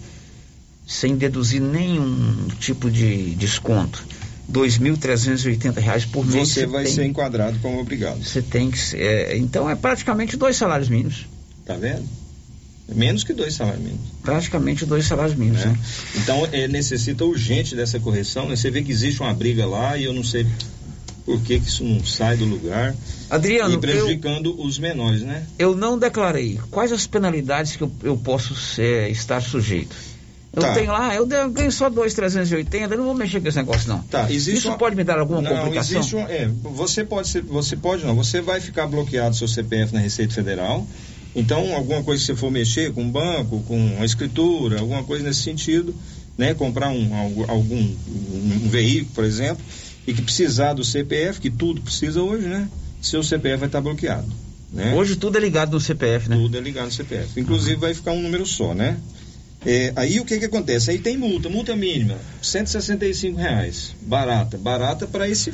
sem 0.86 1.16
deduzir 1.16 1.60
nenhum 1.60 2.48
tipo 2.58 2.90
de 2.90 3.34
desconto, 3.34 4.04
2.380 4.50 5.78
reais 5.78 6.04
por 6.04 6.26
mês. 6.26 6.48
Você 6.48 6.66
vai 6.66 6.84
tem, 6.84 6.92
ser 6.92 7.04
enquadrado 7.04 7.58
como 7.60 7.78
obrigado. 7.80 8.22
Você 8.24 8.40
tem 8.40 8.70
que 8.70 8.78
ser. 8.78 9.00
é, 9.00 9.36
então, 9.36 9.68
é 9.68 9.74
praticamente 9.74 10.36
dois 10.36 10.56
salários 10.56 10.88
mínimos. 10.88 11.26
Tá 11.66 11.74
vendo? 11.74 12.08
Menos 12.94 13.22
que 13.22 13.32
dois 13.34 13.54
salários 13.54 13.82
mínimos. 13.82 14.06
Praticamente 14.22 14.86
dois 14.86 15.06
salários 15.06 15.36
mínimos. 15.36 15.60
né? 15.64 15.72
Né? 15.72 15.78
Então, 16.16 16.48
é, 16.50 16.66
necessita 16.66 17.24
urgente 17.24 17.76
dessa 17.76 18.00
correção. 18.00 18.48
Né? 18.48 18.56
Você 18.56 18.70
vê 18.70 18.82
que 18.82 18.90
existe 18.90 19.20
uma 19.20 19.34
briga 19.34 19.66
lá 19.66 19.96
e 19.98 20.04
eu 20.04 20.12
não 20.12 20.24
sei 20.24 20.46
por 21.26 21.38
que, 21.42 21.60
que 21.60 21.68
isso 21.68 21.84
não 21.84 22.02
sai 22.04 22.36
do 22.38 22.46
lugar. 22.46 22.94
Adriano, 23.28 23.74
e 23.74 23.78
prejudicando 23.78 24.58
os 24.58 24.78
menores, 24.78 25.20
né? 25.22 25.44
Eu 25.58 25.76
não 25.76 25.98
declarei. 25.98 26.58
Quais 26.70 26.90
as 26.90 27.06
penalidades 27.06 27.76
que 27.76 27.82
eu, 27.82 27.92
eu 28.02 28.16
posso 28.16 28.54
ser- 28.56 29.10
estar 29.10 29.42
sujeito? 29.42 29.94
Eu 30.50 30.62
Tá. 30.62 30.72
tenho 30.72 30.90
lá, 30.90 31.14
eu 31.14 31.26
ganho 31.50 31.70
só 31.70 31.90
2,380, 31.90 32.94
eu 32.94 32.98
não 32.98 33.04
vou 33.04 33.14
mexer 33.14 33.38
com 33.40 33.46
esse 33.48 33.58
negócio, 33.58 33.86
não. 33.86 33.98
Tá, 34.04 34.32
existe 34.32 34.60
Isso 34.60 34.68
uma- 34.68 34.78
pode 34.78 34.96
me 34.96 35.04
dar 35.04 35.18
alguma 35.18 35.42
não, 35.42 35.50
complicação? 35.56 35.98
Existe 35.98 36.16
um, 36.16 36.20
é, 36.26 36.48
você 36.62 37.04
pode 37.04 37.28
ser, 37.28 37.42
você 37.42 37.76
pode 37.76 38.04
não, 38.06 38.16
você 38.16 38.40
vai 38.40 38.58
ficar 38.58 38.86
bloqueado 38.86 39.36
seu 39.36 39.46
CPF 39.46 39.92
na 39.92 40.00
Receita 40.00 40.32
Federal. 40.32 40.86
Então, 41.38 41.74
alguma 41.74 42.02
coisa 42.02 42.20
que 42.20 42.26
você 42.26 42.34
for 42.36 42.50
mexer 42.50 42.92
com 42.92 43.02
um 43.02 43.10
banco, 43.10 43.62
com 43.66 43.76
uma 43.78 44.04
escritura, 44.04 44.80
alguma 44.80 45.04
coisa 45.04 45.24
nesse 45.24 45.42
sentido, 45.42 45.94
né, 46.36 46.52
comprar 46.54 46.90
um 46.90 47.14
algu- 47.14 47.44
algum 47.48 47.76
um, 47.80 48.68
veículo, 48.68 49.12
por 49.14 49.24
exemplo, 49.24 49.64
e 50.06 50.12
que 50.12 50.22
precisar 50.22 50.72
do 50.74 50.84
CPF, 50.84 51.40
que 51.40 51.50
tudo 51.50 51.80
precisa 51.80 52.20
hoje, 52.22 52.46
né? 52.46 52.68
Seu 53.00 53.22
CPF 53.22 53.56
vai 53.58 53.68
estar 53.68 53.80
bloqueado, 53.80 54.26
né? 54.72 54.94
Hoje 54.94 55.16
tudo 55.16 55.38
é 55.38 55.40
ligado 55.40 55.72
no 55.72 55.80
CPF, 55.80 56.28
né? 56.28 56.36
Tudo 56.36 56.56
é 56.56 56.60
ligado 56.60 56.86
no 56.86 56.92
CPF. 56.92 57.38
Inclusive 57.40 57.76
vai 57.76 57.94
ficar 57.94 58.12
um 58.12 58.22
número 58.22 58.44
só, 58.44 58.74
né? 58.74 58.98
É, 59.66 59.92
aí 59.96 60.20
o 60.20 60.24
que 60.24 60.38
que 60.38 60.44
acontece? 60.44 60.90
Aí 60.90 60.98
tem 60.98 61.16
multa, 61.16 61.48
multa 61.48 61.74
mínima, 61.76 62.16
165 62.42 63.36
reais. 63.38 63.94
Barata, 64.02 64.56
barata 64.56 65.06
para 65.06 65.28
esse 65.28 65.52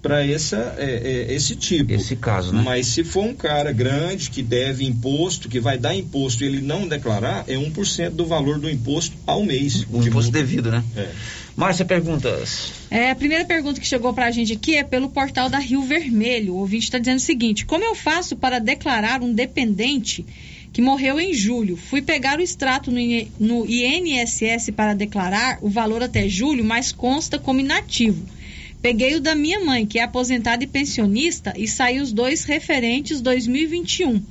para 0.00 0.24
essa 0.24 0.74
é, 0.78 1.26
é, 1.28 1.34
esse 1.34 1.56
tipo. 1.56 1.92
Esse 1.92 2.16
caso, 2.16 2.52
né? 2.52 2.62
Mas 2.64 2.86
se 2.86 3.02
for 3.04 3.24
um 3.24 3.34
cara 3.34 3.72
grande 3.72 4.30
que 4.30 4.42
deve 4.42 4.84
imposto, 4.84 5.48
que 5.48 5.60
vai 5.60 5.76
dar 5.76 5.94
imposto 5.94 6.44
e 6.44 6.46
ele 6.46 6.60
não 6.60 6.86
declarar, 6.86 7.44
é 7.48 7.54
1% 7.54 8.10
do 8.10 8.24
valor 8.24 8.58
do 8.58 8.70
imposto 8.70 9.16
ao 9.26 9.44
mês. 9.44 9.86
O 9.90 10.02
imposto 10.02 10.30
devido, 10.30 10.70
né? 10.70 10.82
É. 10.96 11.08
Márcia, 11.56 11.84
perguntas. 11.84 12.72
É, 12.88 13.10
a 13.10 13.16
primeira 13.16 13.44
pergunta 13.44 13.80
que 13.80 13.86
chegou 13.86 14.14
pra 14.14 14.30
gente 14.30 14.52
aqui 14.52 14.76
é 14.76 14.84
pelo 14.84 15.08
portal 15.08 15.50
da 15.50 15.58
Rio 15.58 15.82
Vermelho. 15.82 16.54
O 16.54 16.58
ouvinte 16.58 16.84
está 16.84 16.98
dizendo 16.98 17.16
o 17.16 17.20
seguinte: 17.20 17.66
Como 17.66 17.82
eu 17.82 17.96
faço 17.96 18.36
para 18.36 18.60
declarar 18.60 19.22
um 19.22 19.34
dependente 19.34 20.24
que 20.72 20.80
morreu 20.80 21.18
em 21.18 21.34
julho? 21.34 21.76
Fui 21.76 22.00
pegar 22.00 22.38
o 22.38 22.42
extrato 22.42 22.92
no 22.92 23.66
INSS 23.66 24.70
para 24.70 24.94
declarar 24.94 25.58
o 25.60 25.68
valor 25.68 26.00
até 26.00 26.28
julho, 26.28 26.64
mas 26.64 26.92
consta 26.92 27.40
como 27.40 27.58
inativo. 27.58 28.37
Peguei 28.80 29.16
o 29.16 29.20
da 29.20 29.34
minha 29.34 29.64
mãe, 29.64 29.84
que 29.84 29.98
é 29.98 30.02
aposentada 30.02 30.62
e 30.62 30.66
pensionista, 30.66 31.52
e 31.56 31.66
saiu 31.66 32.02
os 32.02 32.12
dois 32.12 32.44
referentes 32.44 33.20
2021. 33.20 34.22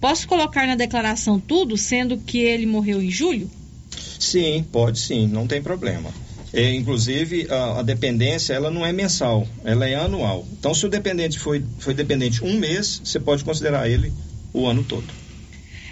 Posso 0.00 0.28
colocar 0.28 0.66
na 0.66 0.76
declaração 0.76 1.40
tudo, 1.40 1.76
sendo 1.76 2.16
que 2.18 2.38
ele 2.38 2.66
morreu 2.66 3.02
em 3.02 3.10
julho? 3.10 3.50
Sim, 4.18 4.64
pode 4.70 4.98
sim, 4.98 5.26
não 5.26 5.46
tem 5.46 5.60
problema. 5.60 6.10
É, 6.52 6.72
inclusive, 6.72 7.46
a, 7.50 7.80
a 7.80 7.82
dependência, 7.82 8.54
ela 8.54 8.70
não 8.70 8.86
é 8.86 8.92
mensal, 8.92 9.46
ela 9.64 9.88
é 9.88 9.94
anual. 9.94 10.46
Então, 10.52 10.72
se 10.72 10.86
o 10.86 10.88
dependente 10.88 11.38
foi, 11.38 11.62
foi 11.78 11.92
dependente 11.92 12.44
um 12.44 12.58
mês, 12.58 13.00
você 13.04 13.18
pode 13.18 13.44
considerar 13.44 13.90
ele 13.90 14.12
o 14.52 14.66
ano 14.66 14.84
todo. 14.84 15.04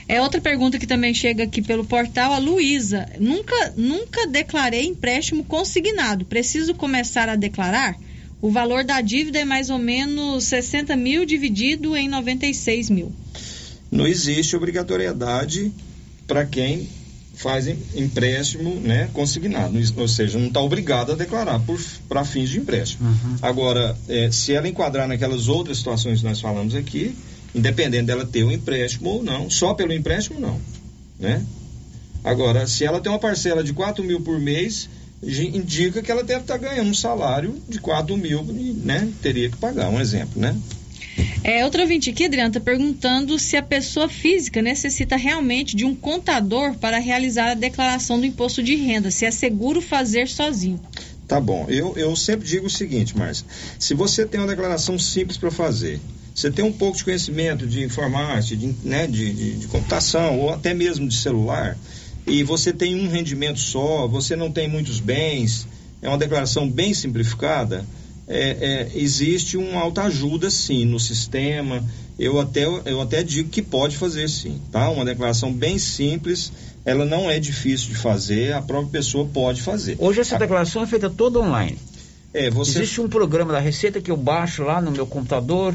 É 0.07 0.21
outra 0.21 0.41
pergunta 0.41 0.79
que 0.79 0.87
também 0.87 1.15
chega 1.15 1.45
aqui 1.45 1.63
pelo 1.63 1.85
portal, 1.85 2.33
a 2.33 2.39
Luísa. 2.39 3.07
Nunca, 3.19 3.73
nunca 3.77 4.27
declarei 4.27 4.85
empréstimo 4.87 5.45
consignado. 5.45 6.25
Preciso 6.27 6.75
começar 6.75 7.29
a 7.29 7.37
declarar? 7.37 7.97
O 8.43 8.51
valor 8.51 8.85
da 8.85 9.01
dívida 9.01 9.39
é 9.39 9.45
mais 9.45 9.71
ou 9.71 9.79
menos 9.79 10.45
60 10.45 10.95
mil 10.97 11.25
dividido 11.25 11.97
em 11.97 12.09
96 12.09 12.91
mil. 12.91 13.11
Não 13.91 14.07
existe 14.07 14.55
obrigatoriedade 14.55 15.73
para 16.27 16.45
quem 16.45 16.87
faz 17.37 17.67
em- 17.67 17.79
empréstimo 17.95 18.75
né, 18.81 19.09
consignado. 19.15 19.79
Ou 19.97 20.07
seja, 20.09 20.39
não 20.39 20.49
está 20.49 20.61
obrigado 20.61 21.13
a 21.13 21.15
declarar 21.15 21.61
para 22.09 22.25
fins 22.25 22.51
de 22.51 22.59
empréstimo. 22.59 23.09
Agora, 23.41 23.97
eh, 24.09 24.31
se 24.31 24.53
ela 24.53 24.69
enquadrar 24.69 25.09
naquelas 25.09 25.49
outras 25.49 25.79
situações 25.79 26.21
que 26.21 26.25
nós 26.27 26.41
falamos 26.41 26.75
aqui, 26.75 27.15
independente 27.55 28.07
dela 28.07 28.27
ter 28.27 28.45
um 28.45 28.51
empréstimo 28.51 29.11
ou 29.11 29.23
não, 29.23 29.49
só 29.49 29.75
pelo 29.75 29.93
empréstimo 29.93 30.41
não. 30.41 30.61
Né? 31.19 31.45
Agora, 32.23 32.67
se 32.67 32.85
ela 32.85 33.01
tem 33.01 33.13
uma 33.13 33.19
parcela 33.19 33.63
de 33.63 33.73
4 33.73 34.03
mil 34.03 34.21
por 34.21 34.41
mês, 34.41 34.89
indica 35.23 36.03
que 36.03 36.11
ela 36.11 36.23
deve 36.23 36.41
estar 36.41 36.57
ganhando 36.57 36.91
um 36.91 36.95
salário 36.95 37.55
de 37.69 37.79
4 37.79 38.17
mil, 38.17 38.43
né? 38.43 39.09
Teria 39.23 39.51
que 39.51 39.57
pagar, 39.57 39.91
um 39.91 40.01
exemplo, 40.01 40.41
né? 40.41 40.57
É, 41.43 41.65
outra 41.65 41.83
ouvinte 41.83 42.11
aqui, 42.11 42.25
Adriana, 42.25 42.49
está 42.49 42.61
perguntando 42.61 43.39
se 43.39 43.57
a 43.57 43.63
pessoa 43.63 44.09
física 44.09 44.63
necessita 44.63 45.17
realmente 45.17 45.77
de 45.77 45.85
um 45.85 45.95
contador 45.95 46.75
para 46.79 46.99
realizar 46.99 47.51
a 47.51 47.55
declaração 47.55 48.19
do 48.19 48.27
imposto 48.27 48.63
de 48.63 48.75
renda, 48.75 49.11
se 49.11 49.25
é 49.25 49.31
seguro 49.31 49.81
fazer 49.81 50.27
sozinho. 50.27 50.81
Tá 51.29 51.41
bom. 51.41 51.67
Eu, 51.69 51.95
eu 51.97 52.17
sempre 52.17 52.47
digo 52.47 52.67
o 52.67 52.71
seguinte, 52.71 53.17
Márcia. 53.17 53.47
Se 53.79 53.95
você 53.95 54.27
tem 54.27 54.41
uma 54.41 54.47
declaração 54.47 54.99
simples 54.99 55.37
para 55.37 55.51
fazer, 55.51 56.01
você 56.35 56.51
tem 56.51 56.64
um 56.64 56.72
pouco 56.72 56.97
de 56.97 57.05
conhecimento 57.05 57.66
de 57.66 57.82
informática, 57.85 58.57
de, 58.57 58.74
né, 58.82 59.07
de, 59.07 59.32
de, 59.32 59.53
de 59.57 59.66
computação 59.68 60.41
ou 60.41 60.51
até 60.53 60.74
mesmo 60.74 61.07
de 61.07 61.14
celular, 61.16 61.76
e 62.26 62.43
você 62.43 62.72
tem 62.72 62.95
um 62.97 63.09
rendimento 63.09 63.61
só, 63.61 64.09
você 64.09 64.35
não 64.35 64.51
tem 64.51 64.66
muitos 64.68 64.99
bens, 64.99 65.66
é 66.03 66.09
uma 66.09 66.18
declaração 66.18 66.68
bem 66.68 66.93
simplificada, 66.93 67.85
é, 68.26 68.89
é, 68.95 68.99
existe 68.99 69.57
uma 69.57 69.80
autoajuda 69.80 70.51
sim 70.51 70.85
no 70.87 70.99
sistema. 70.99 71.85
Eu 72.18 72.41
até, 72.41 72.64
eu 72.64 73.01
até 73.01 73.22
digo 73.22 73.51
que 73.51 73.61
pode 73.61 73.97
fazer 73.99 74.28
sim, 74.30 74.59
tá? 74.72 74.89
Uma 74.89 75.05
declaração 75.05 75.53
bem 75.53 75.78
simples, 75.78 76.51
ela 76.85 77.05
não 77.05 77.28
é 77.30 77.39
difícil 77.39 77.89
de 77.91 77.97
fazer, 77.97 78.55
a 78.55 78.62
própria 78.62 78.93
pessoa 78.93 79.26
pode 79.26 79.61
fazer. 79.61 79.97
Hoje 79.99 80.20
essa 80.20 80.37
A- 80.37 80.39
declaração 80.39 80.82
é 80.82 80.87
feita 80.87 81.11
toda 81.11 81.39
online. 81.41 81.76
É, 82.32 82.49
você 82.51 82.78
Existe 82.78 83.01
um 83.01 83.09
programa 83.09 83.53
da 83.53 83.61
Receita 83.61 84.01
que 84.01 84.11
eu 84.11 84.16
baixo 84.16 84.62
lá 84.62 84.80
no 84.80 84.91
meu 84.91 85.07
computador 85.07 85.74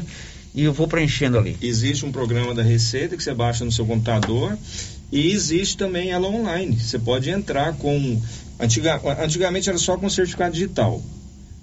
e 0.54 0.64
eu 0.64 0.72
vou 0.72 0.88
preenchendo 0.88 1.38
ali. 1.38 1.56
Existe 1.62 2.04
um 2.04 2.12
programa 2.12 2.54
da 2.54 2.62
Receita 2.62 3.16
que 3.16 3.22
você 3.22 3.32
baixa 3.32 3.64
no 3.64 3.72
seu 3.72 3.86
computador 3.86 4.56
e 5.12 5.32
existe 5.32 5.76
também 5.76 6.10
ela 6.10 6.28
online. 6.28 6.78
Você 6.78 6.98
pode 6.98 7.30
entrar 7.30 7.74
com. 7.74 8.20
Antiga, 8.58 9.00
antigamente 9.22 9.68
era 9.68 9.78
só 9.78 9.96
com 9.96 10.08
certificado 10.08 10.52
digital. 10.52 11.02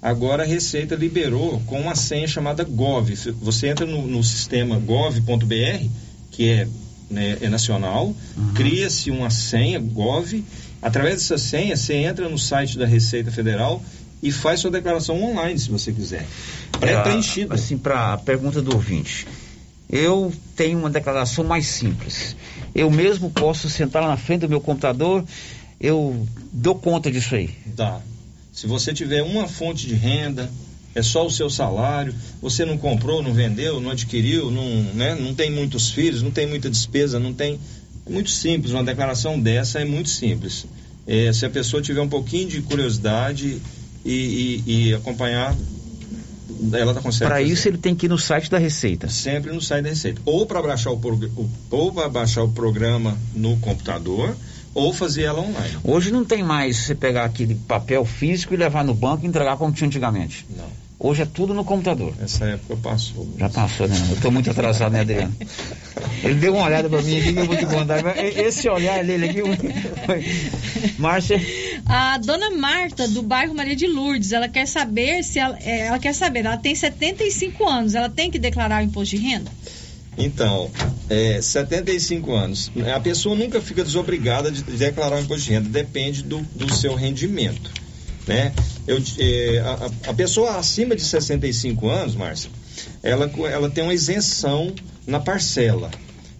Agora 0.00 0.42
a 0.42 0.46
Receita 0.46 0.94
liberou 0.94 1.60
com 1.66 1.80
uma 1.80 1.94
senha 1.94 2.26
chamada 2.28 2.64
GOV. 2.64 3.14
Você 3.42 3.68
entra 3.68 3.84
no, 3.84 4.06
no 4.06 4.22
sistema 4.22 4.78
gov.br, 4.78 5.86
que 6.30 6.48
é, 6.48 6.68
né, 7.10 7.38
é 7.40 7.48
nacional, 7.48 8.14
cria-se 8.54 9.10
uma 9.10 9.30
senha 9.30 9.78
GOV. 9.78 10.44
Através 10.80 11.16
dessa 11.16 11.38
senha, 11.38 11.76
você 11.76 11.94
entra 11.94 12.28
no 12.28 12.38
site 12.38 12.78
da 12.78 12.86
Receita 12.86 13.32
Federal 13.32 13.82
e 14.22 14.32
faz 14.32 14.60
sua 14.60 14.70
declaração 14.70 15.22
online, 15.22 15.58
se 15.58 15.70
você 15.70 15.92
quiser. 15.92 16.26
Pré-preenchida. 16.78 17.54
Assim, 17.54 17.78
para 17.78 18.14
a 18.14 18.18
pergunta 18.18 18.60
do 18.60 18.74
ouvinte. 18.74 19.26
Eu 19.90 20.32
tenho 20.54 20.78
uma 20.78 20.90
declaração 20.90 21.44
mais 21.44 21.66
simples. 21.66 22.36
Eu 22.74 22.90
mesmo 22.90 23.30
posso 23.30 23.70
sentar 23.70 24.02
lá 24.02 24.08
na 24.08 24.16
frente 24.16 24.42
do 24.42 24.48
meu 24.48 24.60
computador, 24.60 25.24
eu 25.80 26.26
dou 26.52 26.74
conta 26.74 27.10
disso 27.10 27.34
aí. 27.34 27.50
Dá. 27.66 28.00
Se 28.52 28.66
você 28.66 28.92
tiver 28.92 29.22
uma 29.22 29.46
fonte 29.46 29.86
de 29.86 29.94
renda, 29.94 30.50
é 30.94 31.02
só 31.02 31.24
o 31.24 31.30
seu 31.30 31.48
salário, 31.48 32.14
você 32.42 32.64
não 32.64 32.76
comprou, 32.76 33.22
não 33.22 33.32
vendeu, 33.32 33.80
não 33.80 33.90
adquiriu, 33.90 34.50
não, 34.50 34.64
né, 34.94 35.14
não 35.14 35.32
tem 35.34 35.50
muitos 35.50 35.90
filhos, 35.90 36.22
não 36.22 36.30
tem 36.30 36.46
muita 36.46 36.68
despesa, 36.68 37.18
não 37.18 37.32
tem. 37.32 37.58
É 38.04 38.10
muito 38.10 38.30
simples, 38.30 38.72
uma 38.72 38.82
declaração 38.82 39.38
dessa 39.38 39.80
é 39.80 39.84
muito 39.84 40.08
simples. 40.08 40.66
É, 41.06 41.32
se 41.32 41.46
a 41.46 41.50
pessoa 41.50 41.80
tiver 41.80 42.00
um 42.00 42.08
pouquinho 42.08 42.48
de 42.48 42.60
curiosidade 42.62 43.62
e, 44.04 44.62
e, 44.66 44.88
e 44.90 44.94
acompanhar, 44.94 45.54
ela 46.72 46.90
está 46.92 47.02
conseguindo. 47.02 47.30
Para 47.30 47.42
isso 47.42 47.68
ele 47.68 47.78
tem 47.78 47.94
que 47.94 48.06
ir 48.06 48.08
no 48.08 48.18
site 48.18 48.50
da 48.50 48.58
Receita. 48.58 49.08
Sempre 49.08 49.52
no 49.52 49.60
site 49.60 49.82
da 49.84 49.88
Receita. 49.90 50.20
Ou 50.24 50.46
para 50.46 50.62
baixar 50.62 50.90
o- 50.90 51.00
ou 51.70 51.92
para 51.92 52.08
baixar 52.08 52.42
o 52.42 52.48
programa 52.48 53.16
no 53.34 53.56
computador, 53.58 54.34
ou 54.74 54.92
fazer 54.92 55.22
ela 55.22 55.40
online. 55.40 55.76
Hoje 55.84 56.10
não 56.10 56.24
tem 56.24 56.42
mais 56.42 56.76
você 56.78 56.94
pegar 56.94 57.24
aquele 57.24 57.54
papel 57.54 58.04
físico 58.04 58.54
e 58.54 58.56
levar 58.56 58.84
no 58.84 58.94
banco 58.94 59.24
e 59.24 59.28
entregar 59.28 59.56
como 59.56 59.72
tinha 59.72 59.86
antigamente. 59.86 60.46
Não. 60.56 60.87
Hoje 61.00 61.22
é 61.22 61.26
tudo 61.26 61.54
no 61.54 61.64
computador. 61.64 62.12
Essa 62.20 62.44
época 62.44 62.76
passou. 62.82 63.28
Já 63.38 63.48
passou, 63.48 63.86
né? 63.86 63.96
Eu 64.10 64.20
tô 64.20 64.32
muito 64.32 64.50
atrasado, 64.50 64.92
né, 64.92 65.00
Adriano? 65.02 65.32
Ele 66.24 66.34
deu 66.34 66.54
uma 66.54 66.64
olhada 66.64 66.88
pra 66.88 67.00
mim 67.00 67.20
aqui 67.20 67.32
que 67.32 67.38
eu 67.38 67.46
vou 67.46 67.56
te 67.56 67.66
contar. 67.66 68.02
Mas 68.02 68.36
Esse 68.36 68.68
olhar 68.68 69.04
dele 69.04 69.28
aqui. 69.28 69.40
Márcia. 70.98 71.40
A 71.86 72.18
dona 72.18 72.50
Marta, 72.50 73.06
do 73.06 73.22
bairro 73.22 73.54
Maria 73.54 73.76
de 73.76 73.86
Lourdes, 73.86 74.32
ela 74.32 74.48
quer 74.48 74.66
saber 74.66 75.22
se 75.22 75.38
ela, 75.38 75.56
é, 75.60 75.86
ela 75.86 76.00
quer 76.00 76.12
saber, 76.12 76.44
ela 76.44 76.56
tem 76.56 76.74
75 76.74 77.68
anos, 77.68 77.94
ela 77.94 78.08
tem 78.08 78.28
que 78.28 78.38
declarar 78.38 78.82
o 78.82 78.84
imposto 78.84 79.16
de 79.16 79.22
renda? 79.22 79.50
Então, 80.18 80.68
é, 81.08 81.40
75 81.40 82.32
anos. 82.32 82.72
A 82.92 82.98
pessoa 82.98 83.36
nunca 83.36 83.60
fica 83.60 83.84
desobrigada 83.84 84.50
de 84.50 84.62
declarar 84.64 85.16
o 85.16 85.20
imposto 85.20 85.44
de 85.44 85.52
renda, 85.52 85.68
depende 85.68 86.24
do, 86.24 86.40
do 86.56 86.74
seu 86.74 86.96
rendimento. 86.96 87.70
Né? 88.28 88.52
Eu, 88.86 89.02
é, 89.18 89.58
a, 89.60 90.10
a- 90.10 90.14
pessoa 90.14 90.56
acima 90.58 90.94
de 90.94 91.02
65 91.02 91.88
anos, 91.88 92.14
Márcia, 92.14 92.50
ela, 93.02 93.24
ela 93.50 93.70
tem 93.70 93.82
uma 93.82 93.94
isenção 93.94 94.72
na 95.06 95.18
parcela. 95.18 95.90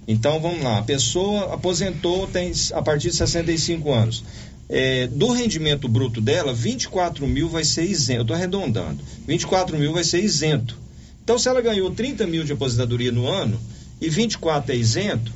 Então 0.06 0.38
vamos 0.38 0.62
lá, 0.62 0.78
a 0.78 0.82
pessoa 0.82 1.54
aposentou 1.54 2.26
tem 2.26 2.52
a 2.74 2.82
partir 2.82 3.08
de 3.10 3.16
65 3.16 3.90
anos. 3.92 4.22
É, 4.68 5.06
do 5.06 5.32
rendimento 5.32 5.88
bruto 5.88 6.20
dela, 6.20 6.52
24 6.52 7.26
mil 7.26 7.48
vai 7.48 7.64
ser 7.64 7.84
isento. 7.84 8.18
Eu 8.18 8.22
estou 8.22 8.36
arredondando. 8.36 9.02
24 9.26 9.78
mil 9.78 9.94
vai 9.94 10.04
ser 10.04 10.22
isento. 10.22 10.76
Então, 11.24 11.38
se 11.38 11.48
ela 11.48 11.62
ganhou 11.62 11.90
30 11.90 12.26
mil 12.26 12.44
de 12.44 12.52
aposentadoria 12.52 13.10
no 13.10 13.26
ano 13.26 13.58
e 13.98 14.10
24 14.10 14.72
é 14.72 14.76
isento, 14.76 15.32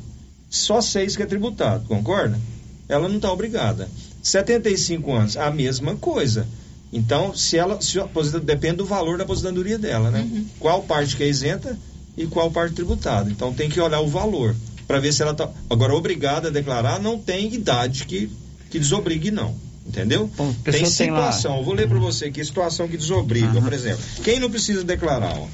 só 0.50 0.82
6 0.82 1.16
que 1.16 1.22
é 1.22 1.26
tributado, 1.26 1.86
concorda? 1.86 2.38
Ela 2.90 3.08
não 3.08 3.16
está 3.16 3.32
obrigada. 3.32 3.88
75 4.22 5.12
anos, 5.12 5.36
a 5.36 5.50
mesma 5.50 5.96
coisa. 5.96 6.46
Então, 6.92 7.34
se 7.34 7.56
ela 7.56 7.80
se 7.80 7.98
depende 8.42 8.76
do 8.76 8.84
valor 8.84 9.16
da 9.16 9.24
aposentadoria 9.24 9.78
dela, 9.78 10.10
né? 10.10 10.28
Qual 10.58 10.82
parte 10.82 11.16
que 11.16 11.24
é 11.24 11.28
isenta 11.28 11.76
e 12.16 12.26
qual 12.26 12.50
parte 12.50 12.74
tributada. 12.74 13.30
Então, 13.30 13.52
tem 13.52 13.68
que 13.68 13.80
olhar 13.80 14.00
o 14.00 14.06
valor 14.06 14.54
para 14.86 15.00
ver 15.00 15.12
se 15.12 15.22
ela 15.22 15.32
está. 15.32 15.48
Agora, 15.70 15.94
obrigada 15.94 16.48
a 16.48 16.50
declarar, 16.50 17.00
não 17.00 17.18
tem 17.18 17.52
idade 17.52 18.04
que, 18.04 18.30
que 18.70 18.78
desobrigue, 18.78 19.30
não. 19.30 19.54
Entendeu? 19.86 20.30
tem 20.36 20.54
pessoa 20.62 20.80
tem 20.82 20.90
situação. 20.90 21.58
Eu 21.58 21.64
vou 21.64 21.74
ler 21.74 21.88
para 21.88 21.98
você 21.98 22.26
aqui 22.26 22.44
situação 22.44 22.86
que 22.86 22.96
desobriga, 22.96 23.60
por 23.60 23.72
exemplo. 23.72 24.02
Quem 24.22 24.38
não 24.38 24.50
precisa 24.50 24.84
declarar? 24.84 25.36
Ó, 25.36 25.48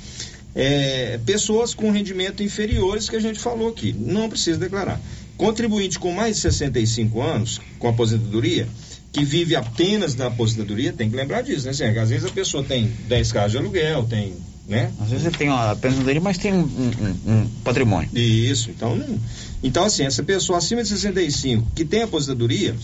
é, 0.54 1.18
pessoas 1.24 1.72
com 1.72 1.90
rendimento 1.90 2.42
inferiores 2.42 3.08
que 3.08 3.16
a 3.16 3.20
gente 3.20 3.38
falou 3.38 3.68
aqui, 3.68 3.94
não 3.96 4.28
precisa 4.28 4.58
declarar. 4.58 5.00
Contribuinte 5.39 5.99
com 5.99 6.12
mais 6.12 6.36
de 6.36 6.43
65 6.43 7.22
anos, 7.22 7.61
com 7.78 7.89
aposentadoria, 7.89 8.68
que 9.12 9.24
vive 9.24 9.57
apenas 9.57 10.14
da 10.14 10.26
aposentadoria, 10.26 10.93
tem 10.93 11.09
que 11.09 11.16
lembrar 11.16 11.41
disso, 11.43 11.64
né, 11.66 11.72
Sérgio? 11.72 12.03
Às 12.03 12.11
vezes 12.11 12.26
a 12.26 12.30
pessoa 12.30 12.62
tem 12.62 12.93
10 13.09 13.32
casas 13.32 13.53
de 13.53 13.59
aluguel, 13.59 14.05
tem, 14.05 14.34
né? 14.68 14.91
Às 15.01 15.09
vezes 15.11 15.24
ele 15.26 15.36
tem 15.36 15.49
uma 15.49 15.70
aposentadoria, 15.70 16.20
mas 16.20 16.36
tem 16.36 16.53
um, 16.53 16.61
um- 16.62 17.32
um 17.32 17.49
patrimônio. 17.64 18.11
Isso, 18.14 18.70
então 18.70 18.95
não. 18.95 19.18
Então, 19.62 19.84
assim, 19.84 20.03
essa 20.05 20.22
pessoa 20.22 20.59
acima 20.59 20.82
de 20.82 20.89
65 20.89 21.66
que 21.74 21.84
tem 21.84 22.03
aposentadoria, 22.03 22.74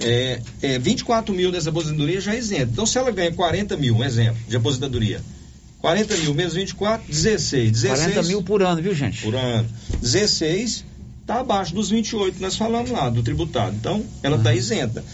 é, 0.00 0.40
é 0.62 0.78
24 0.78 1.34
mil 1.34 1.52
dessa 1.52 1.70
aposentadoria 1.70 2.20
já 2.20 2.34
é 2.34 2.38
isento. 2.38 2.70
Então, 2.72 2.84
se 2.86 2.98
ela 2.98 3.10
ganha 3.10 3.32
40 3.32 3.76
mil, 3.76 3.96
um 3.96 4.04
exemplo, 4.04 4.38
de 4.48 4.56
aposentadoria, 4.56 5.20
40 5.80 6.16
mil 6.18 6.34
menos 6.34 6.54
24, 6.54 7.06
16. 7.06 7.70
16 7.70 8.00
40 8.12 8.22
mil 8.28 8.42
por 8.42 8.62
ano, 8.62 8.82
viu, 8.82 8.94
gente? 8.94 9.22
por 9.22 9.34
ano. 9.34 9.68
16 10.02 10.84
está 11.26 11.40
abaixo 11.40 11.74
dos 11.74 11.90
28 11.90 12.36
que 12.36 12.42
nós 12.42 12.56
falamos 12.56 12.88
lá, 12.90 13.10
do 13.10 13.20
tributado. 13.22 13.74
Então, 13.74 14.04
ela 14.22 14.36
está 14.36 14.54
isenta. 14.54 15.04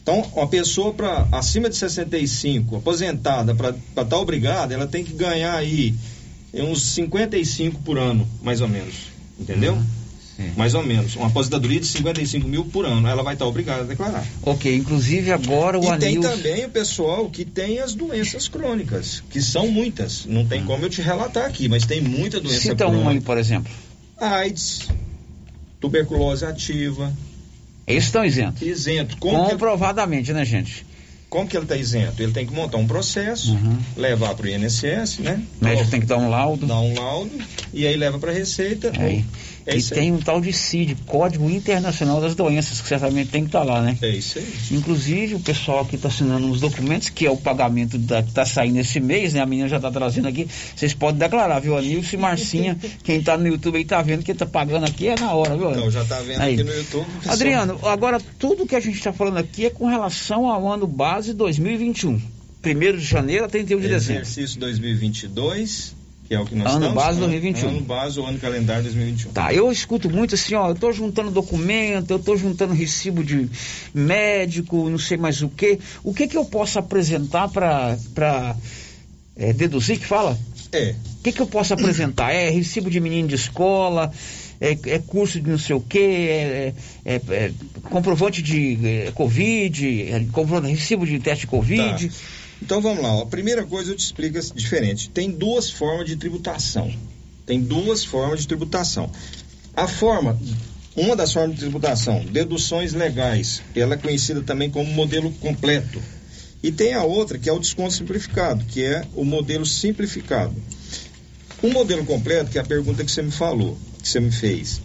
Então, 0.00 0.24
uma 0.36 0.46
pessoa 0.46 0.94
para 0.94 1.26
acima 1.32 1.68
de 1.68 1.74
65, 1.76 2.76
aposentada, 2.76 3.52
para 3.52 3.70
estar 3.70 4.16
obrigada, 4.18 4.72
ela 4.72 4.86
tem 4.86 5.02
que 5.02 5.12
ganhar 5.12 5.56
aí 5.56 5.92
uns 6.54 6.82
55 6.82 7.82
por 7.82 7.98
ano, 7.98 8.26
mais 8.40 8.60
ou 8.60 8.68
menos. 8.68 8.94
Entendeu? 9.38 9.76
Mais 10.56 10.74
ou 10.74 10.82
menos. 10.84 11.16
Uma 11.16 11.26
aposentadoria 11.26 11.80
de 11.80 11.86
55 11.86 12.46
mil 12.46 12.64
por 12.66 12.84
ano. 12.86 13.08
Ela 13.08 13.22
vai 13.22 13.34
estar 13.34 13.46
obrigada 13.46 13.80
a 13.80 13.84
declarar. 13.84 14.24
Ok, 14.42 14.72
inclusive 14.76 15.32
agora 15.32 15.78
o 15.80 15.82
E 15.82 15.98
tem 15.98 16.16
anil. 16.18 16.20
também 16.22 16.64
o 16.66 16.68
pessoal 16.68 17.28
que 17.28 17.44
tem 17.44 17.80
as 17.80 17.94
doenças 17.94 18.46
crônicas, 18.46 19.22
que 19.30 19.42
são 19.42 19.66
muitas. 19.68 20.24
Não 20.26 20.46
tem 20.46 20.62
como 20.64 20.84
eu 20.84 20.90
te 20.90 21.02
relatar 21.02 21.46
aqui, 21.46 21.68
mas 21.68 21.84
tem 21.84 22.00
muita 22.00 22.38
doença 22.38 22.60
Cita 22.60 22.76
crônica. 22.76 23.02
um 23.04 23.08
aí, 23.08 23.20
por 23.20 23.36
exemplo. 23.38 23.72
AIDS, 24.18 24.86
tuberculose 25.86 26.44
ativa. 26.44 27.12
Esses 27.86 28.04
estão 28.06 28.24
isentos. 28.24 28.62
Isento. 28.62 29.16
Como 29.18 29.44
que, 29.44 29.50
Comprovadamente, 29.52 30.32
né, 30.32 30.44
gente? 30.44 30.84
como 31.30 31.46
que 31.48 31.56
ele 31.56 31.64
está 31.64 31.76
isento? 31.76 32.22
Ele 32.22 32.32
tem 32.32 32.46
que 32.46 32.52
montar 32.52 32.78
um 32.78 32.86
processo, 32.86 33.52
Uhum. 33.52 33.78
levar 33.96 34.34
para 34.34 34.46
o 34.46 34.48
INSS, 34.48 35.18
né? 35.18 35.42
O 35.60 35.64
médico 35.64 35.90
tem 35.90 36.00
que 36.00 36.06
dar 36.06 36.16
um 36.16 36.28
laudo. 36.30 36.66
Dar 36.66 36.80
um 36.80 36.94
laudo 36.94 37.30
e 37.74 37.86
aí 37.86 37.96
leva 37.96 38.18
para 38.18 38.30
a 38.30 38.34
Receita. 38.34 38.88
É, 38.96 39.22
É 39.66 39.76
e 39.76 39.82
tem 39.82 40.12
um 40.12 40.18
tal 40.18 40.40
de 40.40 40.52
CID, 40.52 40.96
Código 41.06 41.50
Internacional 41.50 42.20
das 42.20 42.36
Doenças, 42.36 42.80
que 42.80 42.86
certamente 42.86 43.30
tem 43.30 43.42
que 43.42 43.48
estar 43.48 43.64
lá, 43.64 43.82
né? 43.82 43.98
É 44.00 44.10
isso 44.10 44.38
aí. 44.38 44.46
Inclusive, 44.70 45.34
o 45.34 45.40
pessoal 45.40 45.84
que 45.84 45.96
está 45.96 46.06
assinando 46.06 46.48
os 46.48 46.60
documentos, 46.60 47.08
que 47.08 47.26
é 47.26 47.30
o 47.30 47.36
pagamento 47.36 47.98
da, 47.98 48.22
que 48.22 48.28
está 48.28 48.46
saindo 48.46 48.78
esse 48.78 49.00
mês, 49.00 49.34
né? 49.34 49.40
A 49.40 49.46
menina 49.46 49.68
já 49.68 49.76
está 49.76 49.90
trazendo 49.90 50.28
aqui. 50.28 50.48
Vocês 50.74 50.94
podem 50.94 51.18
declarar, 51.18 51.58
viu? 51.58 51.76
A 51.76 51.82
Nilce 51.82 52.14
e 52.14 52.18
Marcinha, 52.18 52.78
quem 53.02 53.18
está 53.18 53.36
no 53.36 53.48
YouTube 53.48 53.76
aí 53.76 53.82
está 53.82 54.00
vendo 54.02 54.22
que 54.22 54.30
está 54.30 54.46
pagando 54.46 54.86
aqui 54.86 55.08
é 55.08 55.18
na 55.18 55.32
hora, 55.32 55.56
viu? 55.56 55.70
Então, 55.70 55.90
já 55.90 56.02
está 56.02 56.20
vendo 56.20 56.40
Aí. 56.40 56.54
aqui 56.54 56.62
no 56.62 56.72
YouTube. 56.72 57.06
Adriano, 57.26 57.80
agora 57.82 58.20
tudo 58.38 58.66
que 58.66 58.76
a 58.76 58.80
gente 58.80 58.98
está 58.98 59.12
falando 59.12 59.38
aqui 59.38 59.66
é 59.66 59.70
com 59.70 59.86
relação 59.86 60.48
ao 60.48 60.70
ano 60.70 60.86
base 60.86 61.34
2021. 61.34 62.20
1 62.64 62.96
de 62.96 63.04
janeiro 63.04 63.44
a 63.44 63.48
31 63.48 63.78
de 63.78 63.82
são 63.82 63.92
dezembro. 63.92 64.22
Exercício 64.22 64.60
2022, 64.60 65.94
que 66.26 66.34
é 66.34 66.40
o 66.40 66.44
que 66.44 66.54
nós 66.54 66.66
Ano 66.68 66.86
estamos. 66.86 66.94
base 67.02 67.20
né? 67.20 67.26
2021. 67.26 67.68
Ano 67.68 67.80
base 67.82 68.18
ou 68.20 68.26
ano 68.26 68.38
calendário 68.38 68.82
2021. 68.84 69.32
Tá, 69.32 69.52
eu 69.54 69.70
escuto 69.70 70.10
muito 70.10 70.34
assim, 70.34 70.54
ó, 70.54 70.70
eu 70.70 70.74
tô 70.74 70.92
juntando 70.92 71.30
documento, 71.30 72.10
eu 72.10 72.18
tô 72.18 72.36
juntando 72.36 72.74
recibo 72.74 73.22
de 73.22 73.48
médico, 73.94 74.88
não 74.88 74.98
sei 74.98 75.16
mais 75.16 75.42
o 75.42 75.48
que. 75.48 75.78
O 76.02 76.12
que 76.12 76.26
que 76.26 76.36
eu 76.36 76.44
posso 76.44 76.78
apresentar 76.78 77.48
para 77.48 77.96
para 78.14 78.56
deduzir 79.54 79.98
que 79.98 80.06
fala? 80.06 80.38
É. 80.72 80.94
O 81.20 81.22
que 81.22 81.32
que 81.32 81.40
eu 81.40 81.46
posso 81.46 81.74
apresentar? 81.74 82.32
É 82.32 82.50
recibo 82.50 82.90
de 82.90 83.00
menino 83.00 83.28
de 83.28 83.34
escola, 83.34 84.12
é, 84.60 84.76
é 84.86 84.98
curso 84.98 85.40
de 85.40 85.48
não 85.50 85.58
sei 85.58 85.76
o 85.76 85.80
que, 85.80 85.98
é, 85.98 86.74
é- 87.04 87.20
é 87.30 87.52
comprovante 87.84 88.42
de 88.42 88.78
é, 88.84 89.12
Covid, 89.12 90.02
é 90.10 90.24
comprovante, 90.32 90.74
recibo 90.74 91.06
de 91.06 91.18
teste 91.18 91.42
de 91.42 91.46
Covid. 91.48 92.08
Tá. 92.08 92.14
Então 92.60 92.80
vamos 92.80 93.02
lá. 93.02 93.14
ó. 93.14 93.22
A 93.22 93.26
primeira 93.26 93.64
coisa 93.64 93.92
eu 93.92 93.96
te 93.96 94.04
explico 94.04 94.38
assim, 94.38 94.54
diferente. 94.54 95.10
Tem 95.10 95.30
duas 95.30 95.70
formas 95.70 96.06
de 96.06 96.16
tributação. 96.16 96.92
Tem 97.44 97.60
duas 97.60 98.04
formas 98.04 98.40
de 98.40 98.48
tributação. 98.48 99.10
A 99.74 99.86
forma, 99.86 100.38
uma 100.96 101.14
das 101.14 101.32
formas 101.32 101.54
de 101.56 101.60
tributação, 101.60 102.24
deduções 102.24 102.92
legais, 102.92 103.62
ela 103.74 103.94
é 103.94 103.98
conhecida 103.98 104.42
também 104.42 104.70
como 104.70 104.90
modelo 104.90 105.30
completo. 105.32 106.02
E 106.62 106.72
tem 106.72 106.94
a 106.94 107.04
outra 107.04 107.38
que 107.38 107.48
é 107.48 107.52
o 107.52 107.58
desconto 107.58 107.92
simplificado, 107.92 108.64
que 108.64 108.82
é 108.82 109.06
o 109.14 109.24
modelo 109.24 109.64
simplificado. 109.64 110.54
O 111.62 111.68
modelo 111.68 112.04
completo, 112.04 112.50
que 112.50 112.58
é 112.58 112.60
a 112.60 112.64
pergunta 112.64 113.04
que 113.04 113.10
você 113.10 113.22
me 113.22 113.30
falou, 113.30 113.78
que 114.02 114.08
você 114.08 114.18
me 114.18 114.32
fez. 114.32 114.80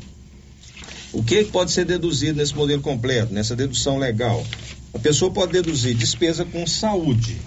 O 1.14 1.24
que 1.24 1.44
pode 1.46 1.72
ser 1.72 1.86
deduzido 1.86 2.38
nesse 2.38 2.56
modelo 2.56 2.82
completo, 2.82 3.34
nessa 3.34 3.56
dedução 3.56 3.98
legal? 3.98 4.46
A 4.94 5.00
pessoa 5.00 5.32
pode 5.32 5.54
deduzir 5.54 5.96
despesa 5.96 6.46
com 6.46 6.68
saúde, 6.68 7.38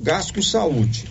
gasto 0.00 0.34
com 0.34 0.42
saúde. 0.42 1.04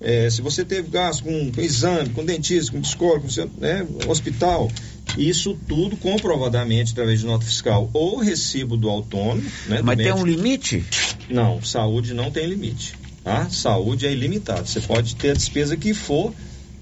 É, 0.00 0.28
se 0.28 0.42
você 0.42 0.64
teve 0.64 0.90
gasto 0.90 1.22
com, 1.22 1.52
com 1.52 1.60
exame, 1.60 2.10
com 2.10 2.24
dentista, 2.24 2.72
com 2.72 2.80
psicólogo, 2.80 3.28
com 3.28 3.60
né, 3.60 3.86
hospital, 4.08 4.68
isso 5.16 5.56
tudo 5.68 5.96
comprovadamente 5.96 6.92
através 6.92 7.20
de 7.20 7.26
nota 7.26 7.44
fiscal 7.44 7.88
ou 7.92 8.18
recibo 8.18 8.76
do 8.76 8.90
autônomo. 8.90 9.48
Né, 9.68 9.78
do 9.78 9.84
Mas 9.84 9.96
tem 9.96 10.06
médico. 10.06 10.20
um 10.20 10.26
limite? 10.26 10.84
Não, 11.28 11.62
saúde 11.62 12.14
não 12.14 12.30
tem 12.30 12.46
limite. 12.46 12.94
Tá? 13.22 13.48
Saúde 13.48 14.06
é 14.06 14.12
ilimitado. 14.12 14.66
Você 14.66 14.80
pode 14.80 15.14
ter 15.14 15.30
a 15.30 15.34
despesa 15.34 15.76
que 15.76 15.94
for, 15.94 16.34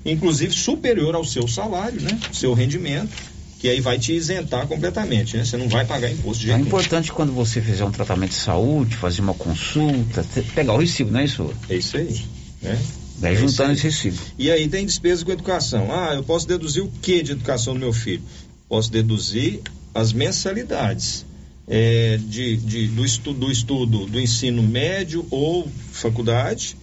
inclusive 0.05 0.53
superior 0.53 1.15
ao 1.15 1.25
seu 1.25 1.47
salário, 1.47 2.01
né? 2.01 2.19
Seu 2.33 2.55
rendimento. 2.55 3.11
Que 3.61 3.69
aí 3.69 3.81
vai 3.81 3.99
te 3.99 4.13
isentar 4.15 4.67
completamente, 4.67 5.37
né? 5.37 5.45
Você 5.45 5.57
não 5.57 5.69
vai 5.69 5.85
pagar 5.85 6.11
imposto 6.11 6.41
de 6.43 6.47
É 6.51 6.55
jeito 6.55 6.57
nenhum. 6.65 6.67
importante 6.69 7.13
quando 7.13 7.31
você 7.33 7.61
fizer 7.61 7.85
um 7.85 7.91
tratamento 7.93 8.31
de 8.31 8.37
saúde, 8.37 8.97
fazer 8.97 9.21
uma 9.21 9.35
consulta, 9.35 10.25
pegar 10.55 10.73
o 10.73 10.79
recibo, 10.79 11.11
não 11.13 11.21
é 11.21 11.25
isso? 11.27 11.55
É 11.69 11.77
isso 11.77 11.97
aí. 11.99 12.25
Né? 12.63 12.79
Vai 13.19 13.35
É 13.35 13.37
juntando 13.37 13.73
esse 13.75 13.83
recibo. 13.83 14.17
E 14.39 14.51
aí 14.51 14.67
tem 14.67 14.87
despesa 14.87 15.23
com 15.25 15.31
educação. 15.31 15.89
Ah, 15.93 16.15
eu 16.15 16.23
posso 16.23 16.49
deduzir 16.49 16.83
o 16.83 16.91
que 17.03 17.23
de 17.23 17.33
educação 17.33 17.75
do 17.75 17.81
meu 17.81 17.93
filho? 17.93 18.23
Posso 18.67 18.91
deduzir 18.91 19.61
as 19.95 20.13
mensalidades 20.15 21.27
é, 21.69 22.19
de, 22.19 22.57
de- 22.57 22.87
do, 22.89 23.05
estudo, 23.05 23.41
do 23.41 23.53
estudo 23.53 24.07
do 24.07 24.19
ensino 24.19 24.63
médio 24.63 25.27
ou 25.31 25.71
faculdade, 25.93 26.77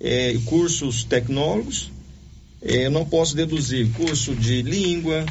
é, 0.00 0.36
cursos 0.44 1.02
tecnólogos. 1.02 1.90
É, 2.62 2.86
eu 2.86 2.90
não 2.92 3.04
posso 3.04 3.34
deduzir 3.34 3.88
curso 3.90 4.36
de 4.36 4.62
língua, 4.62 5.26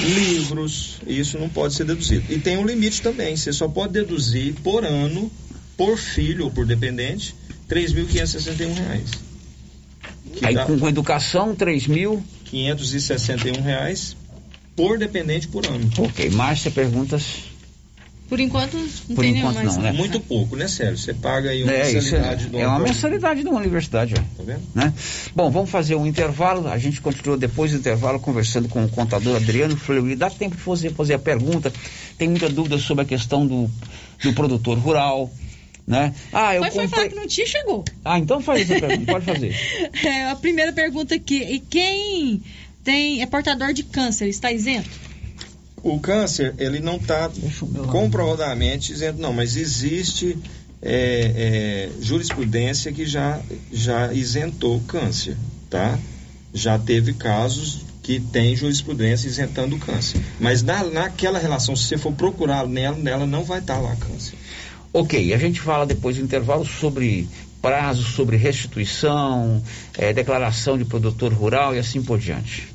livros, 0.00 0.96
isso 1.06 1.38
não 1.38 1.48
pode 1.48 1.74
ser 1.74 1.84
deduzido. 1.84 2.32
E 2.32 2.38
tem 2.38 2.56
um 2.56 2.66
limite 2.66 3.02
também, 3.02 3.36
você 3.36 3.52
só 3.52 3.68
pode 3.68 3.92
deduzir 3.92 4.54
por 4.62 4.84
ano, 4.84 5.30
por 5.76 5.96
filho 5.98 6.44
ou 6.44 6.50
por 6.50 6.66
dependente, 6.66 7.34
3.561 7.68 8.74
reais. 8.74 9.10
Que 10.34 10.46
Aí 10.46 10.54
dá 10.54 10.66
com, 10.66 10.88
educação, 10.88 11.54
3 11.54 11.86
mil. 11.86 12.22
561 12.44 13.60
reais 13.62 14.16
por 14.76 14.98
dependente 14.98 15.48
por 15.48 15.66
ano. 15.66 15.90
Ok, 15.98 16.30
Márcia, 16.30 16.70
perguntas? 16.70 17.55
Por 18.28 18.40
enquanto, 18.40 18.76
não 18.76 19.14
Por 19.16 19.22
tem 19.24 19.36
enquanto 19.38 19.54
mais. 19.54 19.76
não, 19.76 19.82
né? 19.82 19.92
Muito 19.92 20.18
pouco, 20.18 20.56
né, 20.56 20.66
Sérgio? 20.66 20.98
Você 20.98 21.14
paga 21.14 21.50
aí 21.50 21.62
uma 21.62 21.72
É, 21.72 21.84
isso 21.92 21.94
mensalidade 21.94 22.44
é, 22.46 22.48
do 22.48 22.58
é 22.58 22.66
uma 22.66 22.76
ano. 22.76 22.84
mensalidade 22.84 23.42
de 23.42 23.48
uma 23.48 23.60
universidade, 23.60 24.14
ó. 24.18 24.20
Tá 24.36 24.42
vendo? 24.44 24.62
né? 24.74 24.92
Bom, 25.34 25.48
vamos 25.50 25.70
fazer 25.70 25.94
um 25.94 26.04
intervalo. 26.06 26.66
A 26.66 26.76
gente 26.76 27.00
continua 27.00 27.36
depois 27.36 27.70
do 27.70 27.78
intervalo 27.78 28.18
conversando 28.18 28.68
com 28.68 28.84
o 28.84 28.88
contador 28.88 29.36
Adriano 29.36 29.76
Fleury. 29.76 30.16
Dá 30.16 30.28
tempo 30.28 30.56
de 30.56 30.62
você 30.62 30.90
fazer 30.90 31.14
a 31.14 31.18
pergunta. 31.20 31.72
Tem 32.18 32.28
muita 32.28 32.48
dúvida 32.48 32.78
sobre 32.78 33.02
a 33.02 33.06
questão 33.06 33.46
do, 33.46 33.70
do 34.22 34.32
produtor 34.32 34.76
rural, 34.78 35.30
né? 35.86 36.12
Ah, 36.32 36.52
eu 36.54 36.62
Foi, 36.62 36.70
foi 36.72 36.88
falar 36.88 37.02
comprei... 37.04 37.08
que 37.10 37.14
não 37.14 37.28
tinha, 37.28 37.46
chegou. 37.46 37.84
Ah, 38.04 38.18
então 38.18 38.40
faz 38.40 38.68
essa 38.68 38.80
pergunta, 38.86 39.12
pode 39.12 39.24
fazer. 39.24 39.54
É, 40.04 40.30
a 40.30 40.34
primeira 40.36 40.72
pergunta 40.72 41.14
aqui. 41.14 41.36
E 41.42 41.60
quem 41.60 42.42
tem, 42.82 43.22
é 43.22 43.26
portador 43.26 43.72
de 43.72 43.84
câncer, 43.84 44.26
está 44.28 44.50
isento? 44.50 45.05
O 45.86 46.00
câncer, 46.00 46.52
ele 46.58 46.80
não 46.80 46.96
está 46.96 47.30
comprovadamente 47.92 48.92
isento, 48.92 49.20
não, 49.20 49.32
mas 49.32 49.56
existe 49.56 50.36
é, 50.82 50.90
é, 51.36 52.02
jurisprudência 52.02 52.92
que 52.92 53.06
já, 53.06 53.40
já 53.72 54.12
isentou 54.12 54.78
o 54.78 54.80
câncer, 54.80 55.36
tá? 55.70 55.96
Já 56.52 56.76
teve 56.76 57.12
casos 57.12 57.82
que 58.02 58.18
tem 58.18 58.56
jurisprudência 58.56 59.28
isentando 59.28 59.76
o 59.76 59.78
câncer. 59.78 60.20
Mas 60.40 60.60
na, 60.60 60.82
naquela 60.82 61.38
relação, 61.38 61.76
se 61.76 61.84
você 61.84 61.96
for 61.96 62.12
procurar 62.12 62.66
nela, 62.66 62.96
nela 62.96 63.24
não 63.24 63.44
vai 63.44 63.60
estar 63.60 63.78
lá 63.78 63.94
câncer. 63.94 64.34
Ok, 64.92 65.32
a 65.32 65.38
gente 65.38 65.60
fala 65.60 65.86
depois 65.86 66.16
do 66.16 66.22
intervalo 66.24 66.66
sobre 66.66 67.28
prazos, 67.62 68.08
sobre 68.08 68.36
restituição, 68.36 69.62
eh, 69.96 70.12
declaração 70.12 70.76
de 70.76 70.84
produtor 70.84 71.32
rural 71.32 71.76
e 71.76 71.78
assim 71.78 72.02
por 72.02 72.18
diante. 72.18 72.74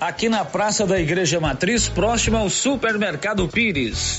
aqui 0.00 0.28
na 0.28 0.44
Praça 0.44 0.84
da 0.84 0.98
Igreja 0.98 1.38
Matriz, 1.38 1.88
próximo 1.88 2.36
ao 2.36 2.50
Supermercado 2.50 3.46
Pires. 3.46 4.18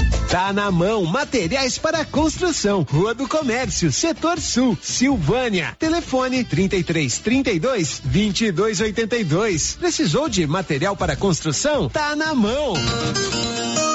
Tá 0.31 0.53
na 0.53 0.71
mão, 0.71 1.03
materiais 1.03 1.77
para 1.77 2.05
construção, 2.05 2.87
Rua 2.89 3.13
do 3.13 3.27
Comércio, 3.27 3.91
Setor 3.91 4.39
Sul, 4.39 4.77
Silvânia. 4.81 5.75
Telefone 5.77 6.45
33 6.45 7.17
32 7.17 8.01
22 8.01 8.79
82. 8.79 9.75
Precisou 9.77 10.29
de 10.29 10.47
material 10.47 10.95
para 10.95 11.17
construção? 11.17 11.89
Tá 11.89 12.15
na 12.15 12.33
mão. 12.33 12.75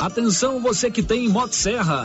Atenção 0.03 0.61
você 0.61 0.91
que 0.91 1.03
tem 1.03 1.27
Motosserra. 1.27 2.05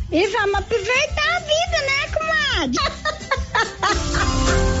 e 0.11 0.27
vamos 0.27 0.55
aproveitar 0.55 1.37
a 1.37 1.39
vida, 1.39 1.81
né, 1.87 2.07
comadre? 2.13 2.79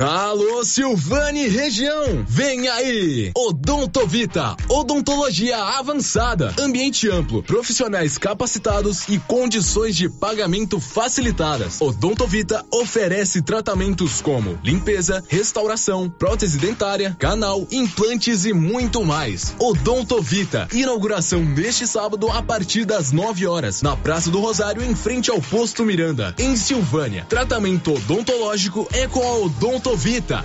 Alô, 0.00 0.64
Silvane 0.64 1.48
região, 1.48 2.24
vem 2.24 2.68
aí! 2.68 3.32
Odontovita, 3.36 4.56
odontologia 4.68 5.56
avançada, 5.56 6.54
ambiente 6.56 7.10
amplo, 7.10 7.42
profissionais 7.42 8.16
capacitados 8.16 9.08
e 9.08 9.18
condições 9.18 9.96
de 9.96 10.08
pagamento 10.08 10.78
facilitadas. 10.78 11.80
Odontovita 11.80 12.64
oferece 12.72 13.42
tratamentos 13.42 14.20
como 14.20 14.56
limpeza, 14.62 15.20
restauração, 15.28 16.08
prótese 16.08 16.58
dentária, 16.58 17.16
canal, 17.18 17.66
implantes 17.72 18.44
e 18.44 18.52
muito 18.52 19.04
mais. 19.04 19.52
Odontovita, 19.58 20.68
inauguração 20.72 21.40
neste 21.44 21.88
sábado 21.88 22.30
a 22.30 22.40
partir 22.40 22.84
das 22.84 23.10
9 23.10 23.48
horas, 23.48 23.82
na 23.82 23.96
Praça 23.96 24.30
do 24.30 24.38
Rosário, 24.38 24.84
em 24.84 24.94
frente 24.94 25.28
ao 25.28 25.40
Posto 25.40 25.84
Miranda, 25.84 26.36
em 26.38 26.54
Silvânia. 26.54 27.26
Tratamento 27.28 27.94
odontológico 27.94 28.86
é 28.92 29.08
com 29.08 29.26
a 29.26 29.38
Odontovita. 29.38 29.87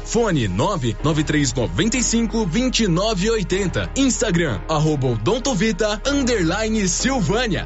Fone 0.03 0.47
99395 0.47 2.45
2980. 2.45 3.89
Instagram, 3.95 4.61
arroba 4.69 5.07
Odontovita, 5.07 6.01
underline 6.05 6.87
Silvânia. 6.87 7.65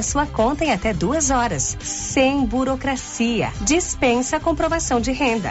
sua 0.03 0.25
conta 0.25 0.65
em 0.65 0.71
até 0.71 0.93
duas 0.93 1.29
horas, 1.29 1.77
sem 1.81 2.45
burocracia. 2.45 3.51
Dispensa 3.61 4.39
comprovação 4.39 4.99
de 4.99 5.11
renda. 5.11 5.49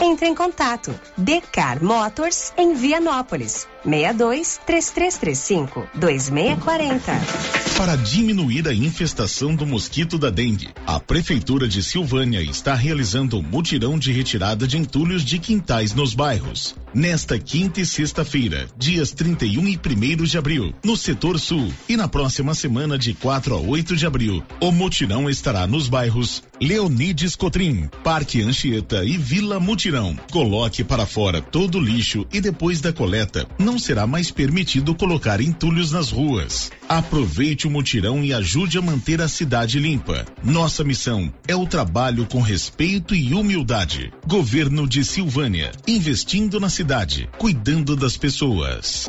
Entre 0.00 0.26
em 0.26 0.34
contato. 0.34 0.98
Decar 1.16 1.82
Motors 1.82 2.52
em 2.56 2.74
Vianópolis. 2.74 3.68
62 3.84 4.60
3335 4.66 5.88
2640. 5.94 7.70
Para 7.76 7.96
diminuir 7.96 8.68
a 8.68 8.74
infestação 8.74 9.54
do 9.54 9.66
mosquito 9.66 10.18
da 10.18 10.28
dengue, 10.28 10.68
a 10.86 11.00
Prefeitura 11.00 11.66
de 11.66 11.82
Silvânia 11.82 12.42
está 12.42 12.74
realizando 12.74 13.38
um 13.38 13.42
mutirão 13.42 13.98
de 13.98 14.12
retirada 14.12 14.66
de 14.66 14.76
entulhos 14.76 15.24
de 15.24 15.38
quintais 15.38 15.94
nos 15.94 16.12
bairros. 16.12 16.76
Nesta 16.92 17.38
quinta 17.38 17.80
e 17.80 17.86
sexta-feira, 17.86 18.68
dias 18.76 19.12
31 19.12 19.66
e 19.68 19.78
1 19.78 20.24
de 20.24 20.36
abril, 20.36 20.74
no 20.84 20.96
setor 20.96 21.38
sul, 21.38 21.72
e 21.88 21.96
na 21.96 22.06
próxima 22.06 22.54
semana, 22.54 22.98
de 22.98 23.14
4 23.14 23.54
a 23.54 23.58
8 23.58 23.96
de 23.96 24.06
abril, 24.06 24.42
o 24.60 24.70
mutirão 24.70 25.30
estará 25.30 25.66
nos 25.66 25.88
bairros 25.88 26.42
Leonides 26.62 27.36
Cotrim, 27.36 27.88
Parque 28.04 28.42
Anchieta 28.42 29.02
e 29.02 29.16
Vila 29.16 29.58
Mutirão. 29.58 30.14
Coloque 30.30 30.84
para 30.84 31.06
fora 31.06 31.40
todo 31.40 31.78
o 31.78 31.80
lixo 31.80 32.26
e 32.30 32.38
depois 32.38 32.82
da 32.82 32.92
coleta, 32.92 33.48
não 33.58 33.78
será 33.78 34.06
mais 34.06 34.30
permitido 34.30 34.94
colocar 34.94 35.40
entulhos 35.40 35.90
nas 35.90 36.10
ruas. 36.10 36.70
Aproveite 36.86 37.66
o 37.66 37.70
mutirão 37.70 38.22
e 38.22 38.34
ajude 38.34 38.76
a 38.76 38.82
manter 38.82 39.22
a 39.22 39.28
cidade 39.28 39.78
limpa. 39.78 40.26
Nossa 40.44 40.84
missão 40.84 41.32
é 41.48 41.56
o 41.56 41.66
trabalho 41.66 42.26
com 42.26 42.42
respeito 42.42 43.14
e 43.14 43.32
humildade. 43.32 44.12
Governo 44.26 44.86
de 44.86 45.02
Silvânia, 45.02 45.72
investindo 45.88 46.60
na 46.60 46.68
cidade, 46.68 47.26
cuidando 47.38 47.96
das 47.96 48.18
pessoas. 48.18 49.08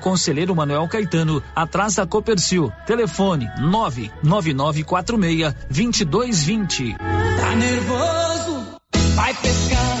Conselheiro 0.01 0.53
Manuel 0.55 0.87
Caetano, 0.87 1.41
atrás 1.55 1.95
da 1.95 2.05
Copercil. 2.05 2.71
Telefone 2.85 3.49
99946 3.59 5.55
2220. 5.69 6.95
Tá 6.97 7.55
nervoso? 7.55 8.65
Vai 9.15 9.33
pescar. 9.35 10.00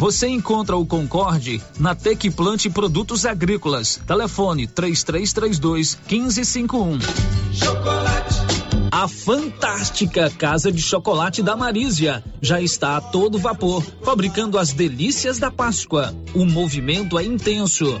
Você 0.00 0.28
encontra 0.28 0.76
o 0.76 0.84
Concorde 0.84 1.62
na 1.78 1.94
Tec 1.94 2.30
Plante 2.30 2.68
Produtos 2.68 3.24
Agrícolas. 3.24 4.00
Telefone 4.06 4.66
3332 4.66 5.98
1551. 6.08 6.98
Chocolate. 7.52 8.54
A 8.90 9.08
fantástica 9.08 10.30
Casa 10.30 10.70
de 10.70 10.80
Chocolate 10.80 11.42
da 11.42 11.56
Marísia 11.56 12.22
já 12.40 12.60
está 12.60 12.96
a 12.96 13.00
todo 13.00 13.38
vapor, 13.38 13.82
fabricando 14.02 14.58
as 14.58 14.72
delícias 14.72 15.38
da 15.38 15.50
Páscoa. 15.50 16.14
O 16.34 16.44
movimento 16.44 17.18
é 17.18 17.24
intenso. 17.24 18.00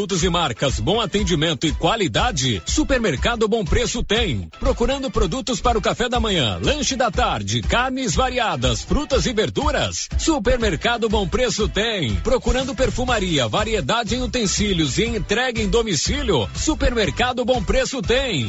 e 0.00 0.30
marcas, 0.30 0.80
bom 0.80 0.98
atendimento 0.98 1.66
e 1.66 1.72
qualidade? 1.72 2.62
Supermercado 2.64 3.46
Bom 3.46 3.62
Preço 3.64 4.02
tem. 4.02 4.48
Procurando 4.58 5.10
produtos 5.10 5.60
para 5.60 5.76
o 5.76 5.80
café 5.82 6.08
da 6.08 6.18
manhã, 6.18 6.58
lanche 6.62 6.96
da 6.96 7.10
tarde, 7.10 7.60
carnes 7.60 8.14
variadas, 8.14 8.82
frutas 8.82 9.26
e 9.26 9.32
verduras? 9.34 10.08
Supermercado 10.16 11.06
Bom 11.06 11.28
Preço 11.28 11.68
tem. 11.68 12.16
Procurando 12.16 12.74
perfumaria, 12.74 13.46
variedade 13.46 14.14
em 14.14 14.22
utensílios 14.22 14.96
e 14.96 15.04
entrega 15.04 15.60
em 15.60 15.68
domicílio? 15.68 16.48
Supermercado 16.56 17.44
Bom 17.44 17.62
Preço 17.62 18.00
tem. 18.00 18.48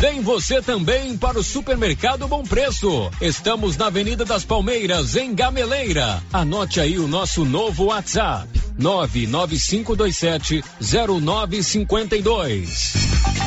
Vem 0.00 0.20
você 0.20 0.60
também 0.60 1.16
para 1.16 1.38
o 1.38 1.42
Supermercado 1.42 2.28
Bom 2.28 2.42
Preço. 2.42 3.10
Estamos 3.18 3.78
na 3.78 3.86
Avenida 3.86 4.26
das 4.26 4.44
Palmeiras, 4.44 5.16
em 5.16 5.34
Gameleira. 5.34 6.22
Anote 6.30 6.80
aí 6.80 6.98
o 6.98 7.08
nosso 7.08 7.46
novo 7.46 7.86
WhatsApp: 7.86 8.46
99527 8.78 10.62
0952. 10.80 12.92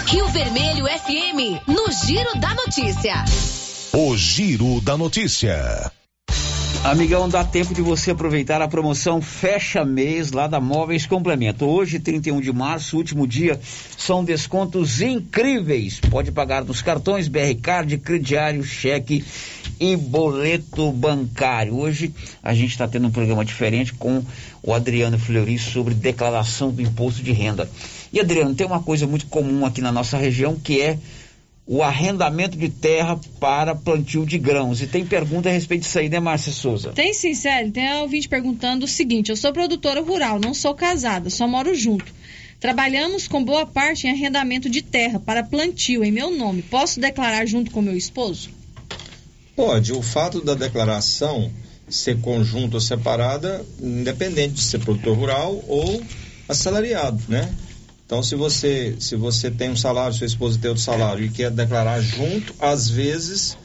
Rio 0.08 0.28
Vermelho 0.30 0.86
FM, 0.86 1.62
no 1.68 1.86
Giro 2.06 2.40
da 2.40 2.56
Notícia. 2.56 3.24
O 3.94 4.18
Giro 4.18 4.82
da 4.82 4.98
Notícia. 4.98 5.92
Amigão, 6.84 7.28
dá 7.28 7.44
tempo 7.44 7.74
de 7.74 7.82
você 7.82 8.12
aproveitar 8.12 8.62
a 8.62 8.68
promoção 8.68 9.22
Fecha 9.22 9.84
Mês 9.84 10.32
lá 10.32 10.48
da 10.48 10.62
Móveis 10.62 11.06
Complemento. 11.06 11.66
Hoje, 11.66 12.00
31 12.00 12.40
de 12.40 12.54
março, 12.54 12.96
último 12.96 13.28
dia, 13.28 13.60
são 13.98 14.24
descontos 14.24 15.02
incríveis. 15.02 16.00
Pode 16.00 16.32
pagar 16.32 16.64
nos 16.64 16.82
cartões 16.82 17.28
BR 17.28 17.54
Card, 17.62 17.98
crediário, 17.98 18.64
cheque 18.64 19.26
e 19.78 19.98
boleto 19.98 20.90
bancário. 20.94 21.76
Hoje 21.76 22.14
a 22.42 22.54
gente 22.54 22.72
está 22.72 22.88
tendo 22.88 23.08
um 23.08 23.12
programa 23.12 23.44
diferente 23.44 23.94
com 23.94 24.24
o 24.64 24.74
Adriano 24.74 25.20
Fleury 25.20 25.60
sobre 25.60 25.94
declaração 25.94 26.72
do 26.72 26.82
imposto 26.82 27.22
de 27.22 27.34
renda. 27.34 27.70
E 28.12 28.22
Adriano, 28.22 28.56
tem 28.56 28.66
uma 28.66 28.82
coisa 28.82 29.06
muito 29.06 29.28
comum 29.28 29.66
aqui 29.66 29.82
na 29.82 29.92
nossa 29.92 30.18
região 30.18 30.56
que 30.56 30.82
é 30.82 30.98
o 31.72 31.84
arrendamento 31.84 32.58
de 32.58 32.68
terra 32.68 33.20
para 33.40 33.76
plantio 33.76 34.26
de 34.26 34.40
grãos. 34.40 34.82
E 34.82 34.88
tem 34.88 35.06
pergunta 35.06 35.50
a 35.50 35.52
respeito 35.52 35.82
disso 35.82 36.00
aí, 36.00 36.10
né, 36.10 36.20
Márcia 36.20 36.52
Souza? 36.52 36.92
Tem 36.94 37.14
sim, 37.14 37.36
Célio. 37.36 37.72
Tem 37.72 37.88
um 37.94 38.02
ouvinte 38.02 38.28
perguntando 38.28 38.86
o 38.86 38.88
seguinte: 38.88 39.30
eu 39.30 39.38
sou 39.38 39.54
produtora 39.54 40.02
rural, 40.02 40.40
não 40.40 40.52
sou 40.52 40.74
casada, 40.74 41.30
só 41.30 41.48
moro 41.48 41.76
junto. 41.76 42.12
Trabalhamos 42.60 43.28
com 43.28 43.46
boa 43.46 43.68
parte 43.68 44.08
em 44.08 44.10
arrendamento 44.10 44.68
de 44.68 44.82
terra 44.82 45.20
para 45.20 45.44
plantio 45.44 46.04
em 46.04 46.12
meu 46.12 46.36
nome. 46.36 46.64
Posso 46.64 47.00
declarar 47.00 47.46
junto 47.46 47.70
com 47.70 47.84
meu 47.84 47.96
esposo? 47.96 48.50
Pode. 49.56 49.94
O 49.94 50.02
fato 50.02 50.42
da 50.42 50.56
declaração 50.56 51.52
ser 51.88 52.20
conjunto 52.20 52.74
ou 52.74 52.82
separada, 52.82 53.64
independente 53.80 54.56
de 54.56 54.62
ser 54.62 54.80
produtor 54.80 55.16
rural 55.16 55.64
ou 55.68 56.02
assalariado, 56.50 57.22
né? 57.28 57.48
Então, 58.10 58.24
se 58.24 58.34
você, 58.34 58.96
se 59.00 59.16
você 59.16 59.52
tem 59.52 59.70
um 59.70 59.76
salário, 59.76 60.18
sua 60.18 60.26
esposa 60.26 60.58
tem 60.60 60.68
outro 60.68 60.84
salário 60.84 61.24
e 61.24 61.30
quer 61.30 61.52
declarar 61.52 62.02
junto, 62.02 62.56
às 62.60 62.90
vezes 62.90 63.56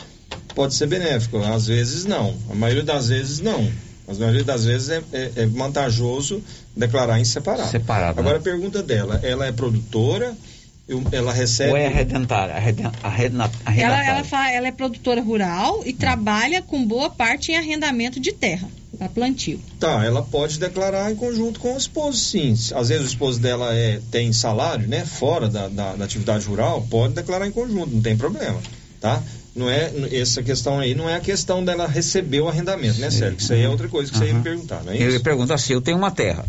pode 0.55 0.75
ser 0.75 0.87
benéfico, 0.87 1.39
às 1.39 1.67
vezes 1.67 2.05
não. 2.05 2.37
A 2.51 2.55
maioria 2.55 2.83
das 2.83 3.09
vezes 3.09 3.41
não. 3.41 3.73
A 4.07 4.13
maioria 4.13 4.45
das 4.45 4.67
vezes 4.67 4.91
é, 4.91 5.03
é, 5.15 5.33
é 5.37 5.47
vantajoso 5.47 6.43
declarar 6.77 7.19
em 7.19 7.25
separado. 7.25 7.71
Separado. 7.71 8.21
Agora 8.21 8.35
né? 8.35 8.41
a 8.41 8.43
pergunta 8.43 8.83
dela, 8.83 9.19
ela 9.23 9.47
é 9.47 9.51
produtora, 9.51 10.37
eu- 10.89 11.03
ela 11.13 11.33
recebe. 11.33 11.71
Ou 11.71 11.77
é 11.77 11.87
arredentária? 11.87 12.55
Arreden, 12.55 12.91
arredena, 13.03 13.51
arrendatária. 13.65 14.05
Ela, 14.05 14.17
ela, 14.19 14.25
fa- 14.25 14.51
ela 14.51 14.67
é 14.69 14.73
produtora 14.73 15.21
rural 15.21 15.83
e 15.85 15.93
trabalha 15.93 16.63
com 16.63 16.85
boa 16.87 17.11
parte 17.11 17.53
em 17.53 17.57
arrendamento 17.57 18.21
de 18.21 18.33
terra 18.33 18.69
para 18.99 19.09
plantio. 19.09 19.61
Tá, 19.81 20.05
ela 20.05 20.23
pode 20.23 20.59
declarar 20.59 21.11
em 21.11 21.17
conjunto 21.17 21.59
com 21.59 21.75
o 21.75 21.77
esposo, 21.77 22.19
sim. 22.19 22.53
Às 22.75 22.89
vezes 22.91 23.05
o 23.05 23.09
esposo 23.09 23.41
dela 23.41 23.75
é, 23.75 24.01
tem 24.11 24.33
salário, 24.33 24.87
né? 24.87 25.05
Fora 25.05 25.49
da, 25.49 25.69
da, 25.69 25.97
da 25.97 26.05
atividade 26.05 26.47
rural, 26.47 26.87
pode 26.89 27.15
declarar 27.15 27.47
em 27.47 27.51
conjunto, 27.51 27.93
não 27.95 28.01
tem 28.03 28.17
problema, 28.17 28.61
tá? 29.01 29.23
Não 29.57 29.71
é, 29.71 29.91
essa 30.13 30.43
questão 30.43 30.81
aí 30.81 30.95
não 30.97 31.09
é 31.09 31.15
a 31.15 31.21
questão 31.21 31.65
dela 31.65 31.87
receber 31.87 32.41
o 32.41 32.49
arrendamento, 32.49 32.99
né, 32.99 33.09
Sérgio? 33.11 33.39
Isso 33.39 33.53
aí 33.53 33.63
é 33.63 33.69
outra 33.69 33.89
coisa 33.89 34.11
que 34.11 34.19
você 34.19 34.27
ia 34.27 34.35
me 34.35 34.43
perguntar, 34.43 34.83
não 34.85 34.93
é 34.93 34.97
Eu 34.97 35.03
isso? 35.09 35.11
ia 35.13 35.21
perguntar 35.21 35.55
assim, 35.55 35.73
eu 35.75 35.81
tenho 35.81 35.97
uma 35.97 36.11
terra. 36.11 36.45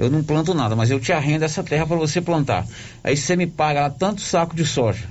Eu 0.00 0.08
não 0.08 0.24
planto 0.24 0.54
nada, 0.54 0.74
mas 0.74 0.90
eu 0.90 0.98
te 0.98 1.12
arrendo 1.12 1.44
essa 1.44 1.62
terra 1.62 1.86
para 1.86 1.94
você 1.96 2.22
plantar. 2.22 2.66
Aí 3.04 3.14
você 3.14 3.36
me 3.36 3.46
paga 3.46 3.82
lá 3.82 3.90
tanto 3.90 4.22
saco 4.22 4.56
de 4.56 4.64
soja. 4.64 5.04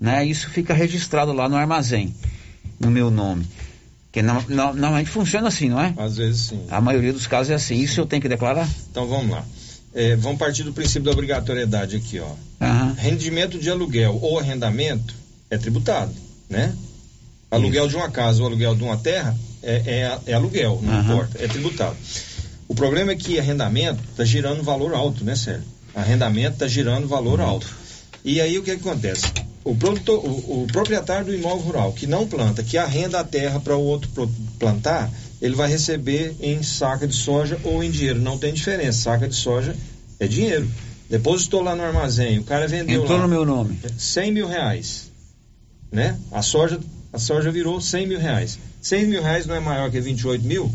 Né? 0.00 0.24
Isso 0.24 0.48
fica 0.48 0.72
registrado 0.72 1.30
lá 1.34 1.46
no 1.46 1.56
armazém, 1.56 2.14
no 2.80 2.90
meu 2.90 3.10
nome. 3.10 3.46
Que 4.10 4.22
não, 4.22 4.40
não, 4.48 4.72
normalmente 4.72 5.10
funciona 5.10 5.48
assim, 5.48 5.68
não 5.68 5.78
é? 5.78 5.92
Às 5.98 6.16
vezes 6.16 6.40
sim. 6.40 6.64
A 6.70 6.80
maioria 6.80 7.12
dos 7.12 7.26
casos 7.26 7.50
é 7.50 7.54
assim. 7.54 7.74
Isso 7.76 8.00
eu 8.00 8.06
tenho 8.06 8.22
que 8.22 8.30
declarar? 8.30 8.66
Então 8.90 9.06
vamos 9.06 9.30
lá. 9.30 9.44
É, 9.94 10.16
vamos 10.16 10.38
partir 10.38 10.62
do 10.62 10.72
princípio 10.72 11.02
da 11.02 11.10
obrigatoriedade 11.10 11.94
aqui, 11.94 12.18
ó. 12.18 12.32
Aham. 12.62 12.94
Rendimento 12.96 13.58
de 13.58 13.68
aluguel 13.68 14.18
ou 14.22 14.38
arrendamento 14.38 15.14
é 15.50 15.58
tributado, 15.58 16.14
né? 16.48 16.74
Aluguel 17.50 17.88
de 17.88 17.96
uma 17.96 18.10
casa 18.10 18.40
ou 18.40 18.46
aluguel 18.48 18.74
de 18.74 18.82
uma 18.84 18.96
terra 18.96 19.36
é, 19.62 20.18
é- 20.26 20.30
é 20.30 20.32
aluguel, 20.32 20.80
não 20.82 20.94
Aham. 20.94 21.12
importa, 21.12 21.44
é 21.44 21.46
tributado. 21.46 21.96
O 22.72 22.74
problema 22.74 23.12
é 23.12 23.14
que 23.14 23.38
arrendamento 23.38 24.02
está 24.12 24.24
girando 24.24 24.62
valor 24.62 24.94
alto, 24.94 25.22
né, 25.22 25.36
Sérgio? 25.36 25.66
Arrendamento 25.94 26.54
está 26.54 26.66
girando 26.66 27.06
valor 27.06 27.38
alto. 27.38 27.66
E 28.24 28.40
aí 28.40 28.56
o 28.56 28.62
que, 28.62 28.70
acontece? 28.70 29.26
O, 29.62 29.76
produtor, 29.76 30.24
o, 30.24 30.62
o 30.62 30.66
proprietário 30.72 31.26
do 31.26 31.34
imóvel 31.34 31.66
rural 31.66 31.92
que 31.92 32.06
não 32.06 32.26
planta, 32.26 32.62
que 32.62 32.78
arrenda 32.78 33.20
a 33.20 33.24
terra 33.24 33.60
para 33.60 33.76
o 33.76 33.84
outro 33.84 34.10
plantar, 34.58 35.12
ele 35.42 35.54
vai 35.54 35.68
receber 35.68 36.34
em 36.40 36.62
saca 36.62 37.06
de 37.06 37.14
soja 37.14 37.60
ou 37.62 37.84
em 37.84 37.90
dinheiro. 37.90 38.18
Não 38.18 38.38
tem 38.38 38.54
diferença. 38.54 39.02
Saca 39.02 39.28
de 39.28 39.34
soja 39.34 39.76
é 40.18 40.26
dinheiro. 40.26 40.66
Depositou 41.10 41.60
lá 41.60 41.76
no 41.76 41.82
armazém, 41.82 42.38
o 42.38 42.44
cara 42.44 42.66
vendeu 42.66 43.02
Entrou 43.02 43.18
lá 43.18 43.24
no 43.24 43.28
meu 43.28 43.44
nome. 43.44 43.78
100 43.98 44.32
mil 44.32 44.48
reais. 44.48 45.10
Né? 45.92 46.18
A 46.30 46.40
soja, 46.40 46.80
a 47.12 47.18
soja 47.18 47.50
virou 47.50 47.82
100 47.82 48.06
mil 48.06 48.18
reais. 48.18 48.58
100 48.80 49.06
mil 49.08 49.22
reais 49.22 49.44
não 49.44 49.54
é 49.54 49.60
maior 49.60 49.90
que 49.90 50.00
28 50.00 50.42
mil? 50.42 50.72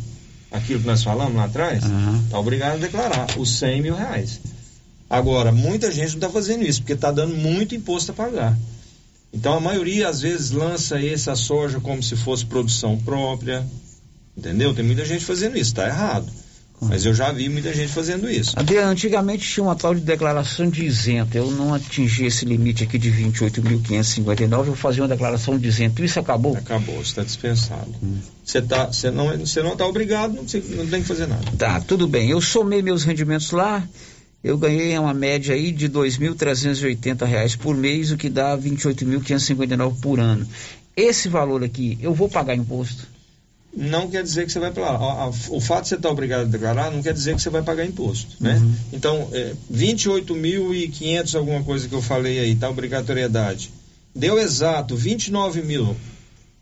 Aquilo 0.51 0.79
que 0.79 0.87
nós 0.87 1.03
falamos 1.03 1.35
lá 1.35 1.45
atrás? 1.45 1.83
Está 2.25 2.39
obrigado 2.39 2.75
a 2.75 2.77
declarar 2.77 3.27
os 3.37 3.57
100 3.57 3.81
mil 3.81 3.95
reais. 3.95 4.39
Agora, 5.09 5.51
muita 5.51 5.91
gente 5.91 6.09
não 6.09 6.15
está 6.17 6.29
fazendo 6.29 6.63
isso, 6.63 6.81
porque 6.81 6.93
está 6.93 7.11
dando 7.11 7.35
muito 7.35 7.75
imposto 7.75 8.11
a 8.11 8.15
pagar. 8.15 8.57
Então, 9.33 9.53
a 9.53 9.59
maioria, 9.59 10.09
às 10.09 10.21
vezes, 10.21 10.51
lança 10.51 11.01
essa 11.03 11.35
soja 11.35 11.79
como 11.79 12.01
se 12.01 12.15
fosse 12.15 12.45
produção 12.45 12.97
própria. 12.97 13.65
Entendeu? 14.37 14.73
Tem 14.73 14.85
muita 14.85 15.05
gente 15.05 15.25
fazendo 15.25 15.57
isso, 15.57 15.71
está 15.71 15.87
errado. 15.87 16.31
Mas 16.79 17.05
eu 17.05 17.13
já 17.13 17.31
vi 17.31 17.49
muita 17.49 17.73
gente 17.73 17.91
fazendo 17.91 18.29
isso. 18.29 18.53
Antigamente 18.85 19.49
tinha 19.49 19.63
uma 19.63 19.75
tal 19.75 19.95
de 19.95 20.01
declaração 20.01 20.69
de 20.69 20.85
isento. 20.85 21.35
Eu 21.35 21.49
não 21.49 21.73
atingi 21.73 22.25
esse 22.25 22.45
limite 22.45 22.83
aqui 22.83 22.99
de 22.99 23.11
28.559, 23.11 24.51
eu 24.51 24.63
vou 24.63 24.75
fazer 24.75 25.01
uma 25.01 25.07
declaração 25.07 25.57
de 25.57 25.67
isento. 25.67 26.03
Isso 26.03 26.19
acabou? 26.19 26.55
Acabou, 26.55 26.95
você 26.97 27.09
está 27.09 27.23
dispensado. 27.23 27.93
Você, 28.45 28.61
tá, 28.61 28.91
não 29.11 29.37
você 29.37 29.63
não 29.63 29.73
está 29.73 29.87
obrigado, 29.87 30.35
não, 30.35 30.47
você 30.47 30.63
não 30.69 30.85
tem 30.85 31.01
que 31.01 31.07
fazer 31.07 31.27
nada. 31.27 31.43
Tá, 31.57 31.81
tudo 31.81 32.07
bem. 32.07 32.29
Eu 32.29 32.39
somei 32.39 32.83
meus 32.83 33.03
rendimentos 33.03 33.49
lá, 33.51 33.83
eu 34.43 34.55
ganhei 34.55 34.97
uma 34.99 35.15
média 35.15 35.55
aí 35.55 35.71
de 35.71 35.89
2.380 35.89 37.25
reais 37.25 37.55
por 37.55 37.75
mês, 37.75 38.11
o 38.11 38.17
que 38.17 38.29
dá 38.29 38.53
R$ 38.53 38.61
28.559 38.69 39.99
por 39.99 40.19
ano. 40.19 40.47
Esse 40.95 41.27
valor 41.27 41.63
aqui, 41.63 41.97
eu 42.01 42.13
vou 42.13 42.29
pagar 42.29 42.55
imposto? 42.55 43.16
Não 43.79 44.09
quer 44.09 44.23
dizer 44.23 44.47
que 44.47 44.51
você 44.51 44.59
vai 44.59 44.71
para 44.71 44.91
lá. 44.91 45.29
O 45.49 45.61
fato 45.61 45.83
de 45.83 45.89
você 45.89 45.95
estar 45.95 46.09
obrigado 46.09 46.41
a 46.41 46.45
declarar 46.45 46.91
não 46.91 47.03
quer 47.03 47.13
dizer 47.13 47.35
que 47.35 47.41
você 47.41 47.49
vai 47.51 47.61
pagar 47.61 47.85
imposto, 47.85 48.35
né? 48.39 48.59
Então, 48.91 49.29
é, 49.31 49.53
28.500 49.71 51.35
alguma 51.35 51.63
coisa 51.63 51.87
que 51.87 51.93
eu 51.93 52.01
falei 52.01 52.39
aí, 52.39 52.55
tá? 52.55 52.67
Obrigatoriedade. 52.67 53.71
Deu 54.15 54.39
exato 54.39 54.95
29 54.95 55.61
mil. 55.61 55.95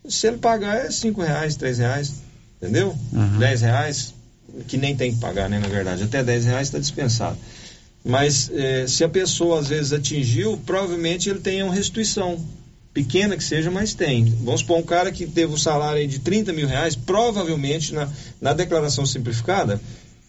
Se 0.06 0.26
ele 0.26 0.36
pagar 0.36 0.76
é 0.76 0.90
5 0.90 1.22
reais, 1.22 1.56
3 1.56 1.78
reais, 1.78 2.14
entendeu? 2.60 2.94
10 3.38 3.60
reais, 3.62 4.14
que 4.68 4.76
nem 4.76 4.94
tem 4.94 5.14
que 5.14 5.18
pagar, 5.18 5.48
né? 5.48 5.58
Na 5.58 5.68
verdade, 5.68 6.02
até 6.02 6.22
10 6.22 6.44
reais 6.44 6.68
está 6.68 6.78
dispensado. 6.78 7.38
Mas 8.04 8.50
eh, 8.52 8.84
se 8.86 9.02
a 9.02 9.08
pessoa 9.08 9.58
às 9.58 9.68
vezes 9.68 9.92
atingiu, 9.92 10.60
provavelmente 10.66 11.30
ele 11.30 11.40
tem 11.40 11.62
uma 11.62 11.74
restituição. 11.74 12.38
Pequena 12.96 13.36
que 13.36 13.44
seja, 13.44 13.70
mas 13.70 13.92
tem. 13.92 14.24
Vamos 14.42 14.62
supor 14.62 14.78
um 14.78 14.82
cara 14.82 15.12
que 15.12 15.26
teve 15.26 15.52
o 15.52 15.58
salário 15.58 16.08
de 16.08 16.18
30 16.18 16.50
mil 16.54 16.66
reais, 16.66 16.96
provavelmente 16.96 17.92
na, 17.92 18.10
na 18.40 18.54
declaração 18.54 19.04
simplificada, 19.04 19.78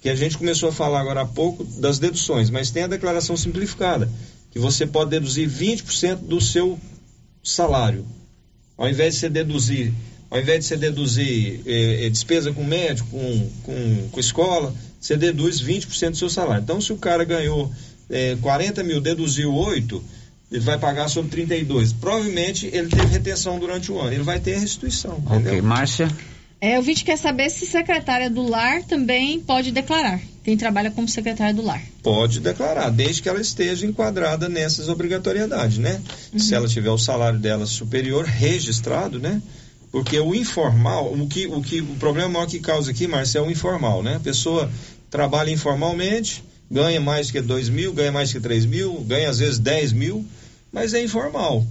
que 0.01 0.09
a 0.09 0.15
gente 0.15 0.37
começou 0.37 0.67
a 0.67 0.73
falar 0.73 0.99
agora 0.99 1.21
há 1.21 1.25
pouco 1.25 1.63
das 1.63 1.97
deduções, 1.97 2.49
mas 2.49 2.69
tem 2.69 2.83
a 2.83 2.87
declaração 2.87 3.37
simplificada, 3.37 4.11
que 4.51 4.59
você 4.59 4.85
pode 4.85 5.11
deduzir 5.11 5.49
20% 5.49 6.17
do 6.17 6.41
seu 6.41 6.77
salário. 7.41 8.05
Ao 8.77 8.89
invés 8.89 9.13
de 9.13 9.21
você 9.21 9.29
deduzir, 9.29 9.93
ao 10.29 10.37
invés 10.37 10.59
de 10.59 10.65
você 10.65 10.75
deduzir 10.75 11.61
eh, 11.65 12.05
eh, 12.05 12.09
despesa 12.09 12.51
com 12.51 12.65
médico, 12.65 13.07
com, 13.09 13.49
com, 13.63 14.09
com 14.11 14.19
escola, 14.19 14.75
você 14.99 15.15
deduz 15.15 15.61
20% 15.61 16.09
do 16.09 16.17
seu 16.17 16.29
salário. 16.29 16.63
Então, 16.63 16.81
se 16.81 16.91
o 16.91 16.97
cara 16.97 17.23
ganhou 17.23 17.71
eh, 18.09 18.35
40 18.41 18.83
mil, 18.83 18.99
deduziu 18.99 19.55
8, 19.55 20.03
ele 20.51 20.61
vai 20.61 20.77
pagar 20.77 21.09
sobre 21.09 21.29
32. 21.31 21.93
Provavelmente 21.93 22.67
ele 22.67 22.87
teve 22.87 23.07
retenção 23.07 23.59
durante 23.59 23.91
o 23.91 23.99
ano. 23.99 24.13
Ele 24.13 24.23
vai 24.23 24.39
ter 24.39 24.55
a 24.55 24.59
restituição. 24.59 25.21
Ok, 25.25 25.61
Márcia. 25.61 26.09
É, 26.59 26.79
o 26.79 26.81
vídeo 26.81 27.05
quer 27.05 27.17
saber 27.17 27.51
se 27.51 27.67
secretária 27.67 28.29
do 28.29 28.41
lar 28.47 28.81
também 28.83 29.39
pode 29.39 29.71
declarar. 29.71 30.19
Quem 30.43 30.57
trabalha 30.57 30.89
como 30.89 31.07
secretária 31.07 31.53
do 31.53 31.61
lar. 31.61 31.81
Pode 32.01 32.39
declarar, 32.39 32.89
desde 32.89 33.21
que 33.21 33.29
ela 33.29 33.39
esteja 33.39 33.85
enquadrada 33.85 34.49
nessas 34.49 34.87
obrigatoriedades, 34.89 35.77
né? 35.77 36.01
Se 36.35 36.55
ela 36.55 36.67
tiver 36.67 36.89
o 36.89 36.97
salário 36.97 37.37
dela 37.37 37.65
superior 37.65 38.25
registrado, 38.25 39.19
né? 39.19 39.41
Porque 39.91 40.19
o 40.19 40.33
informal, 40.33 41.13
o 41.13 41.27
que 41.27 41.47
o, 41.47 41.61
que, 41.61 41.81
o 41.81 41.95
problema 41.95 42.29
maior 42.29 42.47
que 42.47 42.59
causa 42.59 42.91
aqui, 42.91 43.07
Marcelo, 43.07 43.45
é 43.45 43.49
o 43.49 43.51
informal, 43.51 44.01
né? 44.01 44.15
A 44.15 44.19
pessoa 44.19 44.71
trabalha 45.09 45.51
informalmente, 45.51 46.43
ganha 46.69 46.99
mais 47.01 47.31
que 47.31 47.41
2 47.41 47.69
mil, 47.69 47.93
ganha 47.93 48.11
mais 48.11 48.31
que 48.31 48.39
3 48.39 48.65
mil, 48.65 49.01
ganha 49.01 49.29
às 49.29 49.39
vezes 49.39 49.59
10 49.59 49.93
mil, 49.93 50.25
mas 50.71 50.93
é 50.93 51.03
informal. 51.03 51.65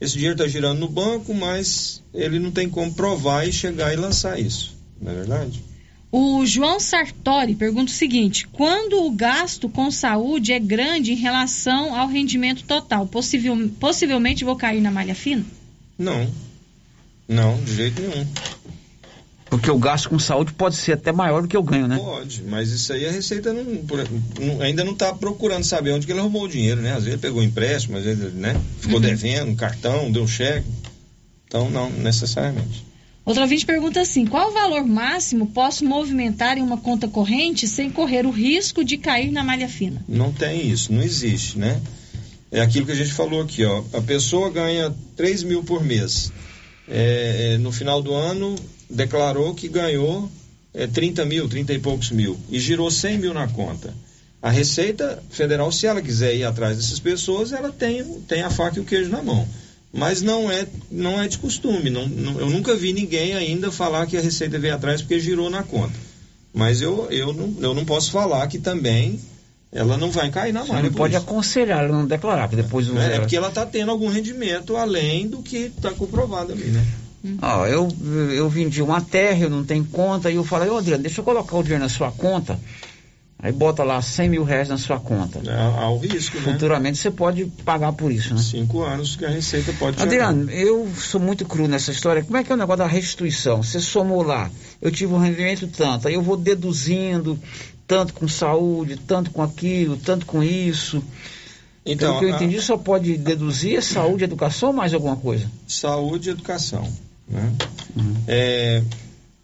Esse 0.00 0.14
dinheiro 0.14 0.34
está 0.34 0.46
girando 0.46 0.78
no 0.78 0.88
banco, 0.88 1.34
mas 1.34 2.02
ele 2.14 2.38
não 2.38 2.50
tem 2.50 2.68
como 2.68 2.92
provar 2.94 3.46
e 3.48 3.52
chegar 3.52 3.92
e 3.92 3.96
lançar 3.96 4.38
isso, 4.38 4.76
não 5.00 5.10
é 5.12 5.14
verdade? 5.14 5.62
O 6.10 6.46
João 6.46 6.80
Sartori 6.80 7.54
pergunta 7.54 7.90
o 7.92 7.94
seguinte: 7.94 8.46
quando 8.48 9.04
o 9.04 9.10
gasto 9.10 9.68
com 9.68 9.90
saúde 9.90 10.52
é 10.54 10.58
grande 10.58 11.12
em 11.12 11.16
relação 11.16 11.94
ao 11.94 12.08
rendimento 12.08 12.62
total, 12.64 13.06
possivel- 13.06 13.68
possivelmente 13.78 14.42
vou 14.44 14.56
cair 14.56 14.80
na 14.80 14.90
malha 14.90 15.14
fina? 15.14 15.44
Não. 15.98 16.26
Não, 17.28 17.62
de 17.62 17.74
jeito 17.74 18.00
nenhum. 18.00 18.26
Porque 19.50 19.70
o 19.70 19.78
gasto 19.78 20.10
com 20.10 20.18
saúde 20.18 20.52
pode 20.52 20.76
ser 20.76 20.92
até 20.92 21.10
maior 21.10 21.42
do 21.42 21.48
que 21.48 21.56
o 21.56 21.62
ganho, 21.62 21.88
né? 21.88 21.96
Pode, 21.98 22.42
mas 22.44 22.70
isso 22.70 22.92
aí 22.92 23.06
a 23.06 23.10
Receita 23.10 23.52
não, 23.52 23.64
por- 23.78 24.06
não- 24.40 24.60
ainda 24.60 24.84
não 24.84 24.92
está 24.92 25.12
procurando 25.14 25.64
saber 25.64 25.92
onde 25.92 26.04
que 26.06 26.12
ele 26.12 26.20
arrumou 26.20 26.44
o 26.44 26.48
dinheiro, 26.48 26.80
né? 26.82 26.90
Às 26.90 26.96
vezes 27.04 27.08
ele 27.14 27.18
pegou 27.18 27.42
empréstimo, 27.42 27.96
às 27.96 28.04
vezes 28.04 28.22
ele, 28.24 28.38
né? 28.38 28.60
ficou 28.80 28.96
Uhum. 28.96 29.02
devendo, 29.02 29.56
cartão, 29.56 30.10
deu 30.12 30.26
cheque. 30.26 30.66
Então, 31.46 31.70
não 31.70 31.88
necessariamente. 31.90 32.84
Outro 33.24 33.42
ouvinte 33.42 33.64
pergunta 33.64 34.00
assim: 34.00 34.26
qual 34.26 34.50
o 34.50 34.54
valor 34.54 34.84
máximo 34.86 35.46
posso 35.46 35.84
movimentar 35.84 36.58
em 36.58 36.62
uma 36.62 36.76
conta 36.78 37.08
corrente 37.08 37.66
sem 37.66 37.90
correr 37.90 38.26
o 38.26 38.30
risco 38.30 38.84
de 38.84 38.96
cair 38.98 39.30
na 39.30 39.42
malha 39.44 39.68
fina? 39.68 40.02
Não 40.08 40.30
tem 40.32 40.68
isso, 40.70 40.92
não 40.92 41.02
existe, 41.02 41.58
né? 41.58 41.80
É 42.50 42.60
aquilo 42.60 42.86
que 42.86 42.92
a 42.92 42.94
gente 42.94 43.12
falou 43.12 43.42
aqui, 43.42 43.64
ó. 43.64 43.82
A 43.92 44.00
pessoa 44.00 44.50
ganha 44.50 44.94
3 45.16 45.42
mil 45.42 45.62
por 45.62 45.82
mês. 45.84 46.32
É, 46.88 47.52
é, 47.54 47.58
no 47.58 47.70
final 47.70 48.00
do 48.02 48.14
ano, 48.14 48.54
declarou 48.90 49.54
que 49.54 49.68
ganhou 49.68 50.30
é, 50.74 50.86
30 50.86 51.24
mil, 51.24 51.48
30 51.48 51.72
e 51.74 51.78
poucos 51.78 52.10
mil. 52.10 52.36
E 52.50 52.58
girou 52.58 52.90
100 52.90 53.18
mil 53.18 53.34
na 53.34 53.48
conta. 53.48 53.92
A 54.40 54.50
Receita 54.50 55.22
Federal, 55.30 55.70
se 55.72 55.86
ela 55.86 56.00
quiser 56.00 56.34
ir 56.36 56.44
atrás 56.44 56.76
dessas 56.76 57.00
pessoas, 57.00 57.52
ela 57.52 57.72
tem, 57.72 58.04
tem 58.28 58.42
a 58.42 58.50
faca 58.50 58.78
e 58.78 58.80
o 58.80 58.84
queijo 58.84 59.10
na 59.10 59.22
mão. 59.22 59.46
Mas 59.92 60.22
não 60.22 60.50
é, 60.50 60.66
não 60.90 61.20
é 61.20 61.26
de 61.26 61.38
costume. 61.38 61.90
Não, 61.90 62.06
não- 62.06 62.38
eu 62.38 62.48
nunca 62.50 62.74
vi 62.76 62.92
ninguém 62.92 63.34
ainda 63.34 63.72
falar 63.72 64.06
que 64.06 64.16
a 64.16 64.20
Receita 64.20 64.58
veio 64.58 64.74
atrás 64.74 65.00
porque 65.02 65.18
girou 65.18 65.50
na 65.50 65.62
conta. 65.62 65.94
Mas 66.54 66.80
eu, 66.80 67.08
eu, 67.10 67.32
não, 67.32 67.54
eu 67.60 67.74
não 67.74 67.84
posso 67.84 68.10
falar 68.10 68.46
que 68.46 68.58
também 68.58 69.18
ela 69.72 69.96
não 69.96 70.10
vai 70.10 70.30
cair 70.30 70.52
na 70.52 70.62
Você 70.62 70.72
não 70.74 70.82
por 70.84 70.92
pode 70.92 71.14
isso. 71.16 71.24
aconselhar 71.24 71.84
ela 71.84 71.92
não 71.92 72.06
declarar, 72.06 72.48
porque 72.48 72.62
depois... 72.62 72.88
É, 72.96 73.16
é 73.16 73.20
porque 73.20 73.36
ela 73.36 73.48
está 73.48 73.66
tendo 73.66 73.90
algum 73.90 74.08
rendimento 74.08 74.76
além 74.76 75.26
do 75.28 75.42
que 75.42 75.56
está 75.76 75.90
comprovado 75.90 76.52
ali, 76.52 76.64
né? 76.66 76.84
Ó, 77.42 77.66
eu, 77.66 77.88
eu 78.32 78.48
vendi 78.48 78.80
uma 78.82 79.00
terra, 79.00 79.44
eu 79.44 79.50
não 79.50 79.64
tenho 79.64 79.84
conta, 79.84 80.30
e 80.30 80.36
eu 80.36 80.44
falei, 80.44 80.68
ô 80.70 80.78
Adriano, 80.78 81.02
deixa 81.02 81.20
eu 81.20 81.24
colocar 81.24 81.56
o 81.56 81.62
dinheiro 81.62 81.82
na 81.82 81.88
sua 81.88 82.10
conta. 82.12 82.58
Aí 83.40 83.52
bota 83.52 83.84
lá 83.84 84.02
100 84.02 84.28
mil 84.30 84.42
reais 84.42 84.68
na 84.68 84.76
sua 84.78 84.98
conta. 84.98 85.40
Há 85.48 85.88
o 85.90 85.98
risco, 85.98 86.38
né? 86.40 86.52
Futuramente 86.52 86.98
você 86.98 87.08
pode 87.10 87.44
pagar 87.64 87.92
por 87.92 88.10
isso, 88.10 88.34
né? 88.34 88.40
Cinco 88.42 88.82
anos 88.82 89.14
que 89.14 89.24
a 89.24 89.28
Receita 89.30 89.72
pode 89.78 90.02
Adriano, 90.02 90.50
eu 90.50 90.88
sou 90.96 91.20
muito 91.20 91.44
cru 91.44 91.68
nessa 91.68 91.92
história. 91.92 92.22
Como 92.24 92.36
é 92.36 92.42
que 92.42 92.50
é 92.50 92.54
o 92.54 92.58
negócio 92.58 92.78
da 92.78 92.86
restituição? 92.86 93.62
Você 93.62 93.78
somou 93.78 94.22
lá, 94.22 94.50
eu 94.82 94.90
tive 94.90 95.12
um 95.14 95.18
rendimento 95.18 95.68
tanto, 95.68 96.08
aí 96.08 96.14
eu 96.14 96.22
vou 96.22 96.36
deduzindo 96.36 97.38
tanto 97.86 98.12
com 98.12 98.26
saúde, 98.26 98.96
tanto 99.06 99.30
com 99.30 99.40
aquilo, 99.42 99.96
tanto 99.96 100.26
com 100.26 100.42
isso. 100.42 101.02
Então, 101.86 102.08
Pelo 102.08 102.18
que 102.18 102.24
eu 102.26 102.28
a- 102.28 102.36
entendi, 102.36 102.60
só 102.60 102.76
pode 102.76 103.16
deduzir 103.16 103.80
saúde, 103.82 104.24
educação 104.24 104.70
ou 104.70 104.74
mais 104.74 104.92
alguma 104.92 105.16
coisa? 105.16 105.48
Saúde 105.66 106.28
e 106.28 106.32
educação. 106.32 106.86
Né? 107.28 107.52
É, 108.26 108.82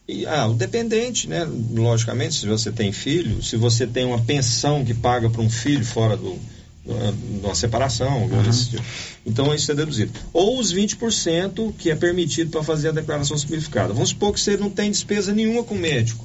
e, 0.06 0.26
ah, 0.26 0.46
o 0.46 0.54
dependente, 0.54 1.28
né? 1.28 1.48
Logicamente, 1.72 2.34
se 2.34 2.46
você 2.46 2.70
tem 2.70 2.92
filho, 2.92 3.42
se 3.42 3.56
você 3.56 3.86
tem 3.86 4.04
uma 4.04 4.20
pensão 4.20 4.84
que 4.84 4.94
paga 4.94 5.30
para 5.30 5.40
um 5.40 5.50
filho 5.50 5.84
fora 5.84 6.16
do, 6.16 6.38
de 6.84 7.44
uma 7.44 7.54
separação, 7.54 8.28
desse 8.44 8.70
tipo. 8.70 8.82
então 9.24 9.54
isso 9.54 9.72
é 9.72 9.74
deduzido. 9.74 10.12
Ou 10.32 10.58
os 10.58 10.72
20% 10.72 11.72
que 11.78 11.90
é 11.90 11.96
permitido 11.96 12.50
para 12.50 12.62
fazer 12.62 12.88
a 12.88 12.92
declaração 12.92 13.38
simplificada. 13.38 13.94
Vamos 13.94 14.10
supor 14.10 14.34
que 14.34 14.40
você 14.40 14.56
não 14.56 14.68
tem 14.68 14.90
despesa 14.90 15.32
nenhuma 15.32 15.64
com 15.64 15.74
médico 15.74 16.24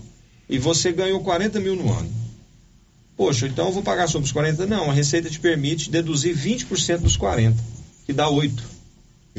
e 0.50 0.58
você 0.58 0.92
ganhou 0.92 1.22
40 1.22 1.60
mil 1.60 1.76
no 1.76 1.94
ano. 1.94 2.10
Poxa, 3.16 3.48
então 3.48 3.68
eu 3.68 3.74
vou 3.74 3.84
pagar 3.84 4.08
sobre 4.08 4.26
os 4.26 4.32
40? 4.32 4.66
Não, 4.66 4.90
a 4.90 4.94
Receita 4.94 5.30
te 5.30 5.40
permite 5.40 5.90
deduzir 5.90 6.36
20% 6.36 7.00
dos 7.00 7.16
40, 7.16 7.58
que 8.06 8.14
dá 8.14 8.30
8. 8.30 8.79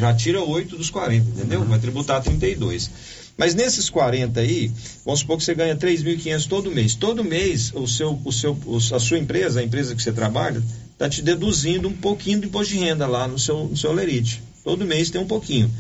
Já 0.01 0.15
tira 0.15 0.43
8 0.43 0.77
dos 0.77 0.89
40, 0.91 1.29
entendeu? 1.31 1.65
Vai 1.65 1.79
tributar 1.79 2.23
32. 2.23 2.91
Mas 3.37 3.55
nesses 3.55 3.89
40 3.89 4.41
aí, 4.41 4.71
vamos 5.05 5.21
supor 5.21 5.39
que 5.39 5.45
você 5.45 5.55
ganha 5.55 5.77
3.500 5.77 6.47
todo 6.49 6.71
mês. 6.71 6.95
Todo 6.95 7.23
mês, 7.25 7.73
o 7.75 7.87
seu, 7.87 8.19
o 8.25 8.33
seu, 8.33 8.57
a 8.95 8.99
sua 8.99 9.19
empresa, 9.19 9.61
a 9.61 9.63
empresa 9.63 9.95
que 9.95 10.03
você 10.03 10.13
trabalha, 10.13 10.63
está 10.93 11.09
te 11.09 11.23
deduzindo 11.23 11.89
um 11.89 11.93
pouquinho 11.93 12.41
do 12.41 12.47
imposto 12.47 12.73
de 12.75 12.81
renda 12.81 13.07
lá 13.07 13.27
no 13.29 13.39
seu, 13.39 13.65
no 13.69 13.77
seu 13.77 13.93
lerite. 13.93 14.43
Todo 14.65 14.85
mês 14.85 15.11
tem 15.11 15.21
um 15.21 15.27
pouquinho. 15.27 15.71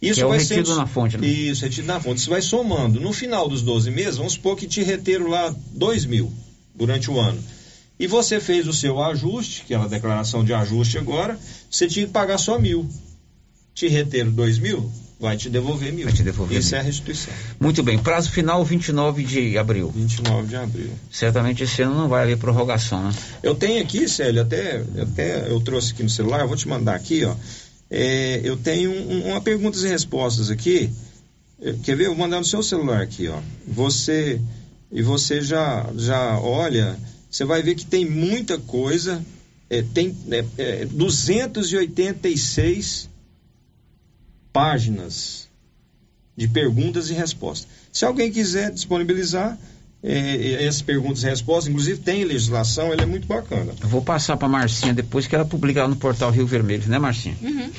Isso 0.00 0.14
Que 0.14 0.20
é 0.22 0.26
vai 0.26 0.38
retido 0.38 0.66
sendo- 0.66 0.76
na 0.78 0.86
fonte, 0.86 1.18
né? 1.18 1.26
Isso, 1.26 1.62
retido 1.64 1.86
na 1.86 2.00
fonte. 2.00 2.18
Isso 2.18 2.30
vai 2.30 2.40
somando. 2.42 3.00
No 3.00 3.12
final 3.12 3.48
dos 3.48 3.60
12 3.62 3.90
meses, 3.90 4.16
vamos 4.16 4.34
supor 4.34 4.56
que 4.56 4.66
te 4.66 4.82
reteram 4.82 5.28
lá 5.28 5.54
2 5.74 6.06
mil 6.06 6.32
durante 6.74 7.10
o 7.10 7.18
ano. 7.20 7.42
E 7.98 8.06
você 8.06 8.40
fez 8.40 8.66
o 8.66 8.72
seu 8.72 9.02
ajuste, 9.02 9.62
aquela 9.64 9.86
declaração 9.88 10.42
de 10.44 10.54
ajuste 10.54 10.96
agora, 10.96 11.38
você 11.70 11.86
tinha 11.86 12.06
que 12.06 12.12
pagar 12.12 12.38
só 12.38 12.58
mil. 12.58 12.88
Te 13.74 13.88
reteram 13.88 14.30
2 14.32 14.58
mil, 14.58 14.90
vai 15.18 15.36
te 15.36 15.48
devolver 15.48 15.92
mil. 15.92 16.04
Vai 16.04 16.12
te 16.14 16.22
devolver 16.22 16.58
Isso 16.58 16.70
mil. 16.70 16.78
é 16.78 16.80
a 16.80 16.84
restituição. 16.84 17.32
Muito 17.58 17.82
bem, 17.82 17.98
prazo 17.98 18.30
final 18.30 18.64
29 18.64 19.24
de 19.24 19.56
abril. 19.56 19.90
29 19.94 20.48
de 20.48 20.56
abril. 20.56 20.90
Certamente 21.10 21.62
esse 21.62 21.80
ano 21.82 21.94
não 21.94 22.08
vai 22.08 22.22
haver 22.24 22.36
prorrogação, 22.38 23.04
né? 23.08 23.14
Eu 23.42 23.54
tenho 23.54 23.82
aqui, 23.82 24.08
Célio, 24.08 24.42
até, 24.42 24.82
até 25.00 25.50
eu 25.50 25.60
trouxe 25.60 25.92
aqui 25.92 26.02
no 26.02 26.10
celular, 26.10 26.40
eu 26.40 26.48
vou 26.48 26.56
te 26.56 26.68
mandar 26.68 26.94
aqui, 26.94 27.24
ó. 27.24 27.34
É, 27.90 28.40
eu 28.44 28.56
tenho 28.56 28.90
um- 28.90 29.28
uma 29.30 29.40
perguntas 29.40 29.82
e 29.82 29.88
respostas 29.88 30.50
aqui. 30.50 30.90
Quer 31.82 31.96
ver? 31.96 32.04
Eu 32.06 32.10
vou 32.14 32.18
mandar 32.20 32.38
no 32.38 32.44
seu 32.44 32.62
celular 32.62 33.02
aqui, 33.02 33.28
ó. 33.28 33.38
Você 33.66 34.40
e 34.92 35.02
você 35.02 35.42
já 35.42 35.88
já 35.96 36.38
olha, 36.40 36.96
você 37.30 37.44
vai 37.44 37.62
ver 37.62 37.74
que 37.74 37.84
tem 37.86 38.08
muita 38.08 38.58
coisa. 38.58 39.22
eh, 39.68 39.84
tem 39.94 40.16
eh, 40.58 40.86
286 40.90 43.08
páginas 44.52 45.48
de 46.36 46.48
perguntas 46.48 47.10
e 47.10 47.14
respostas. 47.14 47.68
Se 47.92 48.04
alguém 48.04 48.30
quiser 48.30 48.70
disponibilizar 48.70 49.58
eh, 50.02 50.64
essas 50.64 50.80
perguntas 50.80 51.22
e 51.22 51.26
respostas, 51.26 51.68
inclusive 51.68 52.00
tem 52.00 52.24
legislação, 52.24 52.92
ele 52.92 53.02
é 53.02 53.06
muito 53.06 53.26
bacana. 53.26 53.72
Eu 53.80 53.88
vou 53.88 54.02
passar 54.02 54.36
para 54.36 54.48
Marcinha 54.48 54.94
depois 54.94 55.26
que 55.26 55.34
ela 55.34 55.44
publica 55.44 55.82
lá 55.82 55.88
no 55.88 55.96
portal 55.96 56.30
Rio 56.30 56.46
Vermelho, 56.46 56.88
né, 56.88 56.98
Marcinha? 56.98 57.36
Uhum. 57.42 57.70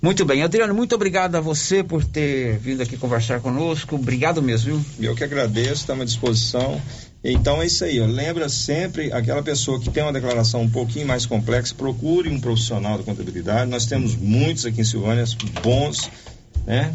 Muito 0.00 0.24
bem, 0.24 0.42
Adriano, 0.42 0.74
muito 0.74 0.94
obrigado 0.94 1.36
a 1.36 1.40
você 1.40 1.82
por 1.82 2.04
ter 2.04 2.58
vindo 2.58 2.82
aqui 2.82 2.96
conversar 2.96 3.40
conosco. 3.40 3.96
Obrigado 3.96 4.42
mesmo, 4.42 4.78
viu? 4.98 5.08
Eu 5.08 5.16
que 5.16 5.24
agradeço, 5.24 5.80
estamos 5.80 6.02
à 6.02 6.04
disposição. 6.04 6.80
Então 7.24 7.60
é 7.60 7.66
isso 7.66 7.84
aí, 7.84 8.00
ó. 8.00 8.06
lembra 8.06 8.48
sempre 8.48 9.12
aquela 9.12 9.42
pessoa 9.42 9.80
que 9.80 9.90
tem 9.90 10.02
uma 10.02 10.12
declaração 10.12 10.62
um 10.62 10.70
pouquinho 10.70 11.06
mais 11.06 11.26
complexa, 11.26 11.74
procure 11.74 12.28
um 12.28 12.40
profissional 12.40 12.98
da 12.98 13.04
contabilidade. 13.04 13.70
Nós 13.70 13.86
temos 13.86 14.14
muitos 14.14 14.64
aqui 14.64 14.82
em 14.82 14.84
Silvânia, 14.84 15.24
bons, 15.62 16.10
né? 16.64 16.94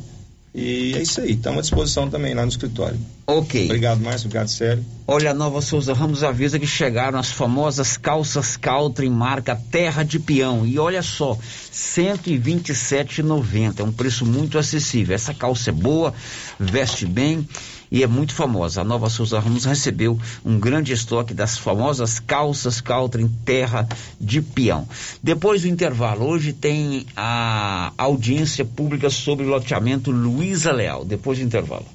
E 0.54 0.94
é 0.98 1.02
isso 1.02 1.22
aí, 1.22 1.32
estamos 1.32 1.60
à 1.60 1.62
disposição 1.62 2.10
também 2.10 2.34
lá 2.34 2.42
no 2.42 2.50
escritório. 2.50 3.00
Ok. 3.26 3.64
Obrigado, 3.66 4.02
Márcio, 4.02 4.28
obrigado, 4.28 4.50
Célio. 4.50 4.86
Olha, 5.08 5.32
a 5.32 5.34
Nova 5.34 5.62
Souza 5.62 5.94
Ramos 5.94 6.26
avisa 6.26 6.60
que 6.60 6.68
chegaram 6.68 7.18
as 7.18 7.32
famosas 7.32 7.96
calças 7.96 8.58
Caltra 8.58 9.06
em 9.06 9.10
marca 9.10 9.56
Terra 9.56 10.04
de 10.04 10.20
Peão. 10.20 10.66
E 10.66 10.78
olha 10.78 11.02
só, 11.02 11.36
R$ 11.36 11.40
127,90. 11.40 13.80
É 13.80 13.84
um 13.84 13.94
preço 13.94 14.26
muito 14.26 14.58
acessível. 14.58 15.16
Essa 15.16 15.34
calça 15.34 15.70
é 15.70 15.74
boa, 15.74 16.14
veste 16.60 17.06
bem 17.06 17.48
e 17.92 18.04
é 18.04 18.08
muito 18.08 18.34
famosa. 18.34 18.82
A 18.82 18.84
Nova 18.84 19.10
Souza 19.10 19.40
Ramos 19.40 19.66
recebeu 19.66 20.18
um 20.46 20.58
grande 20.58 20.94
estoque 20.94 21.34
das 21.34 21.58
famosas 21.58 22.20
calças 22.20 22.80
Caltra 22.80 23.22
em 23.22 23.28
terra 23.28 23.88
de 24.20 24.42
peão. 24.42 24.88
Depois 25.22 25.64
do 25.64 25.68
intervalo, 25.68 26.26
hoje 26.26 26.54
tem 26.54 27.06
a 27.16 27.92
audiência 27.98 28.64
pública 28.64 29.10
sobre 29.10 29.46
o 29.46 29.50
loteamento 29.50 30.10
Luiza 30.10 30.72
Leal. 30.72 31.04
Depois 31.04 31.38
do 31.38 31.44
intervalo. 31.44 31.86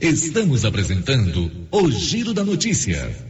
Estamos 0.00 0.64
apresentando 0.64 1.50
o 1.70 1.90
Giro 1.90 2.32
da 2.32 2.44
Notícia. 2.44 3.29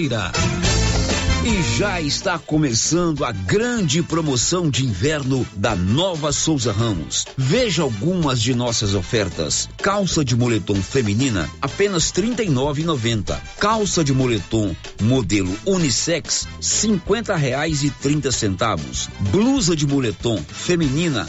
E 1.43 1.77
já 1.77 2.01
está 2.01 2.39
começando 2.39 3.23
a 3.23 3.31
grande 3.31 4.01
promoção 4.03 4.69
de 4.69 4.83
inverno 4.83 5.45
da 5.55 5.75
Nova 5.75 6.31
Souza 6.31 6.71
Ramos. 6.71 7.25
Veja 7.37 7.83
algumas 7.83 8.41
de 8.41 8.53
nossas 8.55 8.95
ofertas. 8.95 9.69
Calça 9.77 10.25
de 10.25 10.35
moletom 10.35 10.75
feminina, 10.75 11.49
apenas 11.61 12.11
R$ 12.11 12.23
39,90. 12.23 13.39
Calça 13.59 14.03
de 14.03 14.11
moletom 14.11 14.75
modelo 15.01 15.55
unissex, 15.65 16.47
trinta 17.89 18.31
centavos. 18.31 19.07
Blusa 19.31 19.75
de 19.75 19.85
moletom 19.85 20.37
feminina, 20.37 21.27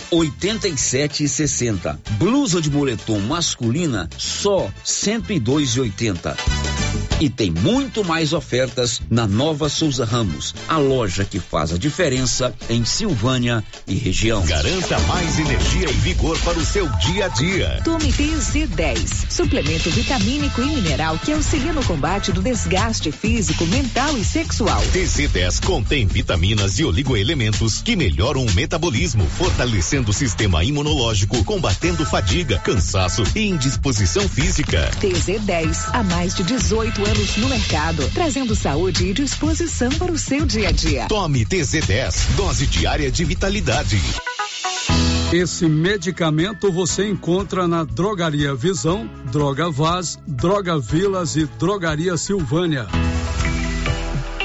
e 1.24 1.28
sessenta. 1.28 2.00
Blusa 2.12 2.60
de 2.60 2.70
moletom 2.70 3.18
masculina, 3.20 4.08
só 4.16 4.70
e 5.34 5.40
dois 5.40 5.76
e 7.20 7.30
tem 7.30 7.50
muito 7.50 8.04
mais 8.04 8.32
ofertas 8.32 9.00
na 9.08 9.26
Nova 9.26 9.68
Souza 9.68 10.04
Ramos, 10.04 10.54
a 10.68 10.76
loja 10.76 11.24
que 11.24 11.38
faz 11.38 11.72
a 11.72 11.78
diferença 11.78 12.52
em 12.68 12.84
Silvânia 12.84 13.62
e 13.86 13.94
região. 13.94 14.44
Garanta 14.44 14.98
mais 15.00 15.38
energia 15.38 15.88
e 15.88 15.92
vigor 15.92 16.38
para 16.40 16.58
o 16.58 16.64
seu 16.64 16.88
dia 16.98 17.26
a 17.26 17.28
dia. 17.28 17.80
Tome 17.84 18.12
TZ10, 18.12 19.30
suplemento 19.30 19.88
vitamínico 19.90 20.60
e 20.62 20.66
mineral 20.66 21.18
que 21.18 21.32
auxilia 21.32 21.72
no 21.72 21.84
combate 21.84 22.32
do 22.32 22.42
desgaste 22.42 23.12
físico, 23.12 23.64
mental 23.66 24.18
e 24.18 24.24
sexual. 24.24 24.82
TZ10 24.92 25.64
contém 25.64 26.06
vitaminas 26.06 26.78
e 26.80 26.84
oligoelementos 26.84 27.80
que 27.80 27.94
melhoram 27.94 28.44
o 28.44 28.52
metabolismo, 28.52 29.26
fortalecendo 29.26 30.10
o 30.10 30.14
sistema 30.14 30.64
imunológico, 30.64 31.44
combatendo 31.44 32.04
fadiga, 32.04 32.58
cansaço 32.58 33.22
e 33.36 33.48
indisposição 33.48 34.28
física. 34.28 34.90
TZ10, 35.00 35.90
há 35.92 36.02
mais 36.02 36.34
de 36.34 36.42
18 36.42 36.81
anos 36.82 37.06
anos 37.06 37.36
no 37.36 37.48
mercado, 37.48 38.10
trazendo 38.12 38.56
saúde 38.56 39.06
e 39.06 39.12
disposição 39.12 39.88
para 39.90 40.10
o 40.10 40.18
seu 40.18 40.44
dia 40.44 40.68
a 40.68 40.72
dia. 40.72 41.06
Tome 41.06 41.46
TZ10, 41.46 42.34
dose 42.34 42.66
diária 42.66 43.08
de 43.08 43.24
vitalidade. 43.24 44.00
Esse 45.32 45.68
medicamento 45.68 46.72
você 46.72 47.08
encontra 47.08 47.68
na 47.68 47.84
Drogaria 47.84 48.52
Visão, 48.54 49.08
Droga 49.30 49.70
Vaz, 49.70 50.18
Droga 50.26 50.76
Vilas 50.76 51.36
e 51.36 51.46
Drogaria 51.46 52.16
Silvânia. 52.16 52.88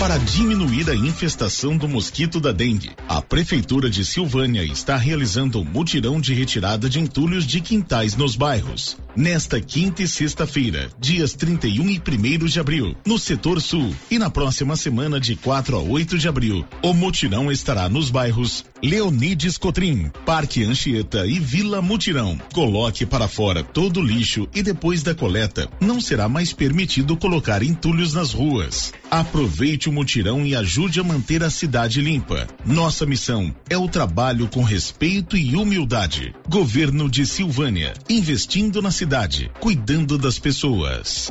Para 0.00 0.16
diminuir 0.16 0.88
a 0.88 0.94
infestação 0.94 1.76
do 1.76 1.86
mosquito 1.86 2.40
da 2.40 2.52
dengue, 2.52 2.90
a 3.06 3.20
Prefeitura 3.20 3.90
de 3.90 4.02
Silvânia 4.02 4.64
está 4.64 4.96
realizando 4.96 5.60
um 5.60 5.64
mutirão 5.64 6.18
de 6.18 6.32
retirada 6.32 6.88
de 6.88 6.98
entulhos 6.98 7.46
de 7.46 7.60
quintais 7.60 8.16
nos 8.16 8.34
bairros. 8.34 8.96
Nesta 9.16 9.60
quinta 9.60 10.04
e 10.04 10.08
sexta-feira, 10.08 10.88
dias 10.98 11.32
31 11.34 11.90
e 11.90 12.00
1 12.00 12.46
de 12.46 12.60
abril, 12.60 12.96
no 13.04 13.18
setor 13.18 13.60
sul, 13.60 13.92
e 14.08 14.20
na 14.20 14.30
próxima 14.30 14.76
semana, 14.76 15.18
de 15.18 15.34
4 15.34 15.76
a 15.76 15.80
8 15.80 16.16
de 16.16 16.28
abril, 16.28 16.64
o 16.80 16.94
mutirão 16.94 17.50
estará 17.50 17.88
nos 17.88 18.08
bairros 18.08 18.64
Leonides 18.82 19.58
Cotrim, 19.58 20.10
Parque 20.24 20.62
Anchieta 20.62 21.26
e 21.26 21.40
Vila 21.40 21.82
Mutirão. 21.82 22.40
Coloque 22.54 23.04
para 23.04 23.26
fora 23.26 23.64
todo 23.64 23.98
o 23.98 24.02
lixo 24.02 24.48
e 24.54 24.62
depois 24.62 25.02
da 25.02 25.14
coleta, 25.14 25.68
não 25.80 26.00
será 26.00 26.28
mais 26.28 26.52
permitido 26.52 27.16
colocar 27.16 27.62
entulhos 27.64 28.14
nas 28.14 28.32
ruas. 28.32 28.92
Aproveite 29.10 29.88
o 29.88 29.92
mutirão 29.92 30.46
e 30.46 30.54
ajude 30.54 31.00
a 31.00 31.04
manter 31.04 31.42
a 31.42 31.50
cidade 31.50 32.00
limpa. 32.00 32.46
Nossa 32.64 33.04
missão 33.04 33.52
é 33.68 33.76
o 33.76 33.88
trabalho 33.88 34.46
com 34.48 34.62
respeito 34.62 35.36
e 35.36 35.56
humildade. 35.56 36.32
Governo 36.48 37.10
de 37.10 37.26
Silvânia, 37.26 37.92
investindo 38.08 38.80
na 38.80 38.90
cidade, 39.00 39.50
cuidando 39.60 40.18
das 40.18 40.38
pessoas. 40.38 41.30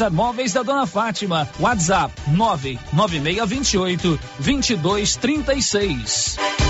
César 0.00 0.10
Móveis 0.10 0.54
da 0.54 0.62
Dona 0.62 0.86
Fátima. 0.86 1.46
WhatsApp 1.60 2.10
99628 2.26 4.18
2236. 4.40 6.69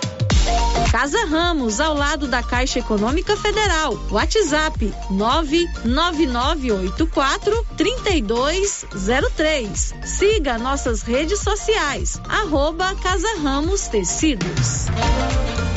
Casa 0.91 1.25
Ramos, 1.25 1.79
ao 1.79 1.93
lado 1.93 2.27
da 2.27 2.43
Caixa 2.43 2.79
Econômica 2.79 3.37
Federal. 3.37 3.97
WhatsApp 4.11 4.93
99984 5.09 7.65
3203. 7.77 9.95
Siga 10.03 10.57
nossas 10.57 11.01
redes 11.01 11.39
sociais. 11.39 12.19
Arroba 12.27 12.93
Casa 12.95 13.37
Ramos 13.41 13.87
Tecidos. 13.87 14.89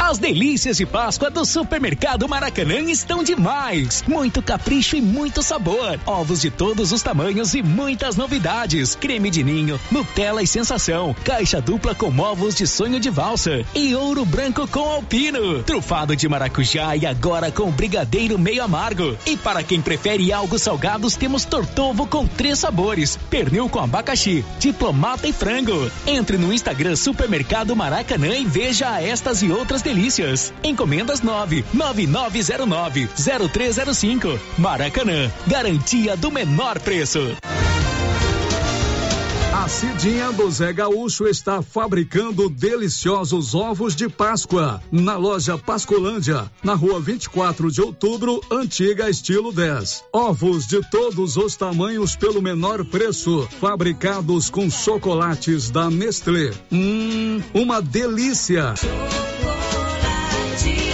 As 0.07 0.19
delícias 0.19 0.77
de 0.77 0.85
Páscoa 0.85 1.31
do 1.31 1.47
Supermercado 1.47 2.29
Maracanã 2.29 2.79
estão 2.91 3.25
demais. 3.25 4.05
Muito 4.07 4.43
capricho 4.43 4.97
e 4.97 5.01
muito 5.01 5.43
sabor. 5.43 5.99
Ovos 6.05 6.43
de 6.43 6.51
todos 6.51 6.93
os 6.93 7.03
tamanhos 7.03 7.55
e 7.55 7.63
muitas 7.63 8.15
novidades. 8.15 8.95
Creme 8.95 9.31
de 9.31 9.43
ninho, 9.43 9.81
Nutella 9.91 10.43
e 10.43 10.47
sensação. 10.47 11.17
Caixa 11.25 11.61
dupla 11.61 11.95
com 11.95 12.17
ovos 12.19 12.55
de 12.55 12.67
sonho 12.67 13.01
de 13.01 13.09
valsa. 13.09 13.65
E 13.75 13.95
ouro 13.95 14.27
branco 14.27 14.69
com 14.69 15.03
alpino. 15.05 15.63
Trufado 15.63 16.17
de 16.17 16.29
maracujá 16.29 16.97
e 16.97 17.07
agora 17.07 17.53
com 17.53 17.71
brigadeiro 17.71 18.39
meio 18.39 18.65
amargo. 18.65 19.17
E 19.27 19.37
para 19.37 19.63
quem 19.63 19.81
prefere 19.81 20.33
algo 20.33 20.59
salgados, 20.59 21.15
temos 21.15 21.45
tortovo 21.45 22.07
com 22.07 22.27
três 22.27 22.59
sabores. 22.59 23.19
Pernil 23.29 23.69
com 23.69 23.79
abacaxi, 23.79 24.45
diplomata 24.59 25.29
e 25.29 25.33
frango. 25.33 25.91
Entre 26.07 26.39
no 26.39 26.53
Instagram 26.53 26.97
Supermercado 26.97 27.77
Maracanã 27.77 28.35
e 28.35 28.45
veja 28.45 29.01
estas 29.01 29.43
e 29.43 29.53
outras 29.53 29.83
delícias. 29.83 30.53
Encomendas 30.63 31.21
9 31.21 31.65
9909 31.73 33.09
0305. 33.53 34.41
Maracanã, 34.57 35.31
garantia 35.47 36.17
do 36.17 36.31
menor 36.31 36.81
preço. 36.81 37.37
A 39.65 39.69
Cidinha 39.69 40.31
do 40.31 40.51
Zé 40.51 40.75
Gaúcho 40.75 41.27
está 41.27 41.63
fabricando 41.63 42.51
deliciosos 42.51 43.55
ovos 43.55 43.97
de 43.97 44.11
Páscoa 44.11 44.83
na 44.93 45.17
loja 45.17 45.57
Pascolândia, 45.57 46.53
na 46.63 46.75
rua 46.75 47.01
24 47.01 47.71
de 47.71 47.81
outubro, 47.81 48.43
antiga 48.51 49.09
estilo 49.09 49.51
10. 49.51 50.05
Ovos 50.13 50.67
de 50.67 50.83
todos 50.91 51.39
os 51.39 51.57
tamanhos 51.57 52.15
pelo 52.15 52.43
menor 52.43 52.85
preço, 52.85 53.49
fabricados 53.59 54.51
com 54.51 54.71
chocolates 54.71 55.71
da 55.71 55.89
Nestlé. 55.89 56.53
Hum, 56.71 57.41
uma 57.55 57.81
delícia! 57.81 58.75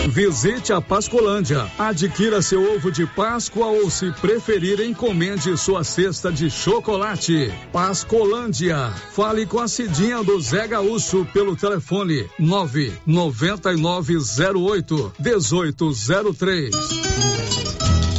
Visite 0.08 0.72
a 0.72 0.80
Pascolândia. 0.80 1.70
Adquira 1.78 2.40
seu 2.42 2.74
ovo 2.74 2.90
de 2.90 3.06
Páscoa 3.06 3.66
ou, 3.66 3.88
se 3.90 4.10
preferir, 4.20 4.80
encomende 4.80 5.56
sua 5.56 5.84
cesta 5.84 6.32
de 6.32 6.50
chocolate. 6.50 7.52
Pascolândia. 7.72 8.92
Fale 9.12 9.46
com 9.46 9.60
a 9.60 9.68
Cidinha 9.68 10.24
do 10.24 10.40
Zé 10.40 10.66
Gaúcho 10.66 11.24
pelo 11.32 11.54
telefone 11.54 12.28
99908 12.38 15.12
1803. 15.18 17.69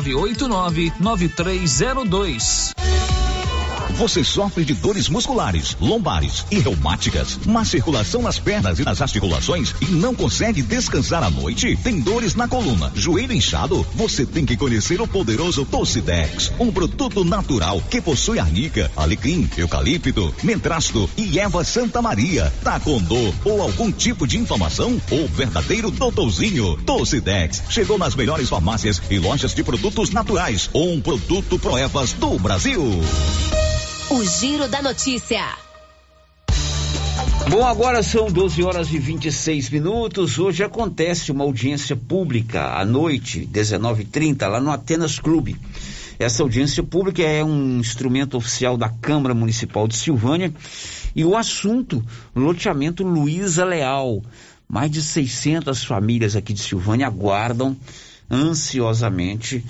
9989-9302. 0.00 2.72
Você 3.96 4.24
sofre 4.24 4.64
de 4.64 4.74
dores 4.74 5.08
musculares, 5.08 5.76
lombares 5.80 6.44
e 6.50 6.58
reumáticas, 6.58 7.38
má 7.46 7.64
circulação 7.64 8.22
nas 8.22 8.38
pernas 8.38 8.78
e 8.78 8.84
nas 8.84 9.00
articulações 9.00 9.74
e 9.80 9.86
não 9.86 10.14
consegue 10.14 10.62
descansar 10.62 11.22
à 11.22 11.30
noite? 11.30 11.76
Tem 11.76 12.00
dores 12.00 12.34
na 12.34 12.48
coluna, 12.48 12.90
joelho 12.94 13.32
inchado? 13.32 13.86
Você 13.94 14.24
tem 14.24 14.46
que 14.46 14.56
conhecer 14.56 15.00
o 15.00 15.06
poderoso 15.06 15.64
Tocidex, 15.64 16.52
um 16.58 16.72
produto 16.72 17.22
natural 17.22 17.80
que 17.90 18.00
possui 18.00 18.38
arnica, 18.38 18.90
alecrim, 18.96 19.48
eucalipto, 19.56 20.34
mentrasto 20.42 21.08
e 21.16 21.38
erva 21.38 21.62
Santa 21.62 22.00
Maria. 22.00 22.52
Tá 22.64 22.80
com 22.80 22.98
dor 22.98 23.34
ou 23.44 23.60
algum 23.62 23.92
tipo 23.92 24.26
de 24.26 24.38
inflamação? 24.38 25.00
O 25.10 25.28
verdadeiro 25.28 25.90
doutorzinho 25.90 26.76
Tocidex 26.78 27.62
chegou 27.68 27.98
nas 27.98 28.16
melhores 28.16 28.48
farmácias 28.48 29.00
e 29.10 29.18
lojas 29.18 29.54
de 29.54 29.62
produtos 29.62 30.10
naturais. 30.10 30.70
Um 30.74 31.00
produto 31.00 31.58
Proevas 31.58 32.12
do 32.14 32.38
Brasil. 32.38 32.82
O 34.12 34.22
Giro 34.26 34.68
da 34.68 34.82
Notícia. 34.82 35.42
Bom, 37.48 37.64
agora 37.64 38.02
são 38.02 38.30
12 38.30 38.62
horas 38.62 38.92
e 38.92 38.98
26 38.98 39.70
minutos. 39.70 40.38
Hoje 40.38 40.62
acontece 40.62 41.32
uma 41.32 41.44
audiência 41.44 41.96
pública 41.96 42.78
à 42.78 42.84
noite, 42.84 43.48
19h30, 43.50 44.46
lá 44.48 44.60
no 44.60 44.70
Atenas 44.70 45.18
Clube. 45.18 45.56
Essa 46.18 46.42
audiência 46.42 46.82
pública 46.82 47.22
é 47.22 47.42
um 47.42 47.78
instrumento 47.78 48.36
oficial 48.36 48.76
da 48.76 48.90
Câmara 48.90 49.34
Municipal 49.34 49.88
de 49.88 49.96
Silvânia 49.96 50.52
e 51.16 51.24
o 51.24 51.34
assunto, 51.34 52.04
loteamento 52.36 53.02
Luiza 53.02 53.64
Leal. 53.64 54.22
Mais 54.68 54.90
de 54.90 55.00
600 55.02 55.84
famílias 55.84 56.36
aqui 56.36 56.52
de 56.52 56.60
Silvânia 56.60 57.06
aguardam 57.06 57.74
ansiosamente 58.30 59.64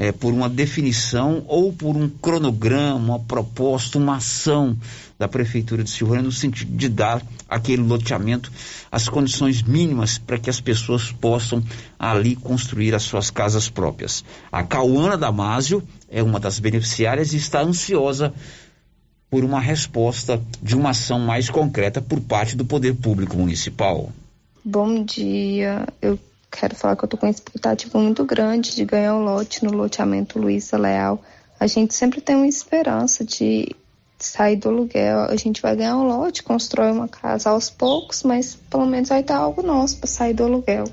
é, 0.00 0.10
por 0.12 0.32
uma 0.32 0.48
definição 0.48 1.44
ou 1.46 1.74
por 1.74 1.94
um 1.94 2.08
cronograma, 2.08 2.96
uma 2.96 3.18
proposta, 3.18 3.98
uma 3.98 4.16
ação 4.16 4.74
da 5.18 5.28
Prefeitura 5.28 5.84
de 5.84 5.90
Silvânia 5.90 6.22
no 6.22 6.32
sentido 6.32 6.74
de 6.74 6.88
dar 6.88 7.22
aquele 7.46 7.82
loteamento 7.82 8.50
as 8.90 9.10
condições 9.10 9.62
mínimas 9.62 10.16
para 10.16 10.38
que 10.38 10.48
as 10.48 10.58
pessoas 10.58 11.12
possam 11.12 11.62
ali 11.98 12.34
construir 12.34 12.94
as 12.94 13.02
suas 13.02 13.30
casas 13.30 13.68
próprias. 13.68 14.24
A 14.50 14.62
Cauana 14.62 15.18
Damásio 15.18 15.82
é 16.08 16.22
uma 16.22 16.40
das 16.40 16.58
beneficiárias 16.58 17.34
e 17.34 17.36
está 17.36 17.60
ansiosa 17.60 18.32
por 19.28 19.44
uma 19.44 19.60
resposta 19.60 20.40
de 20.62 20.74
uma 20.74 20.90
ação 20.90 21.20
mais 21.20 21.50
concreta 21.50 22.00
por 22.00 22.22
parte 22.22 22.56
do 22.56 22.64
Poder 22.64 22.94
Público 22.94 23.36
Municipal. 23.36 24.10
Bom 24.64 25.04
dia, 25.04 25.86
eu 26.00 26.18
quero 26.50 26.74
falar 26.74 26.96
que 26.96 27.04
eu 27.04 27.08
tô 27.08 27.16
com 27.16 27.26
uma 27.26 27.30
expectativa 27.30 27.98
muito 27.98 28.24
grande 28.24 28.74
de 28.74 28.84
ganhar 28.84 29.14
o 29.14 29.22
lote 29.22 29.64
no 29.64 29.70
loteamento 29.70 30.38
Luísa 30.38 30.76
Leal. 30.76 31.22
A 31.58 31.66
gente 31.66 31.94
sempre 31.94 32.20
tem 32.20 32.36
uma 32.36 32.46
esperança 32.46 33.24
de 33.24 33.74
sair 34.18 34.56
do 34.56 34.68
aluguel. 34.68 35.20
A 35.20 35.36
gente 35.36 35.62
vai 35.62 35.76
ganhar 35.76 35.96
um 35.96 36.06
lote, 36.06 36.42
constrói 36.42 36.90
uma 36.90 37.08
casa 37.08 37.50
aos 37.50 37.70
poucos, 37.70 38.22
mas 38.22 38.54
pelo 38.68 38.86
menos 38.86 39.08
vai 39.08 39.22
ter 39.22 39.32
algo 39.32 39.62
nosso 39.62 39.98
para 39.98 40.06
sair 40.06 40.34
do 40.34 40.44
aluguel. 40.44 40.84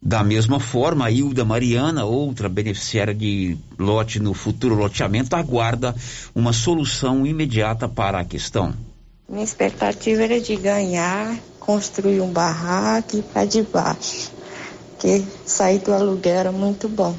Da 0.00 0.22
mesma 0.22 0.60
forma, 0.60 1.06
a 1.06 1.10
Hilda 1.10 1.46
Mariana, 1.46 2.04
outra 2.04 2.46
beneficiária 2.46 3.14
de 3.14 3.56
lote 3.78 4.20
no 4.20 4.34
futuro 4.34 4.74
loteamento, 4.74 5.34
aguarda 5.34 5.94
uma 6.34 6.52
solução 6.52 7.26
imediata 7.26 7.88
para 7.88 8.20
a 8.20 8.24
questão. 8.24 8.74
Minha 9.26 9.44
expectativa 9.44 10.22
era 10.22 10.38
de 10.38 10.56
ganhar, 10.56 11.34
construir 11.64 12.20
um 12.20 12.30
barraco 12.30 13.16
e 13.16 13.22
para 13.22 13.46
debaixo. 13.46 14.30
Porque 14.90 15.24
sair 15.46 15.78
do 15.78 15.92
aluguel 15.92 16.36
era 16.36 16.52
muito 16.52 16.88
bom. 16.88 17.16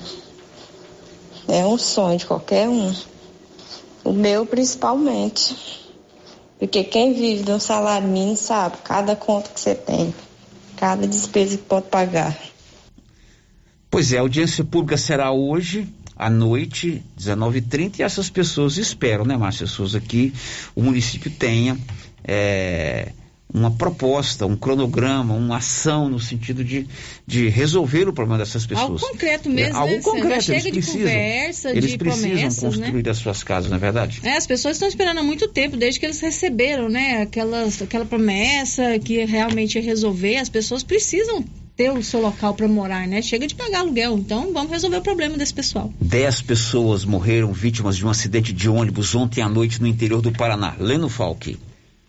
É 1.47 1.65
um 1.65 1.77
sonho 1.77 2.17
de 2.17 2.25
qualquer 2.25 2.69
um. 2.69 2.93
O 4.03 4.13
meu 4.13 4.45
principalmente. 4.45 5.55
Porque 6.59 6.83
quem 6.83 7.13
vive 7.13 7.43
de 7.43 7.51
um 7.51 7.59
salário 7.59 8.07
mínimo 8.07 8.37
sabe 8.37 8.77
cada 8.83 9.15
conta 9.15 9.49
que 9.49 9.59
você 9.59 9.75
tem, 9.75 10.13
cada 10.77 11.05
despesa 11.07 11.57
que 11.57 11.63
pode 11.63 11.87
pagar. 11.87 12.37
Pois 13.89 14.13
é, 14.13 14.17
a 14.17 14.21
audiência 14.21 14.63
pública 14.63 14.95
será 14.95 15.31
hoje 15.31 15.91
à 16.15 16.29
noite, 16.29 17.03
19h30, 17.19 17.99
e 17.99 18.03
essas 18.03 18.29
pessoas 18.29 18.77
esperam, 18.77 19.25
né, 19.25 19.35
Márcia 19.35 19.67
Souza, 19.67 19.99
que 19.99 20.33
o 20.73 20.81
município 20.81 21.29
tenha 21.29 21.77
é, 22.23 23.11
uma 23.53 23.71
proposta, 23.71 24.45
um 24.45 24.55
cronograma, 24.55 25.33
uma 25.33 25.57
ação 25.57 26.09
no 26.09 26.19
sentido 26.19 26.63
de, 26.63 26.87
de 27.25 27.47
resolver 27.47 28.07
o 28.07 28.13
problema 28.13 28.39
dessas 28.39 28.65
pessoas. 28.65 29.01
Algo 29.01 29.13
concreto 29.13 29.49
mesmo, 29.49 29.75
é, 29.75 29.79
algo 29.79 29.93
né? 29.93 30.01
concreto, 30.01 30.43
Chega 30.43 30.59
eles 30.59 30.63
de 30.63 30.71
precisam, 30.71 30.99
conversa, 30.99 31.69
eles 31.69 31.91
de 31.91 31.97
precisam 31.97 32.29
promessas, 32.29 32.63
construir 32.63 33.03
né? 33.03 33.11
as 33.11 33.17
suas 33.17 33.43
casas, 33.43 33.69
não 33.69 33.77
é 33.77 33.79
verdade? 33.79 34.21
É, 34.23 34.35
as 34.35 34.45
pessoas 34.47 34.75
estão 34.75 34.87
esperando 34.87 35.19
há 35.19 35.23
muito 35.23 35.47
tempo, 35.47 35.77
desde 35.77 35.99
que 35.99 36.05
eles 36.05 36.19
receberam, 36.19 36.89
né? 36.89 37.21
Aquelas, 37.21 37.81
aquela 37.81 38.05
promessa 38.05 38.99
que 38.99 39.23
realmente 39.25 39.77
ia 39.77 39.83
resolver. 39.83 40.37
As 40.37 40.49
pessoas 40.49 40.83
precisam 40.83 41.45
ter 41.75 41.91
o 41.91 42.01
seu 42.01 42.21
local 42.21 42.53
para 42.55 42.67
morar, 42.67 43.07
né? 43.07 43.21
Chega 43.21 43.47
de 43.47 43.55
pagar 43.55 43.79
aluguel. 43.79 44.17
Então, 44.17 44.51
vamos 44.53 44.71
resolver 44.71 44.97
o 44.97 45.01
problema 45.01 45.37
desse 45.37 45.53
pessoal. 45.53 45.93
Dez 45.99 46.41
pessoas 46.41 47.05
morreram 47.05 47.51
vítimas 47.53 47.97
de 47.97 48.05
um 48.05 48.09
acidente 48.09 48.53
de 48.53 48.69
ônibus 48.69 49.13
ontem 49.13 49.41
à 49.41 49.49
noite 49.49 49.81
no 49.81 49.87
interior 49.87 50.21
do 50.21 50.31
Paraná. 50.31 50.75
Leno 50.79 51.09
Falque. 51.09 51.57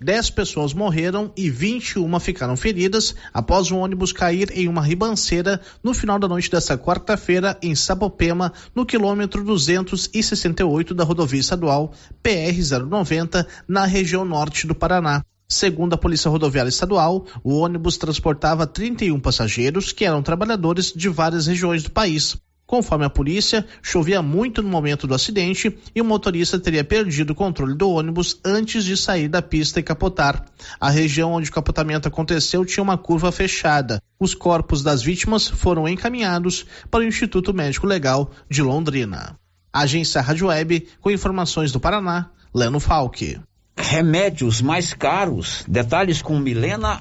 10 0.00 0.30
pessoas 0.30 0.74
morreram 0.74 1.32
e 1.36 1.48
21 1.48 2.20
ficaram 2.20 2.56
feridas 2.56 3.14
após 3.32 3.70
um 3.70 3.78
ônibus 3.78 4.12
cair 4.12 4.50
em 4.52 4.68
uma 4.68 4.82
ribanceira 4.82 5.60
no 5.82 5.94
final 5.94 6.18
da 6.18 6.28
noite 6.28 6.50
desta 6.50 6.76
quarta-feira 6.76 7.58
em 7.62 7.74
Sapopema, 7.74 8.52
no 8.74 8.84
quilômetro 8.84 9.42
268 9.42 10.94
da 10.94 11.04
rodovia 11.04 11.40
estadual 11.40 11.92
PR-090, 12.22 13.46
na 13.66 13.86
região 13.86 14.24
norte 14.24 14.66
do 14.66 14.74
Paraná. 14.74 15.24
Segundo 15.48 15.94
a 15.94 15.98
Polícia 15.98 16.28
Rodoviária 16.28 16.68
Estadual, 16.68 17.24
o 17.44 17.58
ônibus 17.58 17.96
transportava 17.96 18.66
31 18.66 19.20
passageiros 19.20 19.92
que 19.92 20.04
eram 20.04 20.20
trabalhadores 20.20 20.92
de 20.92 21.08
várias 21.08 21.46
regiões 21.46 21.84
do 21.84 21.90
país. 21.90 22.36
Conforme 22.66 23.04
a 23.04 23.10
polícia, 23.10 23.64
chovia 23.80 24.20
muito 24.20 24.60
no 24.60 24.68
momento 24.68 25.06
do 25.06 25.14
acidente 25.14 25.78
e 25.94 26.00
o 26.00 26.04
motorista 26.04 26.58
teria 26.58 26.82
perdido 26.82 27.30
o 27.30 27.34
controle 27.34 27.76
do 27.76 27.88
ônibus 27.88 28.40
antes 28.44 28.84
de 28.84 28.96
sair 28.96 29.28
da 29.28 29.40
pista 29.40 29.78
e 29.78 29.84
capotar. 29.84 30.44
A 30.80 30.90
região 30.90 31.32
onde 31.32 31.48
o 31.48 31.52
capotamento 31.52 32.08
aconteceu 32.08 32.64
tinha 32.64 32.82
uma 32.82 32.98
curva 32.98 33.30
fechada. 33.30 34.02
Os 34.18 34.34
corpos 34.34 34.82
das 34.82 35.00
vítimas 35.00 35.46
foram 35.46 35.86
encaminhados 35.86 36.66
para 36.90 37.00
o 37.00 37.06
Instituto 37.06 37.54
Médico 37.54 37.86
Legal 37.86 38.32
de 38.50 38.62
Londrina. 38.62 39.38
Agência 39.72 40.20
Rádio 40.20 40.48
Web, 40.48 40.88
com 41.00 41.10
informações 41.10 41.70
do 41.70 41.78
Paraná, 41.78 42.30
Leno 42.52 42.80
Falque. 42.80 43.38
Remédios 43.78 44.62
mais 44.62 44.94
caros. 44.94 45.62
Detalhes 45.68 46.22
com 46.22 46.38
Milena 46.38 46.98